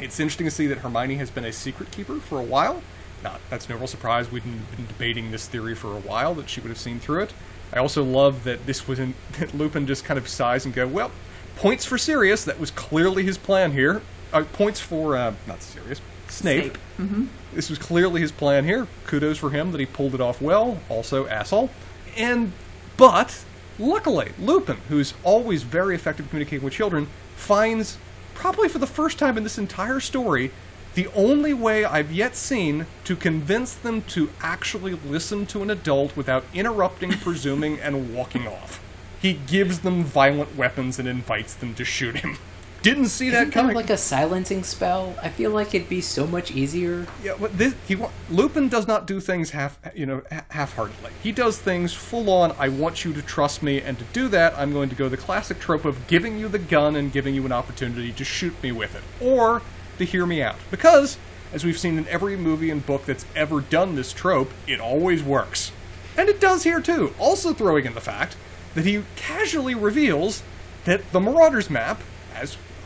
It's 0.00 0.18
interesting 0.18 0.46
to 0.46 0.50
see 0.50 0.66
that 0.68 0.78
Hermione 0.78 1.16
has 1.16 1.30
been 1.30 1.44
a 1.44 1.52
secret 1.52 1.90
keeper 1.90 2.16
for 2.16 2.38
a 2.38 2.44
while. 2.44 2.82
Not 3.22 3.40
that's 3.50 3.68
no 3.68 3.76
real 3.76 3.86
surprise. 3.86 4.30
We've 4.30 4.42
been, 4.42 4.62
been 4.76 4.86
debating 4.86 5.30
this 5.30 5.46
theory 5.46 5.74
for 5.74 5.96
a 5.96 6.00
while 6.00 6.34
that 6.34 6.48
she 6.48 6.60
would 6.60 6.70
have 6.70 6.78
seen 6.78 7.00
through 7.00 7.24
it. 7.24 7.34
I 7.72 7.78
also 7.78 8.02
love 8.02 8.44
that 8.44 8.66
this 8.66 8.88
was 8.88 8.98
in 8.98 9.14
that 9.38 9.54
Lupin 9.54 9.86
just 9.86 10.04
kind 10.04 10.18
of 10.18 10.26
sighs 10.28 10.64
and 10.64 10.74
go, 10.74 10.86
"Well, 10.86 11.10
points 11.56 11.84
for 11.84 11.98
Sirius. 11.98 12.44
That 12.44 12.58
was 12.58 12.70
clearly 12.70 13.22
his 13.22 13.36
plan 13.38 13.72
here. 13.72 14.00
Uh, 14.32 14.44
points 14.52 14.80
for 14.80 15.16
uh, 15.16 15.34
not 15.46 15.62
Sirius, 15.62 16.00
Snape. 16.28 16.78
Snape. 16.96 17.28
This 17.52 17.68
was 17.68 17.78
clearly 17.78 18.20
his 18.20 18.32
plan 18.32 18.64
here. 18.64 18.86
Kudos 19.06 19.38
for 19.38 19.50
him 19.50 19.72
that 19.72 19.80
he 19.80 19.86
pulled 19.86 20.14
it 20.14 20.20
off 20.20 20.40
well. 20.40 20.80
Also, 20.88 21.26
asshole. 21.26 21.70
And, 22.16 22.52
but, 22.96 23.44
luckily, 23.78 24.32
Lupin, 24.38 24.76
who's 24.88 25.14
always 25.24 25.64
very 25.64 25.94
effective 25.94 26.26
at 26.26 26.30
communicating 26.30 26.64
with 26.64 26.74
children, 26.74 27.08
finds, 27.36 27.98
probably 28.40 28.70
for 28.70 28.78
the 28.78 28.86
first 28.86 29.18
time 29.18 29.36
in 29.36 29.42
this 29.42 29.58
entire 29.58 30.00
story, 30.00 30.50
the 30.94 31.08
only 31.08 31.52
way 31.52 31.84
I've 31.84 32.10
yet 32.10 32.34
seen 32.34 32.86
to 33.04 33.14
convince 33.14 33.74
them 33.74 34.00
to 34.08 34.30
actually 34.40 34.94
listen 34.94 35.44
to 35.48 35.62
an 35.62 35.68
adult 35.68 36.16
without 36.16 36.44
interrupting, 36.54 37.10
presuming, 37.20 37.78
and 37.78 38.14
walking 38.14 38.48
off. 38.48 38.82
He 39.20 39.34
gives 39.34 39.80
them 39.80 40.04
violent 40.04 40.56
weapons 40.56 40.98
and 40.98 41.06
invites 41.06 41.52
them 41.52 41.74
to 41.74 41.84
shoot 41.84 42.16
him. 42.16 42.38
Didn't 42.82 43.08
see 43.08 43.28
that 43.28 43.42
Isn't 43.42 43.50
there 43.54 43.62
coming. 43.62 43.76
like 43.76 43.90
a 43.90 43.98
silencing 43.98 44.62
spell? 44.64 45.14
I 45.22 45.28
feel 45.28 45.50
like 45.50 45.74
it'd 45.74 45.90
be 45.90 46.00
so 46.00 46.26
much 46.26 46.50
easier. 46.50 47.06
Yeah, 47.22 47.34
but 47.38 47.58
this, 47.58 47.74
he 47.86 47.96
Lupin 48.30 48.68
does 48.70 48.86
not 48.88 49.06
do 49.06 49.20
things 49.20 49.50
half, 49.50 49.78
you 49.94 50.06
know, 50.06 50.22
half-heartedly. 50.50 51.10
He 51.22 51.30
does 51.30 51.58
things 51.58 51.92
full 51.92 52.30
on. 52.30 52.52
I 52.58 52.70
want 52.70 53.04
you 53.04 53.12
to 53.12 53.20
trust 53.20 53.62
me, 53.62 53.82
and 53.82 53.98
to 53.98 54.04
do 54.14 54.28
that, 54.28 54.56
I'm 54.56 54.72
going 54.72 54.88
to 54.88 54.94
go 54.94 55.10
the 55.10 55.18
classic 55.18 55.58
trope 55.58 55.84
of 55.84 56.06
giving 56.06 56.38
you 56.38 56.48
the 56.48 56.58
gun 56.58 56.96
and 56.96 57.12
giving 57.12 57.34
you 57.34 57.44
an 57.44 57.52
opportunity 57.52 58.12
to 58.12 58.24
shoot 58.24 58.54
me 58.62 58.72
with 58.72 58.94
it, 58.94 59.02
or 59.20 59.60
to 59.98 60.04
hear 60.06 60.24
me 60.24 60.42
out. 60.42 60.56
Because, 60.70 61.18
as 61.52 61.64
we've 61.64 61.78
seen 61.78 61.98
in 61.98 62.08
every 62.08 62.36
movie 62.36 62.70
and 62.70 62.86
book 62.86 63.04
that's 63.04 63.26
ever 63.36 63.60
done 63.60 63.94
this 63.94 64.14
trope, 64.14 64.52
it 64.66 64.80
always 64.80 65.22
works, 65.22 65.70
and 66.16 66.30
it 66.30 66.40
does 66.40 66.64
here 66.64 66.80
too. 66.80 67.12
Also 67.18 67.52
throwing 67.52 67.84
in 67.84 67.92
the 67.92 68.00
fact 68.00 68.36
that 68.74 68.86
he 68.86 69.02
casually 69.16 69.74
reveals 69.74 70.42
that 70.86 71.12
the 71.12 71.20
Marauders 71.20 71.68
map, 71.68 72.00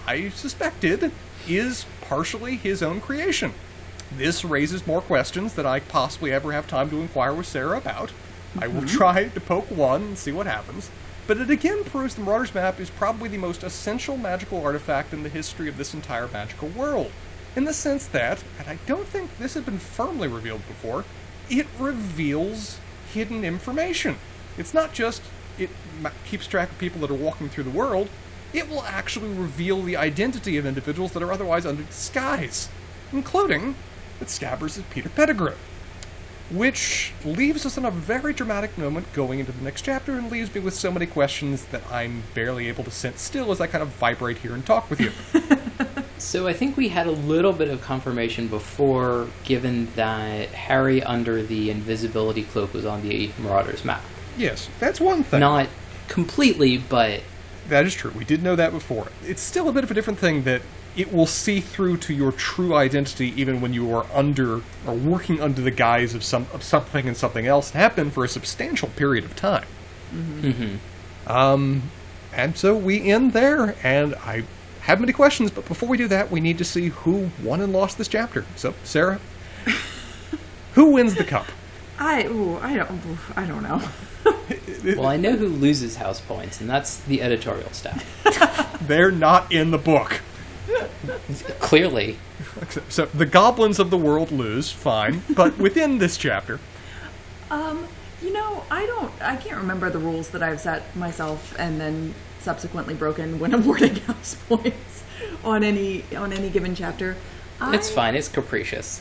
I 0.07 0.29
suspected, 0.31 1.12
is 1.49 1.87
partially 2.03 2.57
his 2.57 2.83
own 2.83 3.01
creation. 3.01 3.53
This 4.17 4.45
raises 4.45 4.87
more 4.87 5.01
questions 5.01 5.55
than 5.55 5.67
I 5.67 5.81
possibly 5.81 6.33
ever 6.33 6.53
have 6.53 6.67
time 6.67 6.90
to 6.90 7.01
inquire 7.01 7.33
with 7.33 7.47
Sarah 7.47 7.79
about. 7.79 8.12
I 8.59 8.69
will 8.69 8.83
mm-hmm. 8.83 8.97
try 8.97 9.25
to 9.29 9.40
poke 9.40 9.71
one 9.71 10.03
and 10.03 10.19
see 10.19 10.33
what 10.33 10.47
happens. 10.47 10.90
But 11.27 11.38
it 11.38 11.51
again 11.51 11.85
proves 11.85 12.14
the 12.14 12.21
Marauders 12.21 12.55
map 12.55 12.79
is 12.79 12.90
probably 12.90 13.29
the 13.29 13.38
most 13.38 13.62
essential 13.62 14.17
magical 14.17 14.62
artifact 14.62 15.12
in 15.12 15.23
the 15.23 15.29
history 15.31 15.69
of 15.69 15.79
this 15.79 15.95
entire 15.95 16.29
magical 16.29 16.69
world. 16.69 17.11
In 17.57 17.64
the 17.64 17.73
sense 17.73 18.07
that, 18.09 18.45
and 18.59 18.69
I 18.69 18.79
don't 18.87 19.07
think 19.07 19.38
this 19.38 19.55
had 19.55 19.64
been 19.64 19.79
firmly 19.79 20.29
revealed 20.29 20.67
before, 20.67 21.05
it 21.49 21.67
reveals 21.79 22.79
hidden 23.12 23.45
information. 23.45 24.17
It's 24.59 24.75
not 24.75 24.93
just 24.93 25.23
it 25.59 25.71
keeps 26.27 26.47
track 26.47 26.71
of 26.71 26.79
people 26.79 27.01
that 27.01 27.11
are 27.11 27.14
walking 27.14 27.49
through 27.49 27.64
the 27.64 27.71
world, 27.71 28.09
it 28.55 28.71
will 28.71 28.83
actually 28.85 29.29
reveal 29.29 29.83
the 29.83 29.97
identity 29.97 30.57
of 30.57 30.64
individuals 30.64 31.12
that 31.12 31.23
are 31.23 31.33
otherwise 31.33 31.67
under 31.67 31.83
disguise, 31.83 32.69
including 33.12 33.75
that 34.21 34.29
Scabbers 34.29 34.79
is 34.79 34.85
Peter 34.90 35.11
Pettigrew. 35.11 35.55
Which 36.51 37.12
leaves 37.25 37.64
us 37.64 37.79
in 37.79 37.85
a 37.87 37.90
very 37.90 38.33
dramatic 38.35 38.77
moment 38.77 39.12
going 39.14 39.40
into 39.40 39.51
the 39.51 39.64
next 39.64 39.83
chapter 39.83 40.12
and 40.12 40.31
leaves 40.31 40.55
me 40.55 40.61
with 40.61 40.75
so 40.75 40.90
many 40.90 41.07
questions 41.07 41.64
that 41.67 41.83
I'm 41.90 42.23
barely 42.35 42.69
able 42.69 42.85
to 42.85 42.90
sit 42.90 43.19
still 43.19 43.51
as 43.51 43.61
I 43.61 43.67
kind 43.67 43.83
of 43.83 43.88
vibrate 43.88 44.38
here 44.38 44.55
and 44.55 44.64
talk 44.64 44.88
with 44.90 45.01
you. 45.01 45.11
So 46.17 46.47
I 46.49 46.55
think 46.55 46.77
we 46.77 46.88
had 46.88 47.07
a 47.07 47.11
little 47.11 47.53
bit 47.53 47.69
of 47.69 47.83
confirmation 47.83 48.49
before, 48.49 49.29
given 49.45 49.88
that 49.95 50.49
Harry 50.49 51.03
under 51.03 51.43
the 51.43 51.71
invisibility 51.71 52.45
cloak 52.45 52.73
was 52.73 52.87
on 52.87 53.03
the 53.03 53.31
Marauders 53.38 53.85
map. 53.85 54.03
yes, 54.38 54.71
that's 54.81 55.01
one 55.01 55.23
thing. 55.23 55.40
Not 55.40 55.69
completely, 56.09 56.79
but 56.79 57.21
That 57.68 57.87
is 57.87 57.94
true. 57.94 58.11
We 58.11 58.24
did 58.24 58.42
know 58.42 58.57
that 58.57 58.72
before. 58.72 59.09
It's 59.24 59.42
still 59.42 59.68
a 59.68 59.72
bit 59.72 59.85
of 59.85 59.90
a 59.90 59.94
different 59.94 60.18
thing 60.18 60.42
that 60.44 60.62
it 60.96 61.12
will 61.12 61.27
see 61.27 61.61
through 61.61 61.96
to 61.96 62.14
your 62.14 62.31
true 62.33 62.74
identity 62.74 63.33
even 63.40 63.61
when 63.61 63.72
you 63.72 63.92
are 63.94 64.07
under 64.12 64.62
or 64.87 64.94
working 64.94 65.40
under 65.40 65.61
the 65.61 65.70
guise 65.70 66.14
of 66.14 66.22
some 66.22 66.46
of 66.53 66.62
something 66.62 67.09
and 67.09 67.16
something 67.16 67.46
else 67.46 67.72
and 67.72 67.81
have 67.81 67.96
been 67.96 68.11
for 68.11 68.22
a 68.24 68.29
substantial 68.29 68.88
period 68.90 69.24
of 69.24 69.35
time. 69.35 69.66
Um, 71.27 71.90
and 72.33 72.57
so 72.57 72.77
we 72.77 73.11
end 73.11 73.33
there, 73.33 73.74
and 73.83 74.14
I 74.16 74.44
have 74.83 75.00
many 75.00 75.12
questions, 75.12 75.50
but 75.50 75.66
before 75.66 75.88
we 75.88 75.96
do 75.96 76.09
that, 76.09 76.31
we 76.31 76.40
need 76.40 76.59
to 76.59 76.64
see 76.64 76.88
who 76.88 77.31
won 77.42 77.61
and 77.61 77.72
lost 77.72 77.96
this 77.98 78.09
chapter. 78.09 78.44
So, 78.57 78.74
Sarah, 78.85 79.20
who 80.74 80.90
wins 80.90 81.14
the 81.14 81.24
cup? 81.24 81.46
I 81.98 82.24
ooh, 82.27 82.59
I 82.59 82.77
don't 82.77 83.00
I 83.37 83.46
don't 83.46 83.62
know. 83.62 83.83
well, 84.97 85.07
I 85.07 85.16
know 85.16 85.37
who 85.37 85.49
loses 85.49 85.97
house 85.97 86.20
points, 86.20 86.61
and 86.61 86.68
that's 86.68 86.97
the 86.99 87.23
editorial 87.23 87.70
staff. 87.73 88.79
They're 88.87 89.11
not 89.11 89.51
in 89.53 89.70
the 89.70 89.79
book. 89.79 90.20
Clearly, 91.61 92.18
So 92.88 93.07
the 93.07 93.27
goblins 93.27 93.79
of 93.79 93.90
the 93.90 93.97
world 93.99 94.31
lose, 94.31 94.70
fine, 94.70 95.23
but 95.35 95.59
within 95.66 95.99
this 95.99 96.16
chapter, 96.16 96.59
Um, 97.51 97.87
you 98.23 98.33
know, 98.33 98.64
I 98.70 98.87
don't 98.87 99.12
I 99.23 99.37
can't 99.37 99.57
remember 99.59 99.90
the 99.90 99.99
rules 99.99 100.31
that 100.31 100.42
I've 100.42 100.61
set 100.61 100.94
myself 100.97 101.55
and 101.59 101.81
then 101.81 102.14
subsequently 102.40 102.94
broken 102.94 103.38
when 103.38 103.53
awarding 103.55 103.97
house 103.97 104.37
points 104.49 105.03
on 105.44 105.62
any 105.64 106.05
on 106.16 106.33
any 106.33 106.49
given 106.51 106.75
chapter. 106.75 107.16
it's 107.61 107.90
I- 107.90 107.94
fine. 107.94 108.14
It's 108.16 108.29
capricious. 108.29 109.01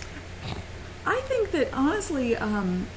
I 1.05 1.19
think 1.21 1.51
that 1.51 1.73
honestly, 1.73 2.35
um, 2.35 2.87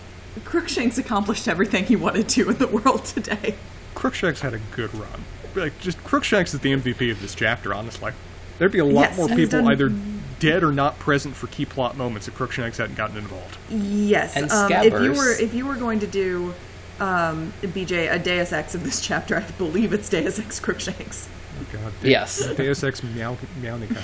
Crookshanks 0.45 0.99
accomplished 0.99 1.49
everything 1.49 1.85
he 1.87 1.97
wanted 1.97 2.29
to 2.31 2.51
in 2.51 2.59
the 2.59 2.67
world 2.67 3.05
today. 3.05 3.55
Crookshanks 3.95 4.41
had 4.41 4.55
a 4.55 4.59
good 4.75 4.95
run. 4.95 5.25
Like, 5.55 5.79
just 5.81 6.03
Crookshanks 6.05 6.53
is 6.55 6.61
the 6.61 6.73
MVP 6.73 7.11
of 7.11 7.21
this 7.23 7.35
chapter, 7.35 7.73
honestly. 7.73 8.13
There'd 8.59 8.73
be 8.73 8.79
a 8.79 8.85
lot 8.85 9.03
Yes, 9.11 9.17
more 9.17 9.29
people 9.29 9.63
done- 9.63 9.69
either 9.73 9.91
dead 10.39 10.63
or 10.63 10.71
not 10.73 10.99
present 10.99 11.35
for 11.35 11.47
key 11.47 11.65
plot 11.65 11.97
moments 11.97 12.29
if 12.29 12.35
Crookshanks 12.35 12.77
hadn't 12.79 12.97
gotten 12.97 13.17
involved. 13.17 13.57
Yes. 13.71 14.37
And 14.37 14.51
um, 14.51 14.71
if 14.71 14.93
you 14.93 15.13
were 15.13 15.33
if 15.33 15.55
you 15.55 15.67
were 15.67 15.77
going 15.77 16.01
to 16.01 16.07
do 16.07 16.53
um, 17.01 17.53
BJ 17.63 18.13
a 18.13 18.19
Deus 18.19 18.53
Ex 18.53 18.75
of 18.75 18.85
this 18.85 19.01
chapter, 19.01 19.37
I 19.37 19.41
believe 19.53 19.93
it's 19.95 20.09
Deus 20.11 20.39
Ex 20.39 20.61
Crookshanks. 20.61 21.29
Oh, 21.59 21.67
God. 21.73 21.93
De- 22.03 22.11
Yes. 22.11 22.47
Deus 22.55 22.85
Ex 22.85 23.03
Meow- 23.03 23.39
Meownica. 23.61 24.03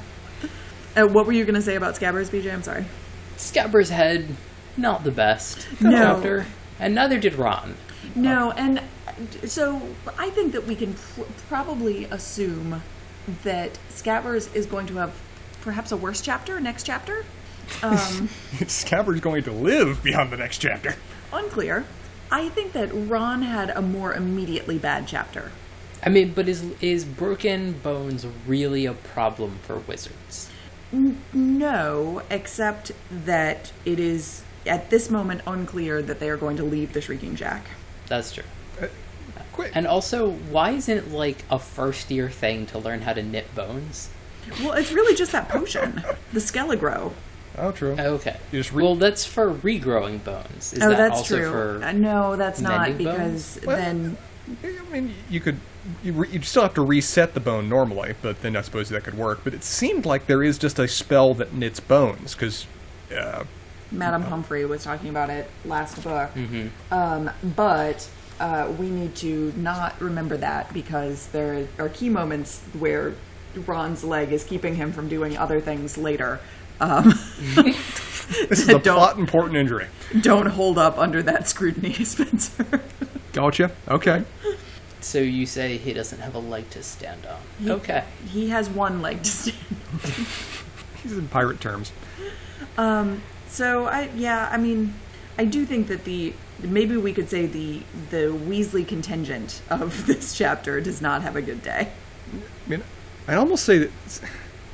Uh, 0.96 1.06
what 1.06 1.26
were 1.26 1.32
you 1.32 1.44
going 1.44 1.54
to 1.54 1.62
say 1.62 1.76
about 1.76 1.94
Scabbers, 1.94 2.28
BJ? 2.28 2.52
I'm 2.52 2.62
sorry. 2.62 2.84
Scabber's 3.36 3.88
head, 3.88 4.26
not 4.78 5.04
the 5.04 5.10
best. 5.10 5.66
No. 5.80 5.90
Chapter, 5.90 6.46
and 6.78 6.94
neither 6.94 7.18
did 7.18 7.34
Ron. 7.34 7.74
No, 8.14 8.52
and 8.52 8.82
so 9.44 9.82
I 10.16 10.30
think 10.30 10.52
that 10.52 10.66
we 10.66 10.74
can 10.76 10.94
pr- 10.94 11.22
probably 11.48 12.04
assume 12.04 12.82
that 13.42 13.78
Scabbers 13.90 14.54
is 14.54 14.64
going 14.66 14.86
to 14.86 14.96
have 14.96 15.12
perhaps 15.60 15.92
a 15.92 15.96
worse 15.96 16.20
chapter 16.20 16.60
next 16.60 16.84
chapter. 16.84 17.24
Um, 17.82 18.28
Scabbard's 18.66 19.20
going 19.20 19.42
to 19.44 19.52
live 19.52 20.02
beyond 20.02 20.30
the 20.30 20.36
next 20.36 20.58
chapter. 20.58 20.96
unclear. 21.32 21.84
I 22.30 22.48
think 22.50 22.72
that 22.72 22.90
Ron 22.92 23.42
had 23.42 23.70
a 23.70 23.82
more 23.82 24.14
immediately 24.14 24.78
bad 24.78 25.06
chapter. 25.08 25.50
I 26.04 26.10
mean, 26.10 26.32
but 26.32 26.48
is 26.48 26.62
is 26.80 27.04
broken 27.04 27.72
bones 27.72 28.26
really 28.46 28.86
a 28.86 28.92
problem 28.94 29.58
for 29.62 29.78
wizards? 29.78 30.48
No, 30.92 32.22
except 32.30 32.92
that 33.10 33.72
it 33.84 33.98
is 33.98 34.42
at 34.68 34.90
this 34.90 35.10
moment 35.10 35.42
unclear 35.46 36.02
that 36.02 36.20
they 36.20 36.28
are 36.30 36.36
going 36.36 36.56
to 36.58 36.64
leave 36.64 36.92
the 36.92 37.00
Shrieking 37.00 37.36
Shack. 37.36 37.64
That's 38.06 38.32
true. 38.32 38.44
Quick. 39.52 39.72
And 39.74 39.88
also, 39.88 40.30
why 40.30 40.70
isn't 40.70 40.98
it 40.98 41.10
like 41.10 41.44
a 41.50 41.58
first 41.58 42.12
year 42.12 42.30
thing 42.30 42.64
to 42.66 42.78
learn 42.78 43.00
how 43.02 43.12
to 43.12 43.22
knit 43.22 43.52
bones? 43.56 44.08
Well, 44.62 44.74
it's 44.74 44.92
really 44.92 45.16
just 45.16 45.32
that 45.32 45.48
potion, 45.48 46.04
the 46.32 46.38
Skelegro. 46.38 47.12
Oh, 47.56 47.72
true. 47.72 47.96
Okay. 47.98 48.36
Re- 48.52 48.62
well, 48.72 48.94
that's 48.94 49.24
for 49.24 49.52
regrowing 49.52 50.22
bones. 50.22 50.72
Is 50.72 50.80
oh, 50.80 50.90
that 50.90 50.96
that's 50.96 51.18
also 51.18 51.36
true. 51.38 51.50
for 51.50 51.80
Uh, 51.82 51.90
no, 51.90 52.36
that's 52.36 52.60
not 52.60 52.96
because? 52.96 53.58
Well- 53.66 53.76
then 53.76 54.16
I 54.62 54.92
mean, 54.92 55.14
you 55.28 55.40
could. 55.40 55.58
You 56.02 56.12
re- 56.12 56.28
you'd 56.30 56.44
still 56.44 56.62
have 56.62 56.74
to 56.74 56.82
reset 56.82 57.34
the 57.34 57.40
bone 57.40 57.68
normally, 57.68 58.14
but 58.20 58.42
then 58.42 58.56
I 58.56 58.62
suppose 58.62 58.90
that 58.90 59.04
could 59.04 59.16
work. 59.16 59.40
But 59.42 59.54
it 59.54 59.64
seemed 59.64 60.06
like 60.06 60.26
there 60.26 60.42
is 60.42 60.58
just 60.58 60.78
a 60.78 60.86
spell 60.86 61.34
that 61.34 61.54
knits 61.54 61.80
bones, 61.80 62.34
because 62.34 62.66
uh, 63.16 63.44
Madame 63.90 64.22
Pomfrey 64.24 64.64
was 64.64 64.84
talking 64.84 65.08
about 65.10 65.30
it 65.30 65.50
last 65.64 66.02
book. 66.02 66.30
Um, 66.90 67.30
but 67.56 68.08
uh, 68.40 68.72
we 68.78 68.88
need 68.90 69.14
to 69.16 69.52
not 69.56 70.00
remember 70.00 70.36
that 70.36 70.72
because 70.72 71.26
there 71.28 71.66
are 71.78 71.88
key 71.88 72.08
moments 72.08 72.60
where 72.78 73.14
Ron's 73.66 74.04
leg 74.04 74.30
is 74.32 74.44
keeping 74.44 74.76
him 74.76 74.92
from 74.92 75.08
doing 75.08 75.36
other 75.36 75.60
things 75.60 75.96
later. 75.98 76.38
Um, 76.80 77.12
this 77.56 78.60
is 78.60 78.68
a 78.68 78.78
Don't- 78.78 78.96
plot 78.96 79.18
important 79.18 79.56
injury. 79.56 79.86
don't 80.20 80.46
hold 80.46 80.78
up 80.78 80.98
under 80.98 81.22
that 81.22 81.48
scrutiny, 81.48 81.92
Spencer. 82.04 82.80
Gotcha. 83.32 83.70
Okay. 83.88 84.24
So 85.00 85.18
you 85.18 85.46
say 85.46 85.76
he 85.78 85.92
doesn't 85.92 86.18
have 86.20 86.34
a 86.34 86.38
leg 86.40 86.68
to 86.70 86.82
stand 86.82 87.26
on. 87.26 87.70
Okay. 87.70 88.04
he 88.26 88.48
has 88.50 88.68
one 88.68 89.00
leg 89.02 89.22
to 89.22 89.30
stand. 89.30 89.56
On. 90.04 90.26
He's 91.02 91.16
in 91.16 91.28
pirate 91.28 91.60
terms. 91.60 91.92
So 93.48 93.86
I 93.86 94.10
yeah, 94.16 94.48
I 94.50 94.56
mean, 94.56 94.94
I 95.38 95.44
do 95.44 95.64
think 95.64 95.88
that 95.88 96.04
the 96.04 96.34
maybe 96.62 96.96
we 96.96 97.12
could 97.12 97.28
say 97.28 97.46
the 97.46 97.82
the 98.10 98.32
Weasley 98.32 98.86
contingent 98.86 99.62
of 99.70 100.06
this 100.06 100.36
chapter 100.36 100.80
does 100.80 101.00
not 101.00 101.22
have 101.22 101.36
a 101.36 101.42
good 101.42 101.62
day. 101.62 101.92
I 102.32 102.70
mean, 102.70 102.82
I'd 103.26 103.38
almost 103.38 103.64
say 103.64 103.78
that 103.78 103.90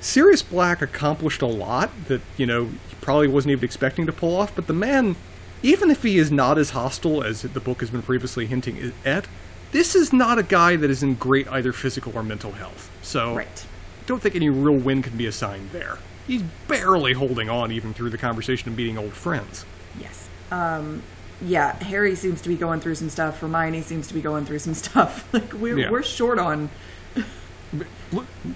Sirius 0.01 0.43
Black 0.43 0.83
accomplished 0.83 1.41
a 1.41 1.47
lot 1.47 1.91
that, 2.09 2.21
you 2.37 2.47
know, 2.47 2.65
he 2.67 2.95
probably 3.01 3.27
wasn't 3.29 3.53
even 3.53 3.65
expecting 3.65 4.05
to 4.07 4.13
pull 4.13 4.37
off, 4.37 4.55
but 4.55 4.67
the 4.67 4.73
man, 4.75 5.17
even 5.63 5.91
if 5.91 6.03
he 6.03 6.19
is 6.19 6.31
not 6.31 6.59
as 6.59 6.71
hostile 6.71 7.25
as 7.25 7.43
the 7.43 7.61
book 7.61 7.81
has 7.81 7.91
been 7.91 8.03
previously 8.03 8.47
hinting 8.47 8.93
at, 9.05 9.27
this 9.73 9.95
is 9.95 10.13
not 10.13 10.39
a 10.39 10.43
guy 10.43 10.77
that 10.77 10.91
is 10.91 11.03
in 11.03 11.15
great 11.15 11.49
either 11.49 11.73
physical 11.73 12.13
or 12.15 12.23
mental 12.23 12.53
health. 12.53 12.91
So, 13.03 13.35
Right. 13.35 13.67
don't 14.07 14.21
think 14.21 14.35
any 14.37 14.51
real 14.51 14.77
win 14.77 15.01
can 15.01 15.17
be 15.17 15.27
assigned 15.27 15.71
there. 15.71 15.99
He's 16.27 16.43
barely 16.69 17.13
holding 17.13 17.49
on 17.51 17.71
even 17.73 17.93
through 17.95 18.11
the 18.11 18.19
conversation 18.19 18.69
of 18.71 18.77
meeting 18.77 18.97
old 18.99 19.13
friends. 19.13 19.65
Yes. 20.01 20.29
Um, 20.51 21.03
yeah, 21.43 21.75
Harry 21.83 22.15
seems 22.17 22.41
to 22.43 22.49
be 22.49 22.57
going 22.57 22.81
through 22.81 22.95
some 22.95 23.11
stuff. 23.11 23.41
Hermione 23.41 23.83
seems 23.83 24.07
to 24.09 24.15
be 24.15 24.21
going 24.23 24.45
through 24.47 24.61
some 24.61 24.75
stuff. 24.85 25.33
Like 25.35 25.53
we're 25.53 25.79
Yeah. 25.79 25.91
we're 25.91 26.03
short 26.03 26.39
on. 26.39 26.71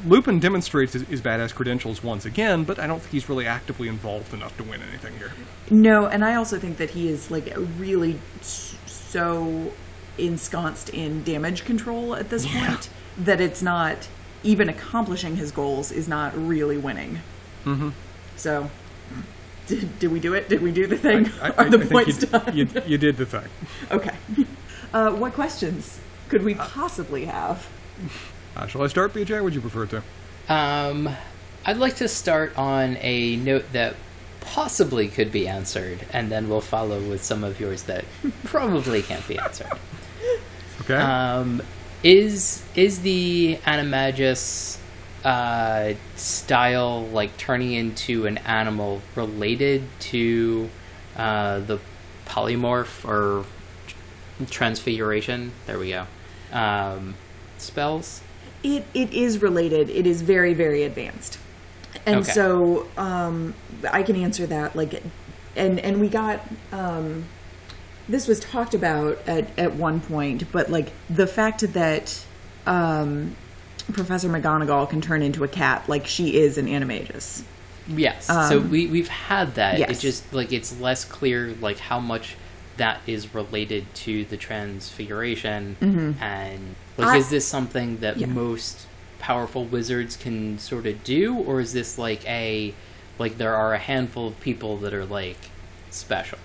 Lupin 0.06 0.38
demonstrates 0.38 0.92
his, 0.92 1.02
his 1.02 1.20
badass 1.20 1.52
credentials 1.52 2.04
once 2.04 2.24
again, 2.24 2.62
but 2.62 2.78
I 2.78 2.86
don't 2.86 3.00
think 3.00 3.10
he's 3.12 3.28
really 3.28 3.46
actively 3.46 3.88
involved 3.88 4.32
enough 4.32 4.56
to 4.58 4.62
win 4.62 4.80
anything 4.88 5.16
here. 5.18 5.32
No, 5.70 6.06
and 6.06 6.24
I 6.24 6.36
also 6.36 6.58
think 6.58 6.76
that 6.76 6.90
he 6.90 7.08
is 7.08 7.30
like 7.30 7.52
really 7.78 8.18
so 8.86 9.72
ensconced 10.16 10.88
in 10.90 11.24
damage 11.24 11.64
control 11.64 12.14
at 12.14 12.30
this 12.30 12.46
Yeah. 12.46 12.66
point 12.68 12.88
that 13.18 13.40
it's 13.40 13.62
not 13.62 14.08
even 14.44 14.68
accomplishing 14.68 15.34
his 15.36 15.50
goals 15.50 15.90
is 15.90 16.06
not 16.06 16.36
really 16.36 16.76
winning. 16.76 17.18
Mm-hmm. 17.64 17.90
So, 18.36 18.70
did, 19.66 19.98
did 19.98 20.12
we 20.12 20.20
do 20.20 20.34
it? 20.34 20.48
Did 20.48 20.62
we 20.62 20.72
do 20.72 20.86
the 20.86 20.96
thing? 20.96 21.30
I- 21.42 21.48
I- 21.48 21.50
Are 21.64 21.70
the 21.70 21.80
I 21.80 21.86
points 21.86 22.20
you, 22.22 22.26
done? 22.28 22.56
You, 22.56 22.68
you 22.86 22.98
did 22.98 23.16
the 23.16 23.26
thing. 23.26 23.48
Okay. 23.90 24.14
Uh, 24.92 25.12
what 25.12 25.32
questions 25.34 25.98
could 26.28 26.42
we 26.44 26.54
possibly 26.54 27.24
have? 27.26 27.66
Uh, 28.56 28.66
shall 28.66 28.82
I 28.82 28.86
start, 28.86 29.12
BJ? 29.14 29.42
Would 29.42 29.54
you 29.54 29.60
prefer 29.60 29.86
to? 29.86 30.02
Um, 30.48 31.08
I'd 31.66 31.76
like 31.76 31.96
to 31.96 32.08
start 32.08 32.56
on 32.56 32.96
a 33.00 33.36
note 33.36 33.64
that 33.72 33.94
possibly 34.40 35.08
could 35.08 35.30
be 35.30 35.46
answered, 35.46 36.06
and 36.12 36.30
then 36.32 36.48
we'll 36.48 36.62
follow 36.62 37.00
with 37.02 37.22
some 37.22 37.44
of 37.44 37.60
yours 37.60 37.82
that 37.84 38.04
probably 38.44 39.02
can't 39.02 39.26
be 39.28 39.38
answered. 39.38 39.66
Okay. 40.82 40.94
Um, 40.96 41.60
is 42.02 42.62
is 42.74 43.00
the 43.00 43.58
animagus 43.66 44.77
uh, 45.28 45.92
style 46.16 47.06
like 47.08 47.36
turning 47.36 47.72
into 47.74 48.24
an 48.26 48.38
animal 48.38 49.02
related 49.14 49.82
to 50.00 50.70
uh, 51.16 51.60
the 51.60 51.78
polymorph 52.24 53.06
or 53.06 53.44
transfiguration? 54.50 55.52
There 55.66 55.78
we 55.78 55.90
go. 55.90 56.06
Um, 56.50 57.14
spells. 57.58 58.22
It 58.62 58.86
it 58.94 59.12
is 59.12 59.42
related. 59.42 59.90
It 59.90 60.06
is 60.06 60.22
very 60.22 60.54
very 60.54 60.82
advanced, 60.82 61.38
and 62.06 62.20
Okay. 62.20 62.32
so 62.32 62.88
um, 62.96 63.54
I 63.92 64.02
can 64.02 64.16
answer 64.16 64.46
that. 64.46 64.74
Like, 64.74 65.02
and 65.54 65.78
and 65.78 66.00
we 66.00 66.08
got 66.08 66.40
um, 66.72 67.26
this 68.08 68.26
was 68.26 68.40
talked 68.40 68.72
about 68.72 69.18
at 69.28 69.46
at 69.58 69.74
one 69.74 70.00
point, 70.00 70.50
but 70.52 70.70
like 70.70 70.90
the 71.10 71.26
fact 71.26 71.60
that 71.74 72.24
um, 72.66 73.36
Professor 73.92 74.28
McGonagall 74.28 74.88
can 74.88 75.00
turn 75.00 75.22
into 75.22 75.44
a 75.44 75.48
cat, 75.48 75.88
like 75.88 76.06
she 76.06 76.36
is 76.38 76.58
an 76.58 76.66
animagus. 76.66 77.42
Yes. 77.90 78.26
so 78.26 78.58
we 78.60 78.86
we've 78.86 79.08
had 79.08 79.54
that. 79.54 79.78
yes. 79.78 79.90
It's 79.90 80.00
just 80.02 80.32
like 80.34 80.52
it's 80.52 80.78
less 80.78 81.04
clear 81.06 81.54
like 81.60 81.78
how 81.78 81.98
much 81.98 82.36
that 82.76 83.00
is 83.06 83.34
related 83.34 83.92
to 83.94 84.24
the 84.26 84.36
transfiguration 84.36 85.76
and 86.20 86.74
like 86.96 87.08
I- 87.08 87.16
is 87.16 87.30
this 87.30 87.46
something 87.46 87.98
that 87.98 88.18
Yeah. 88.18 88.26
most 88.26 88.86
powerful 89.18 89.64
wizards 89.64 90.16
can 90.16 90.58
sort 90.58 90.86
of 90.86 91.02
do 91.02 91.34
or 91.36 91.60
is 91.60 91.72
this 91.72 91.98
like 91.98 92.28
a 92.28 92.74
like 93.18 93.36
there 93.38 93.54
are 93.56 93.74
a 93.74 93.78
handful 93.78 94.28
of 94.28 94.38
people 94.40 94.76
that 94.78 94.94
are 94.94 95.04
like 95.04 95.50
special 95.90 96.38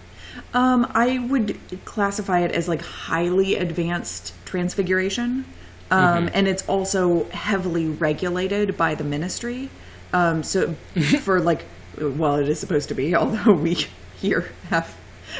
Um, 0.53 0.89
I 0.95 1.19
would 1.19 1.59
classify 1.85 2.39
it 2.39 2.51
as 2.51 2.67
like 2.67 2.81
highly 2.81 3.55
advanced 3.55 4.33
transfiguration. 4.45 5.45
Um, 5.91 6.29
and 6.33 6.47
it's 6.47 6.67
also 6.67 7.25
heavily 7.29 7.87
regulated 7.87 8.75
by 8.77 8.95
the 8.95 9.03
ministry. 9.03 9.69
Um, 10.11 10.43
so 10.43 10.73
for 11.21 11.39
like, 11.39 11.65
well, 11.99 12.35
it 12.35 12.49
is 12.49 12.59
supposed 12.59 12.89
to 12.89 12.95
be, 12.95 13.15
although 13.15 13.53
we 13.53 13.85
here 14.19 14.49
have 14.69 14.95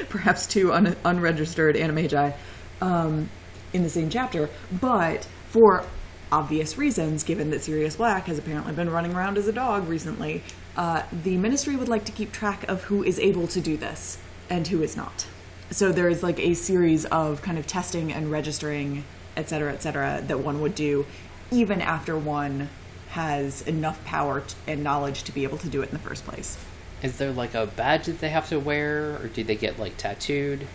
perhaps 0.10 0.46
two 0.46 0.74
un- 0.74 0.96
unregistered 1.06 1.76
animagi 1.76 2.36
um, 2.82 3.30
in 3.74 3.84
the 3.84 3.90
same 3.90 4.10
chapter, 4.10 4.50
but 4.80 5.26
for 5.50 5.86
obvious 6.32 6.78
reasons, 6.78 7.24
given 7.24 7.52
that 7.52 7.62
Sirius 7.62 7.96
Black 7.96 8.26
has 8.26 8.40
apparently 8.40 8.74
been 8.74 8.90
running 8.90 9.14
around 9.14 9.38
as 9.38 9.48
a 9.48 9.54
dog 9.54 9.88
recently, 9.88 10.44
uh, 10.76 11.04
the 11.24 11.38
ministry 11.38 11.76
would 11.76 11.90
like 11.90 12.06
to 12.06 12.12
keep 12.12 12.32
track 12.32 12.68
of 12.68 12.84
who 12.86 13.04
is 13.04 13.20
able 13.20 13.48
to 13.48 13.62
do 13.62 13.78
this 13.78 14.18
and 14.50 14.68
who 14.68 14.82
is 14.82 14.98
not. 14.98 15.28
So 15.70 15.92
there 15.92 16.10
is 16.10 16.24
like 16.24 16.40
a 16.40 16.56
series 16.56 17.06
of 17.06 17.42
kind 17.42 17.58
of 17.58 17.68
testing 17.68 18.12
and 18.12 18.32
registering, 18.32 19.04
et 19.36 19.50
cetera, 19.50 19.72
et 19.74 19.82
cetera, 19.82 20.22
that 20.28 20.40
one 20.40 20.62
would 20.62 20.76
do 20.76 21.06
even 21.52 21.82
after 21.82 22.18
one 22.18 22.70
has 23.10 23.62
enough 23.64 24.04
power 24.06 24.42
t- 24.42 24.56
and 24.68 24.84
knowledge 24.84 25.24
to 25.24 25.32
be 25.32 25.44
able 25.44 25.58
to 25.60 25.68
do 25.68 25.82
it 25.82 25.90
in 25.90 25.94
the 25.94 26.00
first 26.00 26.26
place. 26.26 26.58
is 27.04 27.18
there 27.18 27.32
like 27.32 27.54
a 27.54 27.66
badge 27.68 28.06
that 28.06 28.20
they 28.20 28.30
have 28.30 28.48
to 28.50 28.60
wear 28.60 29.18
or 29.22 29.28
do 29.28 29.44
they 29.44 29.56
get 29.56 29.78
like 29.78 29.96
tattooed 29.98 30.66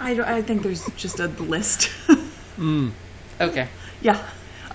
I, 0.00 0.14
don't- 0.14 0.26
I 0.28 0.42
think 0.42 0.62
there's 0.62 0.86
just 0.96 1.20
a 1.20 1.28
list. 1.28 1.90
Hmm. 2.56 2.90
okay 3.40 3.66
Yeah. 4.00 4.24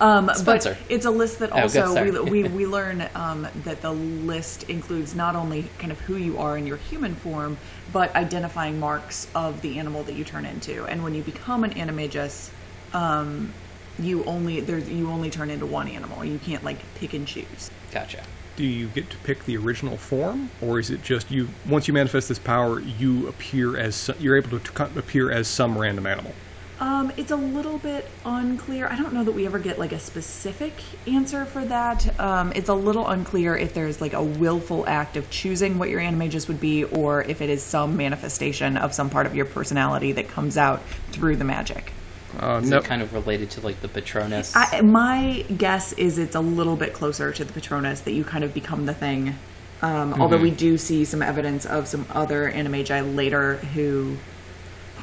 Um, 0.00 0.30
Spencer. 0.34 0.78
But 0.80 0.90
it's 0.90 1.04
a 1.04 1.10
list 1.10 1.40
that 1.40 1.50
Oh, 1.52 1.68
good, 1.68 1.82
also 1.82 2.22
we, 2.24 2.42
we, 2.42 2.48
we 2.48 2.66
learn 2.66 3.06
um, 3.14 3.46
that 3.64 3.82
the 3.82 3.92
list 3.92 4.64
includes 4.64 5.14
not 5.14 5.36
only 5.36 5.66
kind 5.78 5.92
of 5.92 6.00
who 6.00 6.16
you 6.16 6.38
are 6.38 6.56
in 6.56 6.66
your 6.66 6.78
human 6.78 7.14
form, 7.14 7.58
but 7.92 8.14
identifying 8.16 8.80
marks 8.80 9.28
of 9.34 9.60
the 9.60 9.78
animal 9.78 10.02
that 10.04 10.14
you 10.14 10.24
turn 10.24 10.44
into. 10.46 10.86
And 10.86 11.04
when 11.04 11.14
you 11.14 11.22
become 11.22 11.64
an 11.64 11.72
animagus, 11.72 12.50
um, 12.94 13.52
you 13.98 14.24
only 14.24 14.60
there's 14.60 14.88
you 14.88 15.10
only 15.10 15.30
turn 15.30 15.50
into 15.50 15.66
one 15.66 15.88
animal. 15.88 16.24
You 16.24 16.38
can't 16.38 16.64
like 16.64 16.78
pick 16.94 17.12
and 17.12 17.26
choose. 17.26 17.70
gotcha 17.92 18.22
Do 18.56 18.64
you 18.64 18.88
get 18.88 19.10
to 19.10 19.16
pick 19.18 19.44
the 19.44 19.56
original 19.56 19.96
form, 19.96 20.50
or 20.60 20.78
is 20.78 20.90
it 20.90 21.02
just 21.02 21.30
you? 21.30 21.48
Once 21.68 21.88
you 21.88 21.94
manifest 21.94 22.28
this 22.28 22.38
power, 22.38 22.80
you 22.80 23.28
appear 23.28 23.76
as 23.76 24.10
you're 24.18 24.36
able 24.36 24.58
to 24.58 24.84
appear 24.96 25.30
as 25.30 25.48
some 25.48 25.76
random 25.76 26.06
animal. 26.06 26.34
Um, 26.80 27.12
it's 27.18 27.30
a 27.30 27.36
little 27.36 27.76
bit 27.76 28.08
unclear. 28.24 28.88
I 28.88 28.96
don't 28.96 29.12
know 29.12 29.22
that 29.22 29.32
we 29.32 29.44
ever 29.44 29.58
get 29.58 29.78
like 29.78 29.92
a 29.92 29.98
specific 29.98 30.72
answer 31.06 31.44
for 31.44 31.62
that. 31.66 32.18
Um, 32.18 32.52
it's 32.54 32.70
a 32.70 32.74
little 32.74 33.06
unclear 33.06 33.54
if 33.54 33.74
there's 33.74 34.00
like 34.00 34.14
a 34.14 34.22
willful 34.22 34.86
act 34.86 35.18
of 35.18 35.28
choosing 35.28 35.78
what 35.78 35.90
your 35.90 36.00
animagus 36.00 36.48
would 36.48 36.58
be, 36.58 36.84
or 36.84 37.22
if 37.24 37.42
it 37.42 37.50
is 37.50 37.62
some 37.62 37.98
manifestation 37.98 38.78
of 38.78 38.94
some 38.94 39.10
part 39.10 39.26
of 39.26 39.34
your 39.34 39.44
personality 39.44 40.12
that 40.12 40.28
comes 40.28 40.56
out 40.56 40.82
through 41.10 41.36
the 41.36 41.44
magic. 41.44 41.92
Uh, 42.38 42.60
is 42.62 42.70
no, 42.70 42.78
it 42.78 42.84
kind 42.84 43.02
of 43.02 43.12
related 43.12 43.50
to 43.50 43.60
like 43.60 43.80
the 43.80 43.88
patronus 43.88 44.54
I, 44.54 44.82
my 44.82 45.44
guess 45.58 45.92
is 45.94 46.16
it's 46.16 46.36
a 46.36 46.40
little 46.40 46.76
bit 46.76 46.92
closer 46.92 47.32
to 47.32 47.44
the 47.44 47.52
Patronus 47.52 48.02
that 48.02 48.12
you 48.12 48.22
kind 48.22 48.44
of 48.44 48.54
become 48.54 48.86
the 48.86 48.94
thing. 48.94 49.34
Um, 49.82 50.14
Although 50.14 50.38
we 50.38 50.52
do 50.52 50.78
see 50.78 51.04
some 51.04 51.22
evidence 51.22 51.66
of 51.66 51.88
some 51.88 52.06
other 52.10 52.50
animagi 52.50 53.16
later 53.16 53.56
who 53.56 54.16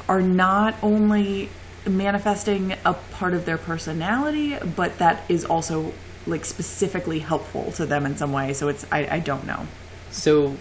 are 0.08 0.22
not 0.22 0.74
only 0.82 1.50
manifesting 1.86 2.74
a 2.84 2.94
part 2.94 3.34
of 3.34 3.44
their 3.44 3.58
personality, 3.58 4.56
but 4.76 4.98
that 4.98 5.22
is 5.28 5.44
also 5.44 5.92
like 6.26 6.44
specifically 6.44 7.20
helpful 7.20 7.72
to 7.72 7.86
them 7.86 8.04
in 8.06 8.16
some 8.16 8.32
way. 8.32 8.52
So 8.52 8.68
it's 8.68 8.86
I, 8.92 9.16
I 9.16 9.18
don't 9.20 9.46
know. 9.46 9.66
So, 10.10 10.56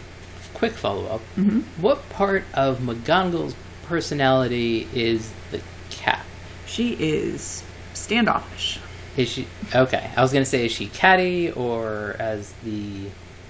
quick 0.53 0.74
follow 0.74 1.05
up. 1.07 1.22
Mm-hmm. 1.36 1.59
What 1.82 2.07
part 2.09 2.43
of 2.53 2.80
McGonagall's 2.80 3.55
personality 3.86 4.88
is 4.93 5.32
the 5.51 5.61
cat? 5.89 6.26
She 6.65 6.93
is 6.93 7.63
standoffish. 7.93 8.80
Is 9.15 9.30
she 9.30 9.47
okay? 9.74 10.11
I 10.15 10.22
was 10.22 10.32
gonna 10.32 10.45
say 10.45 10.65
is 10.65 10.72
she 10.72 10.88
catty, 10.88 11.51
or 11.51 12.15
as 12.20 12.53
the 12.63 13.07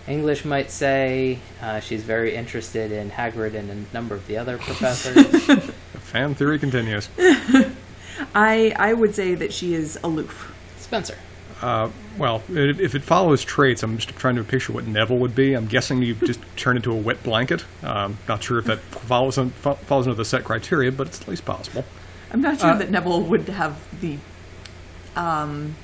English 0.08 0.46
might 0.46 0.72
say, 0.72 1.40
uh, 1.62 1.82
she's 1.82 2.04
very 2.04 2.36
interested 2.36 2.92
in 2.92 3.12
Hagrid 3.12 3.54
and 3.56 3.70
a 3.70 3.94
number 3.94 4.16
of 4.16 4.26
the 4.28 4.38
other 4.38 4.58
professors. 4.60 5.70
The 6.08 6.12
fan 6.12 6.36
theory 6.36 6.60
continues. 6.60 7.10
I 8.36 8.74
I 8.78 8.94
would 8.94 9.14
say 9.16 9.36
that 9.36 9.54
she 9.54 9.74
is 9.74 10.00
aloof. 10.04 10.54
Spencer. 10.80 11.18
Uh, 11.62 11.90
well, 12.18 12.44
i- 12.50 12.54
if 12.58 12.94
it 12.96 13.04
follows 13.04 13.44
traits, 13.44 13.84
I'm 13.84 13.98
just 13.98 14.10
trying 14.18 14.36
to 14.36 14.44
picture 14.44 14.72
what 14.74 14.86
Neville 14.88 15.18
would 15.18 15.36
be. 15.36 15.54
I'm 15.54 15.66
guessing 15.68 16.02
you 16.02 16.14
just 16.16 16.40
turn 16.56 16.76
into 16.78 16.92
a 16.92 16.96
wet 16.96 17.22
blanket. 17.24 17.66
Um, 17.84 18.18
not 18.28 18.44
sure 18.44 18.60
if 18.60 18.66
that 18.66 18.80
follows 18.80 19.38
on, 19.38 19.50
fo- 19.52 19.74
falls 19.76 20.06
into 20.08 20.16
the 20.16 20.26
set 20.26 20.44
criteria, 20.44 20.92
but 20.92 21.08
it's 21.08 21.22
at 21.22 21.28
least 21.28 21.46
possible. 21.46 21.84
I'm 22.32 22.42
not 22.42 22.60
sure 22.60 22.76
that 22.76 22.90
Neville 22.92 23.22
would 23.24 23.48
have 23.50 23.80
the 24.02 24.18
um, 25.16 25.76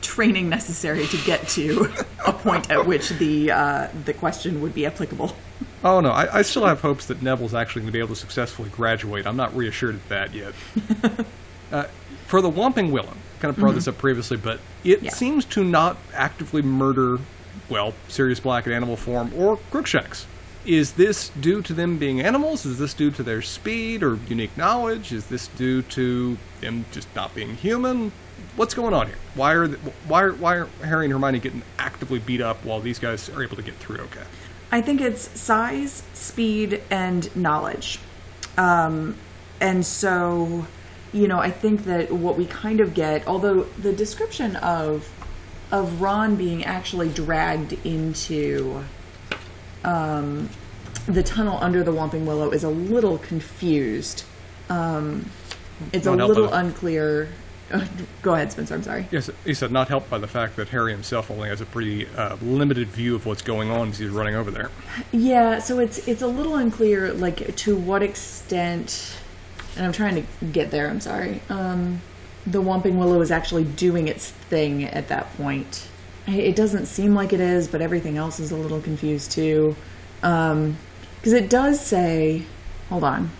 training 0.00 0.48
necessary 0.48 1.06
to 1.06 1.16
get 1.24 1.48
to 1.48 1.92
a 2.26 2.32
point 2.32 2.70
at 2.70 2.86
which 2.86 3.10
the 3.10 3.50
uh, 3.50 3.88
the 4.04 4.14
question 4.14 4.60
would 4.60 4.74
be 4.74 4.86
applicable. 4.86 5.34
Oh 5.84 6.00
no, 6.00 6.10
I, 6.10 6.38
I 6.38 6.42
still 6.42 6.64
have 6.66 6.80
hopes 6.80 7.06
that 7.06 7.22
Neville's 7.22 7.54
actually 7.54 7.82
going 7.82 7.88
to 7.88 7.92
be 7.92 7.98
able 7.98 8.14
to 8.14 8.20
successfully 8.20 8.70
graduate. 8.70 9.26
I'm 9.26 9.36
not 9.36 9.54
reassured 9.56 9.96
of 9.96 10.08
that 10.08 10.32
yet. 10.32 10.54
uh, 11.72 11.84
for 12.26 12.40
the 12.40 12.50
Whomping 12.50 12.92
Willow, 12.92 13.14
kind 13.40 13.50
of 13.50 13.56
brought 13.56 13.74
this 13.74 13.88
up 13.88 13.98
previously, 13.98 14.36
but 14.36 14.60
it 14.84 15.02
Yeah. 15.02 15.10
seems 15.10 15.44
to 15.46 15.64
not 15.64 15.96
actively 16.14 16.62
murder, 16.62 17.18
well, 17.68 17.94
Sirius 18.08 18.38
Black 18.40 18.66
in 18.66 18.72
animal 18.72 18.96
form 18.96 19.32
or 19.36 19.58
Crookshanks. 19.70 20.26
Is 20.64 20.92
this 20.92 21.30
due 21.30 21.60
to 21.62 21.72
them 21.74 21.98
being 21.98 22.20
animals? 22.20 22.64
Is 22.64 22.78
this 22.78 22.94
due 22.94 23.10
to 23.10 23.22
their 23.24 23.42
speed 23.42 24.04
or 24.04 24.14
unique 24.28 24.56
knowledge? 24.56 25.12
Is 25.12 25.26
this 25.26 25.48
due 25.48 25.82
to 25.82 26.38
them 26.60 26.84
just 26.92 27.08
not 27.16 27.34
being 27.34 27.56
human? 27.56 28.12
What's 28.56 28.74
going 28.74 28.94
on 28.94 29.06
here? 29.06 29.16
Why 29.34 29.52
are 29.52 29.66
th- 29.68 29.78
why 30.06 30.22
are, 30.22 30.32
why 30.34 30.56
are 30.56 30.66
Harry 30.84 31.06
and 31.06 31.12
Hermione 31.12 31.38
getting 31.38 31.62
actively 31.78 32.18
beat 32.18 32.40
up 32.40 32.64
while 32.64 32.80
these 32.80 32.98
guys 32.98 33.28
are 33.30 33.42
able 33.42 33.56
to 33.56 33.62
get 33.62 33.74
through? 33.76 33.98
Okay. 33.98 34.22
I 34.70 34.80
think 34.80 35.00
it's 35.00 35.38
size, 35.38 36.02
speed, 36.14 36.82
and 36.90 37.34
knowledge. 37.36 37.98
Um, 38.56 39.16
and 39.60 39.84
so, 39.84 40.66
you 41.12 41.28
know, 41.28 41.38
I 41.38 41.50
think 41.50 41.84
that 41.84 42.10
what 42.10 42.36
we 42.36 42.46
kind 42.46 42.80
of 42.80 42.94
get, 42.94 43.26
although 43.26 43.64
the 43.78 43.92
description 43.92 44.56
of 44.56 45.08
of 45.70 46.02
Ron 46.02 46.36
being 46.36 46.64
actually 46.64 47.08
dragged 47.08 47.72
into 47.84 48.84
um, 49.84 50.50
the 51.06 51.22
tunnel 51.22 51.58
under 51.60 51.82
the 51.82 51.92
Whomping 51.92 52.24
Willow 52.26 52.50
is 52.50 52.62
a 52.64 52.68
little 52.68 53.18
confused. 53.18 54.24
Um, 54.68 55.30
it's 55.92 56.06
a 56.06 56.10
Not 56.10 56.18
helped 56.18 56.34
by 56.34 56.40
little 56.40 56.50
the- 56.50 56.56
unclear. 57.72 58.06
Go 58.22 58.34
ahead, 58.34 58.52
Spencer. 58.52 58.74
I'm 58.74 58.82
sorry. 58.82 59.08
Yes, 59.10 59.30
he 59.44 59.54
said 59.54 59.72
not 59.72 59.88
helped 59.88 60.10
by 60.10 60.18
the 60.18 60.28
fact 60.28 60.56
that 60.56 60.68
Harry 60.68 60.92
himself 60.92 61.30
only 61.30 61.48
has 61.48 61.60
a 61.60 61.66
pretty 61.66 62.06
uh, 62.08 62.36
limited 62.42 62.88
view 62.88 63.14
of 63.14 63.26
what's 63.26 63.42
going 63.42 63.70
on 63.70 63.90
as 63.90 63.98
he's 63.98 64.10
running 64.10 64.34
over 64.34 64.50
there. 64.50 64.70
Yeah, 65.12 65.58
so 65.58 65.78
it's 65.78 66.06
it's 66.06 66.22
a 66.22 66.26
little 66.26 66.56
unclear, 66.56 67.12
like 67.12 67.56
to 67.56 67.76
what 67.76 68.02
extent, 68.02 69.16
and 69.76 69.86
I'm 69.86 69.92
trying 69.92 70.14
to 70.16 70.46
get 70.46 70.70
there. 70.70 70.88
I'm 70.88 71.00
sorry. 71.00 71.40
Um, 71.48 72.00
the 72.46 72.60
Whomping 72.60 72.98
Willow 72.98 73.20
is 73.20 73.30
actually 73.30 73.64
doing 73.64 74.08
its 74.08 74.30
thing 74.30 74.84
at 74.84 75.08
that 75.08 75.32
point. 75.36 75.88
It 76.26 76.54
doesn't 76.56 76.86
seem 76.86 77.14
like 77.14 77.32
it 77.32 77.40
is, 77.40 77.68
but 77.68 77.80
everything 77.80 78.16
else 78.16 78.38
is 78.38 78.52
a 78.52 78.56
little 78.56 78.80
confused 78.80 79.32
too. 79.32 79.76
Because 80.20 81.32
it 81.32 81.50
does 81.50 81.80
say, 81.80 82.44
hold 82.88 83.04
on. 83.04 83.30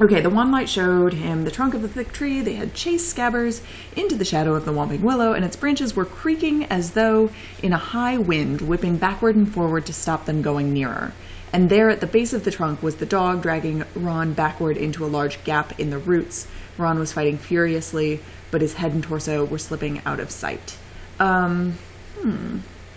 Okay, 0.00 0.22
the 0.22 0.30
one 0.30 0.50
light 0.50 0.70
showed 0.70 1.12
him 1.12 1.44
the 1.44 1.50
trunk 1.50 1.74
of 1.74 1.82
the 1.82 1.88
thick 1.88 2.12
tree. 2.12 2.40
They 2.40 2.54
had 2.54 2.72
chased 2.72 3.14
Scabbers 3.14 3.60
into 3.94 4.16
the 4.16 4.24
shadow 4.24 4.54
of 4.54 4.64
the 4.64 4.72
Whomping 4.72 5.02
Willow, 5.02 5.34
and 5.34 5.44
its 5.44 5.54
branches 5.54 5.94
were 5.94 6.06
creaking 6.06 6.64
as 6.64 6.92
though 6.92 7.30
in 7.62 7.74
a 7.74 7.78
high 7.78 8.16
wind, 8.16 8.62
whipping 8.62 8.96
backward 8.96 9.36
and 9.36 9.52
forward 9.52 9.84
to 9.86 9.92
stop 9.92 10.24
them 10.24 10.40
going 10.40 10.72
nearer. 10.72 11.12
And 11.52 11.68
there 11.68 11.90
at 11.90 12.00
the 12.00 12.06
base 12.06 12.32
of 12.32 12.44
the 12.44 12.50
trunk 12.50 12.82
was 12.82 12.96
the 12.96 13.06
dog 13.06 13.42
dragging 13.42 13.84
Ron 13.94 14.32
backward 14.32 14.78
into 14.78 15.04
a 15.04 15.06
large 15.06 15.44
gap 15.44 15.78
in 15.78 15.90
the 15.90 15.98
roots. 15.98 16.48
Ron 16.78 16.98
was 16.98 17.12
fighting 17.12 17.36
furiously, 17.36 18.20
but 18.50 18.62
his 18.62 18.74
head 18.74 18.92
and 18.92 19.04
torso 19.04 19.44
were 19.44 19.58
slipping 19.58 20.00
out 20.06 20.20
of 20.20 20.30
sight. 20.30 20.78
Um, 21.20 21.78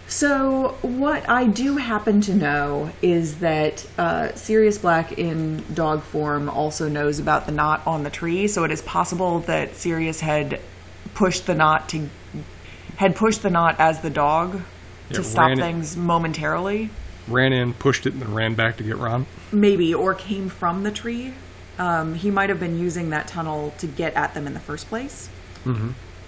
so, 0.08 0.78
what 0.82 1.28
I 1.28 1.48
do 1.48 1.78
happen 1.78 2.22
to 2.22 2.36
know 2.36 2.92
is 3.02 3.40
that 3.40 3.86
uh, 3.98 4.34
Sirius 4.36 4.78
Black 4.78 5.14
in 5.18 5.64
dog 5.74 6.04
form 6.04 6.48
also 6.48 6.88
knows 6.88 7.20
about 7.20 7.48
the 7.48 7.52
knot 7.52 7.82
on 7.88 8.04
the 8.04 8.12
tree. 8.12 8.48
So, 8.48 8.64
it 8.64 8.72
is 8.72 8.82
possible 8.84 9.40
that 9.42 9.76
Sirius 9.76 10.20
had 10.20 10.62
pushed 11.16 11.48
the 11.48 11.56
knot 11.56 11.90
to 11.90 12.10
had 12.98 13.16
pushed 13.16 13.42
the 13.42 13.50
knot 13.50 13.76
as 13.80 14.02
the 14.02 14.10
dog 14.10 14.62
to 15.12 15.24
stop 15.24 15.58
things 15.58 15.98
momentarily. 15.98 16.90
ran 17.28 17.52
in, 17.52 17.74
pushed 17.74 18.06
it, 18.06 18.14
and 18.14 18.22
then 18.22 18.34
ran 18.34 18.54
back 18.56 18.78
to 18.78 18.84
get 18.84 18.98
Ron. 18.98 19.26
maybe 19.52 19.94
or 19.94 20.14
came 20.14 20.50
from 20.50 20.84
the 20.84 20.92
tree. 20.92 21.34
Um, 21.78 22.14
he 22.14 22.32
might 22.32 22.50
have 22.50 22.60
been 22.60 22.80
using 22.80 23.10
that 23.10 23.28
tunnel 23.28 23.74
to 23.80 23.88
get 23.88 24.14
at 24.14 24.34
them 24.34 24.48
in 24.48 24.54
the 24.54 24.60
first 24.60 24.88
place. 24.88 25.30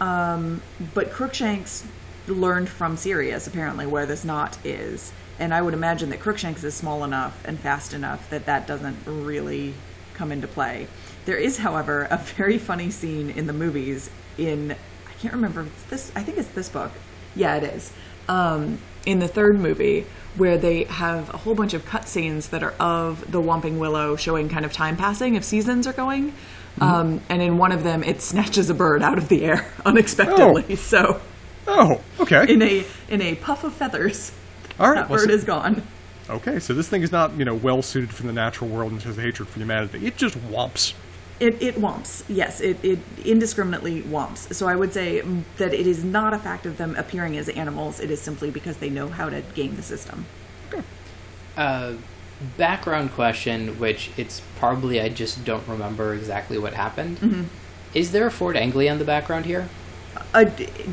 Um, 0.01 0.61
but 0.93 1.11
Crookshanks 1.11 1.85
learned 2.27 2.69
from 2.69 2.97
Sirius 2.97 3.47
apparently 3.47 3.85
where 3.85 4.05
this 4.05 4.23
knot 4.23 4.57
is, 4.63 5.11
and 5.39 5.53
I 5.53 5.61
would 5.61 5.73
imagine 5.73 6.09
that 6.09 6.19
Crookshanks 6.19 6.63
is 6.63 6.73
small 6.73 7.03
enough 7.03 7.43
and 7.45 7.59
fast 7.59 7.93
enough 7.93 8.29
that 8.29 8.45
that 8.45 8.67
doesn't 8.67 8.97
really 9.05 9.73
come 10.13 10.31
into 10.31 10.47
play. 10.47 10.87
There 11.25 11.37
is, 11.37 11.57
however, 11.57 12.07
a 12.09 12.17
very 12.17 12.57
funny 12.57 12.89
scene 12.89 13.29
in 13.29 13.47
the 13.47 13.53
movies. 13.53 14.09
In 14.37 14.71
I 14.71 15.13
can't 15.19 15.33
remember 15.33 15.63
it's 15.63 15.83
this. 15.83 16.11
I 16.15 16.23
think 16.23 16.37
it's 16.37 16.49
this 16.49 16.69
book. 16.69 16.91
Yeah, 17.35 17.55
it 17.55 17.63
is. 17.63 17.91
Um, 18.27 18.79
in 19.05 19.19
the 19.19 19.27
third 19.27 19.59
movie, 19.59 20.05
where 20.35 20.57
they 20.57 20.83
have 20.85 21.33
a 21.33 21.37
whole 21.37 21.55
bunch 21.55 21.73
of 21.73 21.85
cutscenes 21.85 22.49
that 22.49 22.61
are 22.61 22.73
of 22.79 23.31
the 23.31 23.41
Whomping 23.41 23.79
Willow 23.79 24.15
showing 24.15 24.49
kind 24.49 24.65
of 24.65 24.73
time 24.73 24.97
passing 24.97 25.35
if 25.35 25.43
seasons 25.43 25.87
are 25.87 25.93
going. 25.93 26.33
Um, 26.79 27.21
and 27.29 27.41
in 27.41 27.57
one 27.57 27.71
of 27.71 27.83
them, 27.83 28.03
it 28.03 28.21
snatches 28.21 28.69
a 28.69 28.73
bird 28.73 29.01
out 29.01 29.17
of 29.17 29.29
the 29.29 29.45
air 29.45 29.71
unexpectedly. 29.85 30.75
So, 30.75 31.19
Oh, 31.67 32.01
okay. 32.19 32.51
in 32.51 32.61
a 32.61 32.85
in 33.09 33.21
a 33.21 33.35
puff 33.35 33.63
of 33.63 33.73
feathers, 33.73 34.31
All 34.79 34.87
right. 34.89 34.95
that 34.95 35.09
well, 35.09 35.19
bird 35.19 35.29
so- 35.29 35.35
is 35.35 35.43
gone. 35.43 35.83
Okay, 36.29 36.59
so 36.59 36.73
this 36.73 36.89
thing 36.89 37.03
is 37.03 37.11
not, 37.13 37.33
you 37.37 37.45
know, 37.45 37.53
well 37.55 37.81
suited 37.81 38.09
for 38.09 38.23
the 38.23 38.33
natural 38.33 38.69
world 38.69 38.91
and 38.91 39.01
has 39.03 39.17
a 39.17 39.21
hatred 39.21 39.47
for 39.47 39.59
humanity. 39.59 40.05
It 40.05 40.17
just 40.17 40.35
whomps. 40.37 40.93
It, 41.39 41.61
it 41.61 41.75
whomps. 41.75 42.23
Yes, 42.27 42.59
it, 42.59 42.83
it 42.83 42.99
indiscriminately 43.23 44.01
whomps. 44.01 44.53
So 44.53 44.67
I 44.67 44.75
would 44.75 44.91
say 44.91 45.21
that 45.57 45.73
it 45.73 45.87
is 45.87 46.03
not 46.03 46.33
a 46.33 46.37
fact 46.39 46.65
of 46.65 46.77
them 46.77 46.95
appearing 46.97 47.37
as 47.37 47.47
animals. 47.47 48.01
It 48.01 48.11
is 48.11 48.19
simply 48.21 48.49
because 48.51 48.77
they 48.77 48.89
know 48.89 49.07
how 49.07 49.29
to 49.29 49.41
game 49.55 49.77
the 49.77 49.81
system. 49.83 50.25
Uh, 51.55 51.93
background 52.57 53.11
question, 53.13 53.79
which 53.79 54.11
it's 54.17 54.41
probably 54.59 54.99
I 55.01 55.09
just 55.09 55.43
don't 55.45 55.67
remember 55.67 56.13
exactly 56.13 56.57
what 56.57 56.73
happened. 56.73 57.17
Mm-hmm. 57.19 57.43
Is 57.93 58.11
there 58.11 58.27
a 58.27 58.31
Ford 58.31 58.57
Anglia 58.57 58.91
in 58.91 58.99
the 58.99 59.05
background 59.05 59.45
here? 59.45 59.69
Uh, 60.33 60.45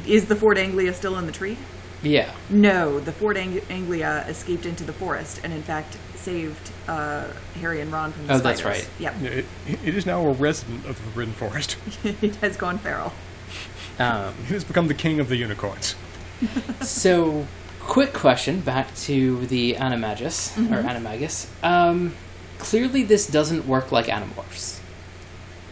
is 0.07 0.27
the 0.27 0.37
Ford 0.37 0.59
Anglia 0.59 0.93
still 0.95 1.19
in 1.19 1.27
the 1.27 1.33
tree? 1.33 1.57
Yeah. 2.03 2.31
No, 2.51 3.01
the 3.01 3.13
Ford 3.13 3.37
Ang- 3.37 3.61
Anglia 3.71 4.25
escaped 4.29 4.67
into 4.67 4.85
the 4.85 4.93
forest 4.93 5.41
and, 5.43 5.53
in 5.53 5.63
fact, 5.63 5.97
saved 6.17 6.71
uh, 6.89 7.27
Harry 7.61 7.81
and 7.81 7.91
Ron 7.93 8.13
from 8.13 8.27
the 8.27 8.35
Oh, 8.35 8.39
that's 8.39 8.65
right. 8.65 8.89
Yep. 8.99 9.15
Yeah, 9.23 9.29
It, 9.31 9.45
it 9.85 9.95
is 9.95 10.05
now 10.07 10.25
a 10.27 10.33
resident 10.33 10.85
of 10.87 10.97
the 10.97 11.03
Forbidden 11.11 11.35
Forest. 11.35 11.77
it 12.05 12.37
has 12.37 12.57
gone 12.57 12.79
feral. 12.79 13.13
Um, 13.99 14.35
It 14.45 14.49
has 14.53 14.65
become 14.65 14.89
the 14.89 14.95
king 14.95 15.19
of 15.21 15.29
the 15.29 15.37
unicorns. 15.37 15.95
so, 16.81 17.47
quick 17.81 18.13
question 18.13 18.61
back 18.61 18.95
to 18.97 19.47
the 19.47 19.75
Animagus 19.75 20.57
or 20.71 20.83
Animagus. 20.83 21.47
Um, 21.65 22.15
clearly, 22.59 23.03
this 23.03 23.27
doesn't 23.27 23.67
work 23.67 23.93
like 23.93 24.07
Animorphs. 24.07 24.81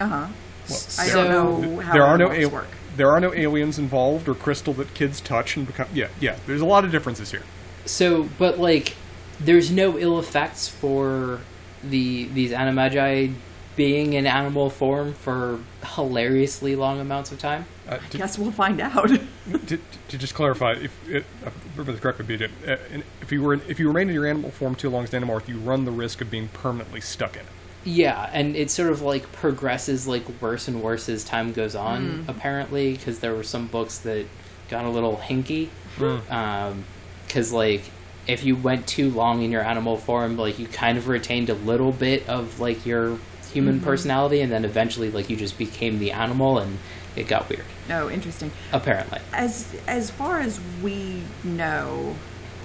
Uh 0.01 0.07
huh. 0.07 0.27
I 0.69 0.73
So- 0.73 1.25
don't 1.25 1.31
know 1.63 1.81
how 1.81 1.93
there 1.93 2.03
are 2.05 2.17
no 2.17 2.29
animorphs 2.29 2.43
al- 2.45 2.51
work. 2.51 2.69
There 2.97 3.11
are 3.11 3.20
no 3.20 3.32
aliens 3.34 3.78
involved 3.78 4.28
or 4.28 4.34
crystal 4.34 4.72
that 4.74 4.95
kids 4.95 5.20
touch 5.20 5.57
and 5.57 5.66
become. 5.66 5.88
Yeah, 5.93 6.09
yeah. 6.20 6.36
There's 6.47 6.61
a 6.61 6.66
lot 6.66 6.84
of 6.84 6.90
differences 6.90 7.30
here. 7.30 7.43
So, 7.84 8.28
but 8.38 8.59
like, 8.59 8.95
there's 9.40 9.70
no 9.70 9.99
ill 9.99 10.18
effects 10.18 10.68
for 10.68 11.40
the 11.82 12.24
these 12.26 12.53
Animagi 12.53 13.34
being 13.74 14.12
in 14.12 14.26
animal 14.26 14.68
form 14.68 15.14
for 15.14 15.59
hilariously 15.95 16.76
long 16.76 17.01
amounts 17.01 17.32
of 17.32 17.38
time. 17.38 17.64
Uh, 17.88 17.99
to, 18.11 18.18
Guess 18.18 18.38
we'll 18.38 18.53
find 18.53 18.80
out. 18.80 19.09
to, 19.66 19.78
to 20.09 20.18
just 20.18 20.34
clarify, 20.34 20.72
if 20.72 21.09
it, 21.09 21.24
uh, 21.45 21.51
remember 21.72 21.93
this 21.93 22.01
correctly, 22.01 22.26
BJ, 22.26 22.51
uh, 22.68 23.03
if 23.20 23.32
you 23.32 23.43
were 23.43 23.55
if 23.55 23.80
you 23.80 23.88
remain 23.88 24.09
in 24.09 24.14
your 24.14 24.26
animal 24.26 24.51
form 24.51 24.74
too 24.74 24.90
long 24.90 25.05
as 25.05 25.14
an 25.14 25.22
animorph, 25.22 25.49
you 25.49 25.59
run 25.59 25.84
the 25.84 25.90
risk 25.90 26.20
of 26.20 26.30
being 26.30 26.49
permanently 26.49 27.01
stuck 27.01 27.34
in 27.34 27.43
it. 27.43 27.47
Yeah, 27.85 28.30
and 28.33 28.55
it 28.55 28.70
sort 28.70 28.91
of 28.91 29.03
like 29.03 29.30
progresses 29.33 30.07
like 30.07 30.24
worse 30.41 30.68
and 30.68 30.83
worse 30.83 31.09
as 31.09 31.24
time 31.24 31.53
goes 31.53 31.74
on. 31.74 32.03
Mm-hmm. 32.03 32.30
Apparently, 32.30 32.93
because 32.93 33.20
there 33.20 33.35
were 33.35 33.43
some 33.43 33.66
books 33.66 33.99
that 33.99 34.26
got 34.68 34.85
a 34.85 34.91
little 34.91 35.16
hinky. 35.16 35.68
Hmm. 35.97 36.33
Um, 36.33 36.85
because 37.26 37.53
like 37.53 37.83
if 38.26 38.45
you 38.45 38.55
went 38.55 38.87
too 38.87 39.11
long 39.11 39.43
in 39.43 39.51
your 39.51 39.62
animal 39.62 39.97
form, 39.97 40.37
like 40.37 40.59
you 40.59 40.66
kind 40.66 40.99
of 40.99 41.09
retained 41.09 41.51
a 41.51 41.55
little 41.55 41.93
bit 41.93 42.28
of 42.28 42.61
like 42.61 42.85
your 42.87 43.18
human 43.53 43.76
mm-hmm. 43.76 43.85
personality, 43.85 44.41
and 44.41 44.53
then 44.53 44.64
eventually 44.64 45.11
like 45.11 45.30
you 45.30 45.37
just 45.37 45.59
became 45.59 45.99
the 45.99 46.12
animal, 46.12 46.59
and 46.59 46.78
it 47.16 47.28
got 47.28 47.49
weird. 47.49 47.64
oh, 47.91 48.11
interesting. 48.11 48.51
Apparently, 48.72 49.20
As 49.33 49.74
as 49.87 50.11
far 50.11 50.41
as 50.41 50.61
we 50.83 51.22
know, 51.43 52.14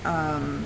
um, 0.05 0.65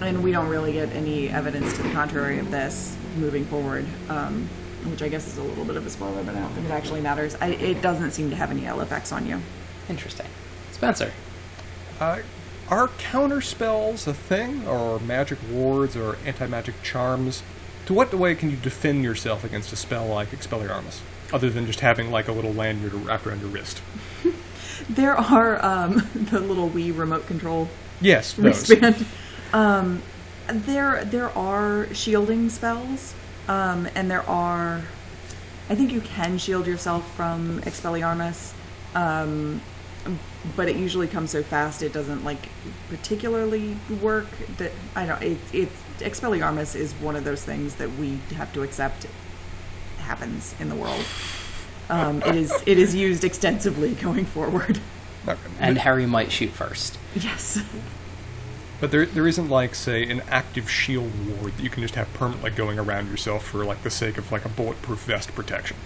and 0.00 0.22
we 0.22 0.32
don't 0.32 0.48
really 0.48 0.72
get 0.72 0.90
any 0.92 1.28
evidence 1.28 1.74
to 1.76 1.82
the 1.82 1.90
contrary 1.90 2.38
of 2.38 2.50
this 2.50 2.96
moving 3.16 3.44
forward, 3.46 3.84
um, 4.08 4.48
which 4.86 5.02
I 5.02 5.08
guess 5.08 5.26
is 5.26 5.38
a 5.38 5.42
little 5.42 5.64
bit 5.64 5.76
of 5.76 5.86
a 5.86 5.90
spoiler, 5.90 6.22
but 6.22 6.34
I 6.36 6.40
don't 6.40 6.50
think 6.52 6.66
it 6.66 6.72
actually 6.72 7.00
matters. 7.00 7.36
I, 7.40 7.48
it 7.48 7.82
doesn't 7.82 8.12
seem 8.12 8.30
to 8.30 8.36
have 8.36 8.50
any 8.50 8.66
ill 8.66 8.80
effects 8.80 9.12
on 9.12 9.26
you. 9.26 9.40
interesting. 9.88 10.26
Spencer, 10.72 11.12
Uh, 12.00 12.18
are 12.70 12.88
counter 12.98 13.40
spells 13.40 14.06
a 14.06 14.14
thing, 14.14 14.66
or 14.68 15.00
magic 15.00 15.38
wards, 15.50 15.96
or 15.96 16.16
anti 16.24 16.46
magic 16.46 16.80
charms? 16.82 17.42
To 17.86 17.94
what 17.94 18.12
way 18.14 18.34
can 18.34 18.50
you 18.50 18.56
defend 18.56 19.02
yourself 19.02 19.42
against 19.42 19.72
a 19.72 19.76
spell 19.76 20.06
like 20.06 20.30
Expelliarmus, 20.30 21.00
other 21.32 21.48
than 21.50 21.66
just 21.66 21.80
having 21.80 22.10
like 22.10 22.28
a 22.28 22.32
little 22.32 22.52
lanyard 22.52 22.92
wrapped 22.94 23.26
around 23.26 23.40
your 23.40 23.50
wrist? 23.50 23.80
There 24.88 25.16
are 25.18 25.62
um, 25.64 26.06
the 26.14 26.38
little 26.40 26.70
Wii 26.70 26.96
remote 26.96 27.26
control 27.26 27.68
Yes, 28.00 28.32
those. 28.34 28.44
wristband. 28.70 29.04
Um, 29.52 30.02
there 30.48 31.04
there 31.04 31.30
are 31.30 31.92
shielding 31.92 32.48
spells, 32.48 33.14
um, 33.48 33.88
and 33.94 34.10
there 34.10 34.28
are. 34.28 34.82
I 35.70 35.74
think 35.74 35.92
you 35.92 36.00
can 36.00 36.38
shield 36.38 36.66
yourself 36.66 37.14
from 37.14 37.60
Expelliarmus, 37.62 38.54
um, 38.94 39.60
but 40.56 40.68
it 40.68 40.76
usually 40.76 41.06
comes 41.06 41.30
so 41.30 41.42
fast 41.42 41.82
it 41.82 41.92
doesn't 41.92 42.24
like 42.24 42.48
particularly 42.88 43.76
work. 44.00 44.26
That 44.58 44.72
I 44.94 45.06
don't. 45.06 45.22
It, 45.22 45.38
it 45.52 45.68
Expelliarmus 45.98 46.76
is 46.76 46.92
one 46.94 47.16
of 47.16 47.24
those 47.24 47.44
things 47.44 47.74
that 47.76 47.90
we 47.96 48.20
have 48.36 48.52
to 48.54 48.62
accept 48.62 49.06
happens 49.98 50.54
in 50.60 50.68
the 50.68 50.76
world. 50.76 51.04
Um, 51.90 52.22
it 52.22 52.34
is 52.34 52.52
it 52.66 52.78
is 52.78 52.94
used 52.94 53.24
extensively 53.24 53.94
going 53.94 54.24
forward. 54.24 54.80
And 55.60 55.76
Harry 55.78 56.06
might 56.06 56.32
shoot 56.32 56.50
first. 56.50 56.98
Yes. 57.14 57.60
But 58.80 58.90
there, 58.90 59.06
there 59.06 59.26
isn't 59.26 59.48
like 59.48 59.74
say 59.74 60.08
an 60.08 60.22
active 60.28 60.70
shield 60.70 61.12
ward 61.28 61.56
that 61.56 61.62
you 61.62 61.70
can 61.70 61.82
just 61.82 61.96
have 61.96 62.12
permanently 62.14 62.50
going 62.50 62.78
around 62.78 63.10
yourself 63.10 63.46
for 63.46 63.64
like 63.64 63.82
the 63.82 63.90
sake 63.90 64.18
of 64.18 64.30
like 64.30 64.44
a 64.44 64.48
bulletproof 64.48 65.00
vest 65.00 65.34
protection. 65.34 65.76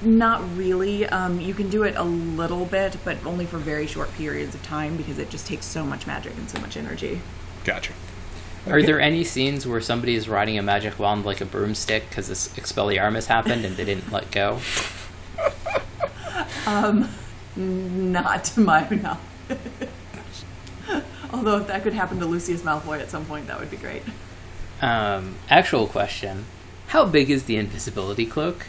Not 0.00 0.56
really. 0.56 1.06
Um, 1.06 1.40
you 1.40 1.52
can 1.52 1.68
do 1.68 1.82
it 1.82 1.94
a 1.96 2.02
little 2.02 2.64
bit, 2.64 2.96
but 3.04 3.24
only 3.26 3.44
for 3.44 3.58
very 3.58 3.86
short 3.86 4.12
periods 4.14 4.54
of 4.54 4.62
time 4.62 4.96
because 4.96 5.18
it 5.18 5.28
just 5.28 5.46
takes 5.46 5.66
so 5.66 5.84
much 5.84 6.06
magic 6.06 6.34
and 6.36 6.48
so 6.48 6.58
much 6.60 6.76
energy. 6.76 7.20
Gotcha. 7.64 7.92
Are 8.66 8.82
there 8.82 9.00
any 9.00 9.24
scenes 9.24 9.66
where 9.66 9.80
somebody 9.80 10.14
is 10.14 10.28
riding 10.28 10.58
a 10.58 10.62
magic 10.62 10.98
wand 10.98 11.24
like 11.24 11.40
a 11.40 11.46
broomstick 11.46 12.08
because 12.08 12.28
this 12.28 12.48
Expelliarmus 12.48 13.26
happened 13.26 13.64
and 13.64 13.76
they 13.76 13.84
didn't 13.84 14.10
let 14.12 14.30
go? 14.30 14.60
um, 16.66 17.08
Not 17.56 18.44
to 18.44 18.60
my 18.60 18.88
knowledge. 18.90 19.88
Although 21.32 21.58
if 21.58 21.66
that 21.66 21.82
could 21.82 21.92
happen 21.92 22.18
to 22.20 22.26
Lucius 22.26 22.62
Malfoy 22.62 23.00
at 23.00 23.10
some 23.10 23.24
point, 23.26 23.46
that 23.48 23.60
would 23.60 23.70
be 23.70 23.76
great. 23.76 24.02
Um, 24.80 25.34
actual 25.50 25.86
question: 25.86 26.46
How 26.88 27.04
big 27.04 27.30
is 27.30 27.44
the 27.44 27.56
invisibility 27.56 28.26
cloak? 28.26 28.66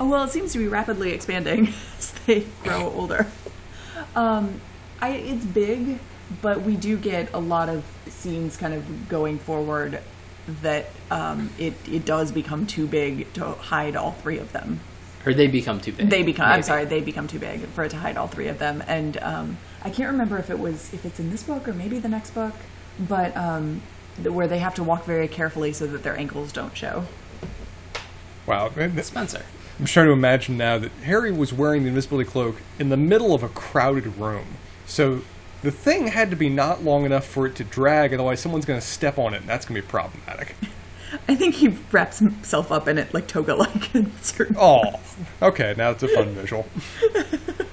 Oh 0.00 0.08
well, 0.08 0.24
it 0.24 0.30
seems 0.30 0.52
to 0.52 0.58
be 0.58 0.68
rapidly 0.68 1.12
expanding 1.12 1.68
as 1.98 2.12
they 2.26 2.46
grow 2.62 2.90
older. 2.90 3.26
Um, 4.14 4.60
I, 5.00 5.10
it's 5.10 5.44
big, 5.44 5.98
but 6.40 6.62
we 6.62 6.76
do 6.76 6.96
get 6.96 7.32
a 7.32 7.40
lot 7.40 7.68
of 7.68 7.84
scenes 8.06 8.56
kind 8.56 8.74
of 8.74 9.08
going 9.08 9.38
forward 9.38 10.00
that 10.62 10.86
um, 11.10 11.50
it 11.58 11.74
it 11.90 12.04
does 12.04 12.32
become 12.32 12.66
too 12.66 12.86
big 12.86 13.32
to 13.34 13.44
hide 13.44 13.96
all 13.96 14.12
three 14.12 14.38
of 14.38 14.52
them. 14.52 14.80
Or 15.28 15.34
they 15.34 15.46
become 15.46 15.78
too 15.78 15.92
big? 15.92 16.08
They 16.08 16.22
become. 16.22 16.48
I'm 16.48 16.62
sorry, 16.62 16.86
they 16.86 17.02
become 17.02 17.28
too 17.28 17.38
big 17.38 17.60
for 17.66 17.84
it 17.84 17.90
to 17.90 17.98
hide 17.98 18.16
all 18.16 18.28
three 18.28 18.48
of 18.48 18.58
them. 18.58 18.82
And 18.86 19.18
um, 19.18 19.58
I 19.82 19.90
can't 19.90 20.10
remember 20.10 20.38
if 20.38 20.48
it 20.48 20.58
was 20.58 20.94
if 20.94 21.04
it's 21.04 21.20
in 21.20 21.30
this 21.30 21.42
book 21.42 21.68
or 21.68 21.74
maybe 21.74 21.98
the 21.98 22.08
next 22.08 22.30
book, 22.30 22.54
but 22.98 23.36
um, 23.36 23.82
where 24.22 24.48
they 24.48 24.58
have 24.58 24.74
to 24.76 24.82
walk 24.82 25.04
very 25.04 25.28
carefully 25.28 25.74
so 25.74 25.86
that 25.86 26.02
their 26.02 26.16
ankles 26.16 26.50
don't 26.50 26.74
show. 26.74 27.04
Wow. 28.46 28.72
man, 28.74 28.94
th- 28.94 29.04
Spencer. 29.04 29.42
I'm 29.78 29.84
trying 29.84 30.06
to 30.06 30.12
imagine 30.12 30.56
now 30.56 30.78
that 30.78 30.92
Harry 31.04 31.30
was 31.30 31.52
wearing 31.52 31.82
the 31.82 31.90
invisibility 31.90 32.30
cloak 32.30 32.62
in 32.78 32.88
the 32.88 32.96
middle 32.96 33.34
of 33.34 33.42
a 33.42 33.50
crowded 33.50 34.06
room. 34.16 34.46
So 34.86 35.20
the 35.60 35.70
thing 35.70 36.06
had 36.06 36.30
to 36.30 36.36
be 36.36 36.48
not 36.48 36.82
long 36.82 37.04
enough 37.04 37.26
for 37.26 37.46
it 37.46 37.54
to 37.56 37.64
drag, 37.64 38.14
otherwise 38.14 38.40
someone's 38.40 38.64
going 38.64 38.80
to 38.80 38.86
step 38.86 39.18
on 39.18 39.34
it, 39.34 39.42
and 39.42 39.46
that's 39.48 39.66
going 39.66 39.78
to 39.78 39.86
be 39.86 39.90
problematic. 39.90 40.54
I 41.28 41.34
think 41.34 41.56
he 41.56 41.68
wraps 41.92 42.20
himself 42.20 42.72
up 42.72 42.88
in 42.88 42.96
it 42.96 43.12
like 43.12 43.26
toga-like. 43.26 43.94
in 43.94 44.10
certain 44.22 44.56
Oh, 44.58 44.80
okay. 45.42 45.74
Now 45.76 45.90
it's 45.90 46.02
a 46.02 46.08
fun 46.08 46.30
visual. 46.30 46.66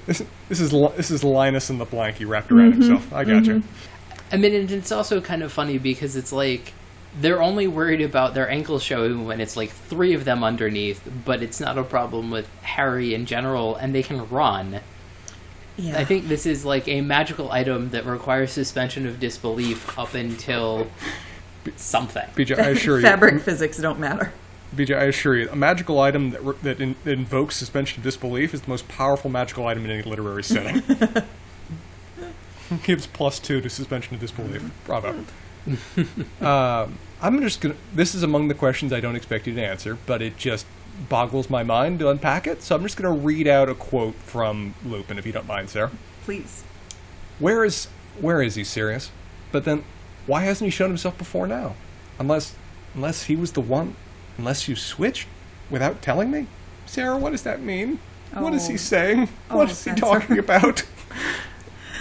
This, 0.06 0.24
this 0.50 0.60
is 0.60 0.70
this 0.70 1.10
is 1.10 1.24
Linus 1.24 1.72
and 1.72 1.82
the 1.82 1.86
blankie 1.88 2.30
wrapped 2.30 2.52
around 2.52 2.74
mm-hmm, 2.74 2.82
himself. 2.84 3.12
I 3.12 3.24
got 3.24 3.46
you. 3.46 3.56
Mm-hmm. 3.56 4.34
I 4.36 4.38
mean, 4.38 4.54
and 4.54 4.70
it's 4.70 4.92
also 4.92 5.20
kind 5.20 5.42
of 5.42 5.52
funny 5.52 5.80
because 5.80 6.16
it's 6.16 6.32
like 6.32 6.74
they're 7.20 7.42
only 7.42 7.68
worried 7.68 8.02
about 8.02 8.34
their 8.34 8.50
ankle 8.50 8.78
showing 8.78 9.26
when 9.26 9.42
it's 9.42 9.56
like 9.56 9.72
three 9.72 10.14
of 10.14 10.26
them 10.26 10.44
underneath, 10.44 11.02
but 11.26 11.42
it's 11.42 11.60
not 11.60 11.78
a 11.78 11.84
problem 11.84 12.30
with 12.30 12.48
Harry 12.62 13.14
in 13.14 13.26
general, 13.26 13.76
and 13.76 13.96
they 13.96 14.04
can 14.04 14.30
run. 14.30 14.82
Yeah. 15.78 15.98
I 15.98 16.06
think 16.06 16.28
this 16.28 16.46
is 16.46 16.66
like 16.66 16.88
a 16.88 17.02
magical 17.02 17.52
item 17.52 17.90
that 17.90 18.06
requires 18.06 18.52
suspension 18.52 19.08
of 19.08 19.20
disbelief 19.20 19.98
up 19.98 20.14
until 20.14 20.88
something. 21.78 22.28
BJ, 22.36 22.58
I 22.58 22.70
assure 22.70 22.98
you, 22.98 23.04
fabric 23.04 23.42
physics 23.42 23.78
don't 23.78 24.00
matter. 24.00 24.32
BJ, 24.76 24.98
I 24.98 25.06
assure 25.06 25.38
you, 25.38 25.50
a 25.50 25.56
magical 25.56 26.00
item 26.00 26.32
that, 26.32 26.44
re- 26.44 26.56
that, 26.64 26.82
in, 26.82 26.96
that 27.04 27.14
invokes 27.14 27.56
suspension 27.56 28.00
of 28.00 28.04
disbelief 28.04 28.54
is 28.54 28.62
the 28.62 28.70
most 28.70 28.88
powerful 28.88 29.30
magical 29.30 29.68
item 29.68 29.86
in 29.86 29.92
any 29.92 30.04
literary 30.04 30.44
setting. 30.44 30.82
Gives 32.84 33.08
plus 33.08 33.40
two 33.40 33.62
to 33.62 33.70
suspension 33.70 34.16
of 34.16 34.20
disbelief. 34.20 34.70
Bravo. 34.86 35.24
um, 36.42 36.98
I'm 37.22 37.42
just 37.42 37.62
gonna. 37.62 37.76
This 37.94 38.16
is 38.16 38.24
among 38.24 38.48
the 38.48 38.54
questions 38.54 38.92
I 38.92 39.00
don't 39.00 39.16
expect 39.16 39.48
you 39.48 39.56
to 39.56 39.64
answer, 39.64 39.98
but 40.06 40.22
it 40.22 40.38
just 40.38 40.66
boggles 41.10 41.50
my 41.50 41.64
mind 41.64 42.00
to 42.00 42.10
unpack 42.10 42.48
it. 42.48 42.62
So 42.62 42.76
I'm 42.76 42.84
just 42.84 42.98
going 42.98 43.14
to 43.14 43.22
read 43.22 43.48
out 43.48 43.70
a 43.70 43.76
quote 43.76 44.16
from 44.16 44.76
Lupin, 44.84 45.18
if 45.18 45.26
you 45.26 45.32
don't 45.32 45.48
mind, 45.48 45.70
Sarah. 45.70 45.92
Please. 46.24 46.64
Where 47.40 47.66
is 47.66 47.88
where 48.20 48.42
is 48.42 48.56
he 48.56 48.64
Sirius? 48.64 49.12
But 49.52 49.66
then, 49.66 49.84
why 50.28 50.42
hasn't 50.42 50.66
he 50.68 50.72
shown 50.72 50.90
himself 50.90 51.18
before 51.18 51.48
now? 51.48 51.76
Unless 52.20 52.56
unless 52.94 53.24
he 53.24 53.36
was 53.36 53.52
the 53.54 53.62
one. 53.62 53.96
Unless 54.38 54.68
you 54.68 54.76
switched 54.76 55.28
without 55.70 56.02
telling 56.02 56.32
me, 56.32 56.48
Sarah. 56.86 57.18
What 57.18 57.32
does 57.32 57.44
that 57.44 57.62
mean? 57.62 58.00
What 58.34 58.54
is 58.54 58.68
Oh. 58.68 58.72
he 58.72 58.78
saying? 58.78 59.30
Oh, 59.50 59.58
what 59.58 59.72
is 59.72 59.84
he 59.84 59.94
talking 59.94 60.38
about? 60.40 60.84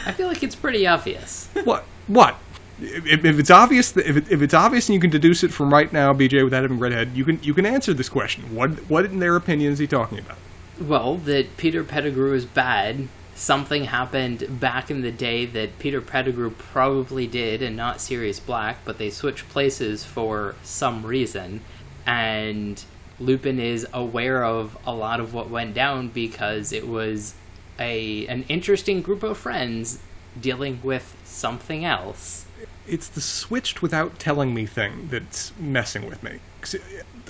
I 0.07 0.12
feel 0.12 0.27
like 0.29 0.43
it's 0.43 0.55
pretty 0.57 0.87
obvious. 0.87 1.49
what? 1.64 1.85
What? 2.09 2.37
If, 2.81 3.25
if 3.25 3.39
it's 3.39 3.51
obvious, 3.53 3.93
that 3.93 4.05
if, 4.07 4.16
it, 4.16 4.33
if 4.33 4.43
it's 4.43 4.53
obvious 4.53 4.89
and 4.89 4.95
you 4.95 5.01
can 5.01 5.11
deduce 5.11 5.45
it 5.45 5.53
from 5.53 5.72
right 5.72 5.93
now, 5.93 6.12
BJ, 6.12 6.43
without 6.43 6.62
having 6.62 6.81
read 6.81 6.93
ahead, 6.93 7.12
you 7.14 7.25
can 7.25 7.39
you 7.43 7.55
can 7.55 7.64
answer 7.66 7.95
this 7.95 8.09
question. 8.09 8.55
What 8.55 8.70
what 8.91 9.05
in 9.05 9.20
their 9.20 9.37
opinion 9.37 9.72
is 9.72 9.79
he 9.79 9.87
talking 9.87 10.18
about? 10.18 10.37
Well, 10.81 11.16
that 11.18 11.57
Peter 11.57 11.85
Pettigrew 11.85 12.35
is 12.35 12.45
bad. 12.45 13.07
Something 13.35 13.85
happened 13.85 14.61
back 14.61 14.91
in 14.91 15.03
the 15.03 15.11
day 15.11 15.45
that 15.45 15.78
Peter 15.78 16.01
Pettigrew 16.01 16.51
probably 16.51 17.26
did, 17.26 17.62
and 17.62 17.76
not 17.76 18.01
Sirius 18.01 18.39
Black, 18.39 18.78
but 18.85 18.99
they 18.99 19.11
switched 19.11 19.49
places 19.49 20.05
for 20.05 20.55
some 20.62 21.05
reason. 21.05 21.61
And 22.07 22.82
Lupin 23.18 23.59
is 23.59 23.87
aware 23.93 24.45
of 24.45 24.76
a 24.87 24.95
lot 24.95 25.20
of 25.20 25.35
what 25.35 25.51
went 25.51 25.74
down 25.74 26.09
because 26.09 26.72
it 26.72 26.87
was 26.87 27.35
a 27.78 28.26
an 28.28 28.45
interesting 28.49 29.03
group 29.03 29.22
of 29.22 29.37
friends 29.37 30.01
dealing 30.41 30.80
with 30.82 31.16
something 31.24 31.85
else. 31.85 32.47
it's 32.87 33.09
the 33.09 33.20
switched 33.20 33.82
without 33.82 34.18
telling 34.18 34.55
me 34.55 34.66
thing 34.66 35.09
that's 35.11 35.53
messing 35.59 36.07
with 36.09 36.22
me. 36.22 36.39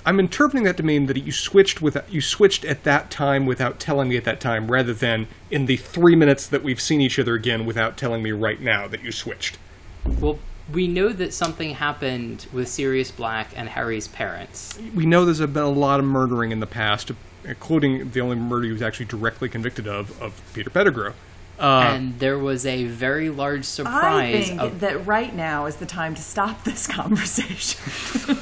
'Cause 0.05 0.09
I'm 0.11 0.19
interpreting 0.19 0.63
that 0.65 0.77
to 0.77 0.83
mean 0.83 1.07
that 1.07 1.17
you 1.17 1.31
switched 1.31 1.81
with 1.81 1.97
you 2.09 2.21
switched 2.21 2.63
at 2.65 2.83
that 2.83 3.09
time 3.09 3.45
without 3.45 3.79
telling 3.79 4.09
me 4.09 4.17
at 4.17 4.23
that 4.25 4.39
time, 4.39 4.71
rather 4.71 4.93
than 4.93 5.27
in 5.49 5.65
the 5.65 5.77
three 5.77 6.15
minutes 6.15 6.45
that 6.47 6.63
we've 6.63 6.79
seen 6.79 7.01
each 7.01 7.17
other 7.17 7.33
again 7.33 7.65
without 7.65 7.97
telling 7.97 8.21
me 8.21 8.31
right 8.31 8.61
now 8.61 8.87
that 8.87 9.03
you 9.03 9.11
switched. 9.11 9.57
Well, 10.05 10.39
we 10.71 10.87
know 10.87 11.09
that 11.09 11.33
something 11.33 11.75
happened 11.75 12.47
with 12.53 12.67
Sirius 12.67 13.11
Black 13.11 13.49
and 13.55 13.69
Harry's 13.69 14.07
parents. 14.07 14.77
We 14.93 15.05
know 15.05 15.25
there's 15.25 15.39
been 15.39 15.57
a 15.57 15.69
lot 15.69 15.99
of 15.99 16.05
murdering 16.05 16.51
in 16.51 16.59
the 16.59 16.67
past, 16.67 17.11
including 17.43 18.11
the 18.11 18.21
only 18.21 18.35
murder 18.35 18.65
he 18.65 18.71
was 18.71 18.81
actually 18.81 19.05
directly 19.07 19.49
convicted 19.49 19.87
of 19.87 20.21
of 20.21 20.39
Peter 20.53 20.69
Pettigrew. 20.69 21.13
Uh, 21.57 21.85
and 21.93 22.19
there 22.19 22.37
was 22.37 22.65
a 22.65 22.83
very 22.83 23.29
large 23.29 23.63
surprise. 23.63 23.95
I 23.95 24.41
surprise 24.41 24.47
think 24.49 24.61
of 24.61 24.79
that 24.81 25.07
right 25.07 25.33
now 25.33 25.65
is 25.67 25.77
the 25.77 25.85
time 25.85 26.13
to 26.15 26.21
stop 26.21 26.63
this 26.63 26.85
conversation 26.99 28.37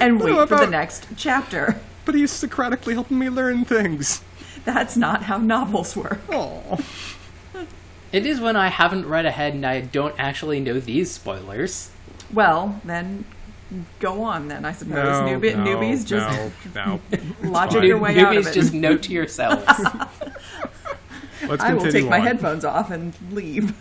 and 0.00 0.20
wait 0.20 0.34
What 0.34 0.48
for 0.48 0.58
the 0.58 0.66
next 0.66 1.06
chapter. 1.16 1.80
but 2.04 2.14
he's 2.14 2.30
Socratically 2.32 2.94
helping 2.94 3.18
me 3.18 3.28
learn 3.28 3.64
things. 3.64 4.22
That's 4.64 4.96
not 4.96 5.24
how 5.24 5.38
novels 5.38 5.96
work. 5.96 6.20
Oh, 6.30 6.78
It 8.12 8.24
is 8.26 8.40
when 8.40 8.56
I 8.56 8.68
haven't 8.68 9.06
read 9.06 9.26
ahead 9.26 9.52
and 9.54 9.66
I 9.66 9.80
don't 9.82 10.14
actually 10.18 10.60
know 10.60 10.80
these 10.80 11.10
spoilers. 11.10 11.90
Well, 12.32 12.80
then 12.84 13.24
go 14.00 14.22
on. 14.22 14.48
Then 14.48 14.64
I 14.64 14.72
suppose 14.72 14.94
no, 14.94 15.26
Newbie, 15.38 15.56
no, 15.56 15.64
newbies 15.64 16.06
just 16.06 16.74
no, 16.74 17.00
no. 17.14 17.18
logic 17.50 17.78
fine. 17.80 17.86
your 17.86 17.98
way 17.98 18.18
out 18.18 18.34
of 18.36 18.42
Newbies 18.44 18.50
it. 18.50 18.54
just 18.54 18.72
note 18.72 19.02
to 19.04 19.12
yourselves. 19.12 19.64
Let's 21.46 21.62
I 21.62 21.72
will 21.74 21.82
continue 21.82 22.00
take 22.02 22.10
my 22.10 22.18
headphones 22.18 22.64
off 22.64 22.90
and 22.90 23.14
leave. 23.30 23.72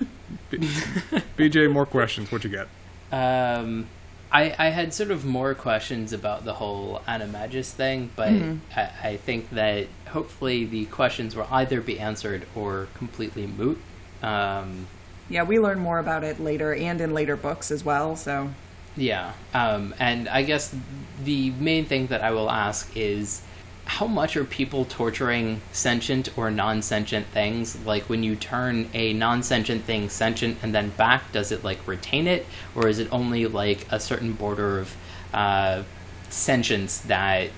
BJ, 0.51 1.71
more 1.71 1.85
questions. 1.85 2.31
What 2.31 2.43
you 2.43 2.49
got? 2.49 2.67
um, 3.11 3.87
I, 4.31 4.53
I 4.59 4.69
had 4.69 4.93
sort 4.93 5.11
of 5.11 5.23
more 5.25 5.53
questions 5.55 6.11
about 6.11 6.43
the 6.43 6.53
whole 6.53 7.01
Animagus 7.07 7.71
thing, 7.71 8.11
but 8.15 8.31
I, 8.75 8.89
I 9.03 9.17
think 9.17 9.49
that 9.51 9.87
hopefully 10.09 10.65
the 10.65 10.85
questions 10.85 11.35
will 11.35 11.47
either 11.49 11.81
be 11.81 11.99
answered 11.99 12.45
or 12.55 12.87
completely 12.93 13.47
moot. 13.47 13.79
Um, 14.21 14.87
Yeah, 15.29 15.43
we 15.43 15.59
learn 15.59 15.79
more 15.79 15.99
about 15.99 16.23
it 16.23 16.39
later 16.39 16.73
and 16.73 16.99
in 16.99 17.13
later 17.13 17.35
books 17.35 17.71
as 17.71 17.85
well. 17.85 18.15
So 18.15 18.49
Yeah, 18.95 19.33
um, 19.53 19.93
and 19.99 20.27
I 20.27 20.41
guess 20.43 20.75
the 21.23 21.51
main 21.51 21.85
thing 21.85 22.07
that 22.07 22.21
I 22.21 22.31
will 22.31 22.49
ask 22.49 22.95
is 22.95 23.41
how 23.87 24.05
much 24.05 24.35
are 24.35 24.43
people 24.43 24.83
torturing 24.85 25.61
sentient 25.71 26.37
or 26.37 26.51
non 26.51 26.81
sentient 26.81 27.25
things? 27.27 27.85
Like 27.85 28.03
when 28.03 28.21
you 28.21 28.35
turn 28.35 28.89
a 28.93 29.13
non 29.13 29.41
sentient 29.43 29.85
thing 29.85 30.09
sentient 30.09 30.57
and 30.61 30.75
then 30.75 30.89
back, 30.89 31.31
does 31.31 31.51
it 31.51 31.63
like 31.63 31.87
retain 31.87 32.27
it, 32.27 32.45
or 32.75 32.87
is 32.87 32.99
it 32.99 33.07
only 33.11 33.47
like 33.47 33.87
a 33.89 33.99
certain 33.99 34.33
border 34.33 34.79
of 34.79 34.95
uh, 35.33 35.83
sentience 36.29 36.99
that 36.99 37.49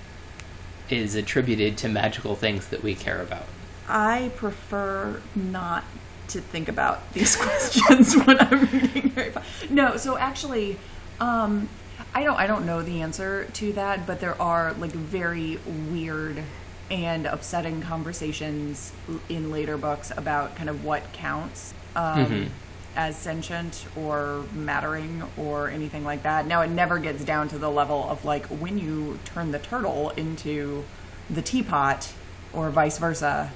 is 0.88 1.14
attributed 1.14 1.76
to 1.78 1.88
magical 1.88 2.36
things 2.36 2.68
that 2.68 2.82
we 2.82 2.94
care 2.94 3.20
about? 3.20 3.46
I 3.88 4.30
prefer 4.36 5.20
not 5.34 5.84
to 6.28 6.40
think 6.40 6.68
about 6.68 7.12
these 7.12 7.34
questions 7.40 8.16
when 8.16 8.38
I'm 8.40 8.66
reading 8.66 9.10
Harry 9.10 9.30
Potter. 9.30 9.46
No, 9.68 9.96
so 9.96 10.16
actually, 10.16 10.78
um, 11.18 11.68
I 12.14 12.24
don't 12.24 12.36
I 12.36 12.46
don't 12.46 12.66
know 12.66 12.82
the 12.82 13.02
answer 13.02 13.44
to 13.54 13.72
that, 13.74 14.06
but 14.06 14.20
there 14.20 14.40
are 14.40 14.72
like 14.74 14.92
very 14.92 15.58
weird 15.90 16.42
and 16.90 17.26
upsetting 17.26 17.80
conversations 17.80 18.92
in 19.28 19.50
later 19.52 19.76
books 19.76 20.10
about 20.16 20.56
kind 20.56 20.68
of 20.68 20.84
what 20.84 21.12
counts 21.12 21.72
um, 21.94 22.50
as 22.96 23.16
sentient 23.16 23.86
or 23.96 24.44
mattering 24.52 25.22
or 25.36 25.68
anything 25.68 26.04
like 26.04 26.24
that. 26.24 26.46
Now 26.46 26.62
it 26.62 26.70
never 26.70 26.98
gets 26.98 27.24
down 27.24 27.48
to 27.50 27.58
the 27.58 27.70
level 27.70 28.08
of 28.10 28.24
like 28.24 28.46
when 28.46 28.76
you 28.78 29.20
turn 29.24 29.52
the 29.52 29.60
turtle 29.60 30.10
into 30.10 30.84
the 31.28 31.42
teapot 31.42 32.12
or 32.52 32.70
vice 32.70 32.98
versa 32.98 33.52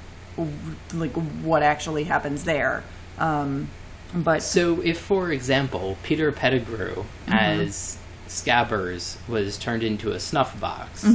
like 0.92 1.12
what 1.42 1.62
actually 1.64 2.04
happens 2.04 2.44
there. 2.44 2.84
Um 3.18 3.68
but 4.14 4.44
So, 4.44 4.80
if, 4.82 5.00
for 5.00 5.32
example, 5.32 5.96
Peter 6.04 6.30
Pettigrew 6.30 7.04
as 7.26 7.98
Scabbers 8.28 9.16
was 9.28 9.56
turned 9.58 9.82
into 9.82 10.12
a 10.12 10.20
snuff 10.20 10.58
box, 10.60 11.06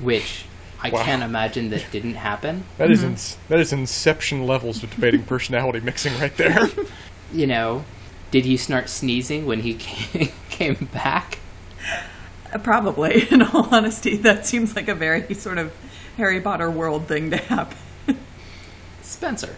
which 0.00 0.44
I 0.82 0.90
Wow. 0.90 1.04
can't 1.04 1.22
imagine 1.22 1.70
that 1.70 1.84
didn't 1.92 2.14
happen, 2.14 2.64
That 2.78 2.90
is 2.90 3.02
ins- 3.02 3.36
that 3.48 3.60
is 3.60 3.72
inception 3.72 4.46
levels 4.46 4.82
of 4.82 4.90
debating 4.90 5.22
personality 5.24 5.80
mixing 5.80 6.18
right 6.18 6.36
there. 6.36 6.68
you 7.32 7.46
know, 7.46 7.84
did 8.30 8.44
he 8.44 8.56
start 8.56 8.88
sneezing 8.88 9.46
when 9.46 9.60
he 9.60 9.74
came, 9.74 10.30
came 10.50 10.88
back? 10.92 11.38
uh, 12.52 12.58
probably 12.58 13.28
in 13.30 13.42
all 13.42 13.68
honesty 13.74 14.16
that 14.16 14.44
seems 14.46 14.74
like 14.76 14.88
a 14.88 14.94
very 14.94 15.32
sort 15.34 15.56
of 15.58 15.72
harry 16.18 16.38
potter 16.40 16.70
world 16.70 17.06
thing 17.08 17.30
to 17.30 17.36
happen 17.38 17.78
Spencer. 19.00 19.56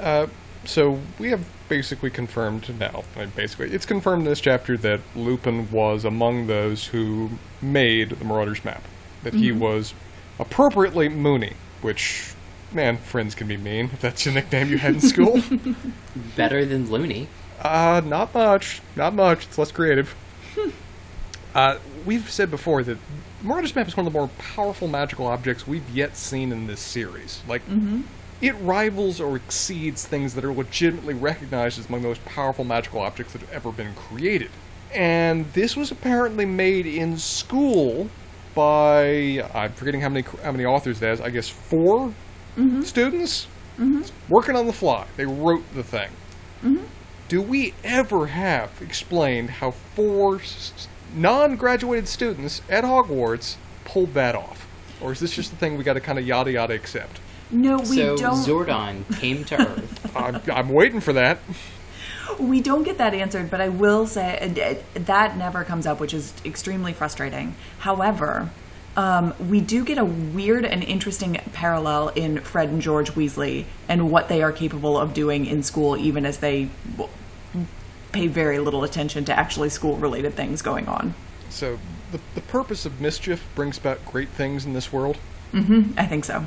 uh, 0.00 0.26
so 0.66 1.00
we 1.18 1.30
have 1.30 1.44
basically 1.68 2.10
confirmed 2.10 2.68
now. 2.78 3.04
Basically, 3.34 3.72
it's 3.72 3.86
confirmed 3.86 4.22
in 4.24 4.28
this 4.28 4.40
chapter 4.40 4.76
that 4.78 5.00
Lupin 5.14 5.70
was 5.70 6.04
among 6.04 6.46
those 6.46 6.86
who 6.86 7.30
made 7.62 8.10
the 8.10 8.24
Marauders 8.24 8.64
map. 8.64 8.82
That 9.22 9.34
he 9.34 9.50
was 9.52 9.94
appropriately 10.38 11.08
Moony, 11.08 11.54
which. 11.82 12.32
Man, 12.72 12.98
friends 12.98 13.34
can 13.36 13.46
be 13.46 13.56
mean 13.56 13.86
if 13.92 14.00
that's 14.00 14.24
the 14.24 14.32
nickname 14.32 14.68
you 14.68 14.78
had 14.78 14.94
in 14.94 15.00
school. 15.00 15.40
Better 16.36 16.64
than 16.64 16.90
Looney. 16.90 17.28
Uh, 17.62 18.02
not 18.04 18.34
much. 18.34 18.82
Not 18.96 19.14
much. 19.14 19.46
It's 19.46 19.56
less 19.56 19.70
creative. 19.70 20.14
uh, 21.54 21.78
we've 22.04 22.28
said 22.28 22.50
before 22.50 22.82
that 22.82 22.98
Marauders 23.42 23.74
Map 23.74 23.86
is 23.86 23.96
one 23.96 24.04
of 24.06 24.12
the 24.12 24.18
more 24.18 24.28
powerful 24.38 24.88
magical 24.88 25.26
objects 25.28 25.66
we've 25.66 25.88
yet 25.90 26.16
seen 26.16 26.50
in 26.52 26.66
this 26.66 26.80
series. 26.80 27.40
Like, 27.48 27.62
it 28.40 28.54
rivals 28.56 29.20
or 29.20 29.36
exceeds 29.36 30.06
things 30.06 30.34
that 30.34 30.44
are 30.44 30.52
legitimately 30.52 31.14
recognized 31.14 31.78
as 31.78 31.88
among 31.88 32.02
the 32.02 32.08
most 32.08 32.24
powerful 32.24 32.64
magical 32.64 33.00
objects 33.00 33.32
that 33.32 33.40
have 33.42 33.50
ever 33.50 33.72
been 33.72 33.94
created. 33.94 34.50
And 34.94 35.46
this 35.52 35.76
was 35.76 35.90
apparently 35.90 36.44
made 36.44 36.86
in 36.86 37.18
school 37.18 38.08
by 38.54 39.46
I'm 39.54 39.72
forgetting 39.72 40.00
how 40.00 40.08
many 40.08 40.24
how 40.42 40.52
many 40.52 40.64
authors 40.64 41.00
that 41.00 41.12
is. 41.12 41.20
I 41.20 41.30
guess 41.30 41.48
4 41.48 42.08
mm-hmm. 42.56 42.82
students 42.82 43.46
mm-hmm. 43.78 44.02
working 44.28 44.56
on 44.56 44.66
the 44.66 44.72
fly. 44.72 45.06
They 45.16 45.26
wrote 45.26 45.64
the 45.74 45.82
thing. 45.82 46.10
Mm-hmm. 46.62 46.84
do 47.28 47.42
we 47.42 47.74
ever 47.84 48.28
have 48.28 48.80
explained 48.80 49.50
how 49.50 49.72
four 49.72 50.36
s- 50.36 50.88
non-graduated 51.14 52.08
students 52.08 52.62
at 52.70 52.82
Hogwarts 52.82 53.56
pulled 53.84 54.14
that 54.14 54.34
off, 54.34 54.66
or 55.02 55.12
is 55.12 55.20
this 55.20 55.34
just 55.34 55.50
the 55.50 55.56
thing 55.56 55.76
we 55.76 55.84
got 55.84 55.94
to 55.94 56.00
kind 56.00 56.18
of 56.18 56.26
yada 56.26 56.50
yada 56.50 56.72
accept? 56.72 57.20
No, 57.50 57.78
we 57.78 57.96
so 57.96 58.16
don't. 58.16 58.36
So, 58.36 58.52
Zordon 58.52 59.18
came 59.18 59.44
to 59.44 59.60
Earth. 59.60 60.16
I'm, 60.16 60.40
I'm 60.50 60.68
waiting 60.68 61.00
for 61.00 61.12
that. 61.12 61.38
We 62.38 62.60
don't 62.60 62.82
get 62.82 62.98
that 62.98 63.14
answered, 63.14 63.50
but 63.50 63.60
I 63.60 63.68
will 63.68 64.06
say 64.06 64.38
uh, 64.40 65.00
that 65.00 65.36
never 65.36 65.64
comes 65.64 65.86
up, 65.86 66.00
which 66.00 66.12
is 66.12 66.34
extremely 66.44 66.92
frustrating. 66.92 67.54
However, 67.78 68.50
um, 68.96 69.34
we 69.48 69.60
do 69.60 69.84
get 69.84 69.98
a 69.98 70.04
weird 70.04 70.64
and 70.64 70.82
interesting 70.82 71.34
parallel 71.52 72.08
in 72.08 72.40
Fred 72.40 72.70
and 72.70 72.82
George 72.82 73.12
Weasley 73.12 73.66
and 73.88 74.10
what 74.10 74.28
they 74.28 74.42
are 74.42 74.52
capable 74.52 74.98
of 74.98 75.14
doing 75.14 75.46
in 75.46 75.62
school, 75.62 75.96
even 75.96 76.26
as 76.26 76.38
they 76.38 76.70
pay 78.12 78.26
very 78.26 78.58
little 78.58 78.84
attention 78.84 79.24
to 79.26 79.38
actually 79.38 79.68
school 79.68 79.96
related 79.96 80.34
things 80.34 80.62
going 80.62 80.88
on. 80.88 81.14
So 81.50 81.78
the 82.12 82.20
the 82.34 82.40
purpose 82.40 82.86
of 82.86 83.00
mischief 83.00 83.46
brings 83.54 83.78
about 83.78 84.04
great 84.04 84.30
things 84.30 84.64
in 84.64 84.72
this 84.72 84.92
world. 84.92 85.18
I 85.96 86.06
think 86.06 86.24
so. 86.24 86.46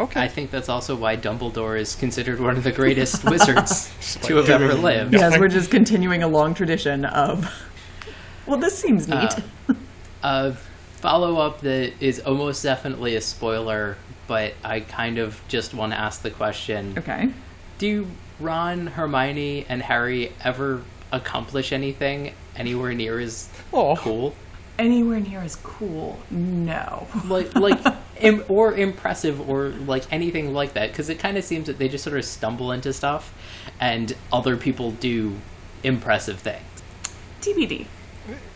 Okay. 0.00 0.20
I 0.20 0.28
think 0.28 0.50
that's 0.50 0.68
also 0.68 0.96
why 0.96 1.16
Dumbledore 1.16 1.78
is 1.78 1.94
considered 1.94 2.40
one 2.40 2.56
of 2.56 2.64
the 2.64 2.72
greatest 2.72 3.24
wizards 3.30 3.92
to 4.22 4.36
have 4.36 4.48
ever 4.48 4.74
lived. 4.74 5.12
Yes, 5.12 5.38
we're 5.38 5.48
just 5.48 5.70
continuing 5.70 6.22
a 6.22 6.28
long 6.28 6.54
tradition 6.54 7.04
of. 7.04 7.52
Well, 8.46 8.58
this 8.58 8.78
seems 8.78 9.10
uh, 9.10 9.34
neat. 9.68 9.76
A 10.22 10.52
follow 11.00 11.38
up 11.38 11.60
that 11.62 11.92
is 12.00 12.20
almost 12.20 12.62
definitely 12.62 13.16
a 13.16 13.20
spoiler, 13.22 13.96
but 14.26 14.52
I 14.62 14.80
kind 14.80 15.16
of 15.18 15.40
just 15.48 15.72
want 15.72 15.92
to 15.92 15.98
ask 15.98 16.20
the 16.20 16.30
question 16.30 16.94
okay. 16.98 17.30
Do 17.78 18.06
Ron, 18.38 18.86
Hermione, 18.86 19.64
and 19.68 19.82
Harry 19.82 20.32
ever 20.44 20.82
accomplish 21.12 21.72
anything 21.72 22.34
anywhere 22.56 22.92
near 22.92 23.18
as 23.18 23.48
Aw. 23.72 23.96
cool? 23.96 24.34
Anywhere 24.78 25.20
near 25.20 25.40
as 25.40 25.56
cool? 25.56 26.18
No. 26.30 27.06
Like, 27.26 27.54
like, 27.54 27.78
Im- 28.20 28.44
or 28.48 28.74
impressive, 28.74 29.48
or 29.48 29.68
like 29.68 30.10
anything 30.12 30.52
like 30.52 30.74
that? 30.74 30.90
Because 30.90 31.08
it 31.08 31.18
kind 31.18 31.36
of 31.36 31.44
seems 31.44 31.66
that 31.66 31.78
they 31.78 31.88
just 31.88 32.04
sort 32.04 32.16
of 32.16 32.24
stumble 32.24 32.72
into 32.72 32.92
stuff, 32.92 33.32
and 33.80 34.14
other 34.32 34.56
people 34.56 34.92
do 34.92 35.36
impressive 35.82 36.38
things. 36.38 36.64
TBD. 37.40 37.86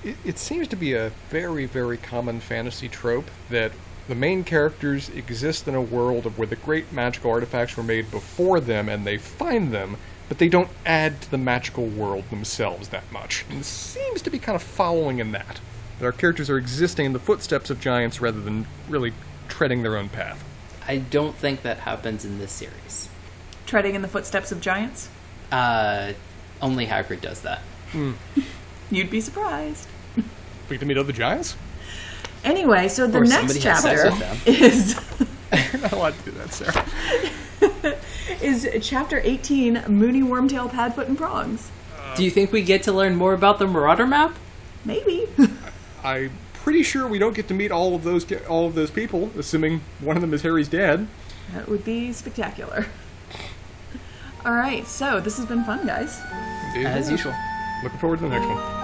it, 0.03 0.17
it 0.25 0.39
seems 0.39 0.69
to 0.69 0.77
be 0.77 0.93
a 0.93 1.11
very, 1.31 1.65
very 1.67 1.97
common 1.97 2.41
fantasy 2.41 2.89
trope 2.89 3.31
that 3.49 3.73
the 4.07 4.15
main 4.15 4.45
characters 4.45 5.09
exist 5.09 5.67
in 5.67 5.75
a 5.75 5.81
world 5.81 6.27
of 6.27 6.39
where 6.39 6.47
the 6.47 6.57
great 6.57 6.93
magical 6.93 7.31
artifacts 7.31 7.77
were 7.77 7.83
made 7.83 8.11
before 8.11 8.61
them 8.61 8.89
and 8.89 9.07
they 9.07 9.17
find 9.17 9.73
them, 9.73 9.97
but 10.29 10.39
they 10.39 10.49
don't 10.49 10.69
add 10.85 11.23
to 11.23 11.31
the 11.31 11.39
magical 11.39 11.87
world 11.87 12.29
themselves 12.31 12.91
that 12.91 13.11
much. 13.11 13.45
And 13.49 13.61
it 13.61 13.65
seems 13.65 14.21
to 14.23 14.31
be 14.31 14.39
kind 14.39 14.57
of 14.57 14.63
following 14.63 15.19
in 15.19 15.33
that. 15.33 15.61
That 15.99 16.07
our 16.07 16.13
characters 16.13 16.51
are 16.51 16.59
existing 16.59 17.07
in 17.07 17.13
the 17.13 17.19
footsteps 17.19 17.71
of 17.71 17.81
giants 17.81 18.21
rather 18.21 18.41
than 18.41 18.67
really 18.89 19.15
treading 19.49 19.83
their 19.83 19.97
own 19.97 20.09
path. 20.09 20.43
I 20.87 20.99
don't 20.99 21.35
think 21.37 21.63
that 21.63 21.79
happens 21.79 22.25
in 22.25 22.39
this 22.39 22.53
series. 22.53 23.09
Treading 23.67 23.95
in 23.95 24.03
the 24.03 24.09
footsteps 24.09 24.53
of 24.53 24.61
giants? 24.61 25.09
Uh, 25.51 26.13
only 26.61 26.87
Hagrid 26.87 27.21
does 27.21 27.41
that. 27.43 27.61
You'd 28.91 29.11
be 29.11 29.21
surprised. 29.21 29.89
We 30.17 30.23
get 30.71 30.81
to 30.81 30.87
meet 30.87 30.99
other 30.99 31.13
giants? 31.13 31.57
Anyway, 32.43 32.89
so 32.89 33.07
the 33.07 33.19
Or 33.19 33.25
next 33.25 33.35
somebody 33.55 33.61
has 33.61 33.83
sex 33.83 34.03
chapter 34.19 34.51
is 34.51 35.01
You're 35.73 35.83
not 35.83 35.93
allowed 35.93 36.15
to 36.19 36.25
do 36.25 36.31
that, 36.33 36.53
Sarah. 36.53 37.99
is 38.43 38.69
chapter 38.87 39.21
18 39.23 39.85
Moony 39.89 40.23
Wormtail 40.23 40.71
Padfoot 40.71 41.07
and 41.09 41.17
Prongs. 41.17 41.71
Do 42.17 42.25
you 42.25 42.31
think 42.31 42.53
we 42.53 42.63
get 42.63 42.83
to 42.85 42.93
learn 42.93 43.17
more 43.17 43.33
about 43.35 43.59
the 43.59 43.67
Marauder 43.67 44.07
map? 44.07 44.37
Maybe. 44.85 45.27
I'm 46.05 46.31
pretty 46.65 46.83
sure 46.83 47.07
we 47.07 47.19
don't 47.19 47.37
get 47.37 47.47
to 47.47 47.55
meet 47.55 47.71
all 47.71 47.95
of 47.95 48.05
those 48.05 48.27
all 48.49 48.67
of 48.67 48.75
those 48.75 48.91
people, 48.91 49.31
assuming 49.39 49.83
one 50.01 50.17
of 50.17 50.23
them 50.23 50.33
is 50.33 50.41
Harry's 50.43 50.67
dad. 50.67 51.07
that 51.53 51.69
would 51.69 51.85
be 51.85 52.11
spectacular. 52.13 52.87
All 54.47 54.53
right, 54.53 54.87
so 54.87 55.21
this 55.21 55.37
has 55.37 55.47
been 55.47 55.63
fun, 55.65 55.87
guys. 55.87 56.21
Indeed. 56.69 56.87
As 56.87 57.11
usual. 57.11 57.35
Looking 57.83 57.99
forward 57.99 58.19
to 58.21 58.25
the 58.25 58.31
next 58.31 58.47
one. 58.47 58.84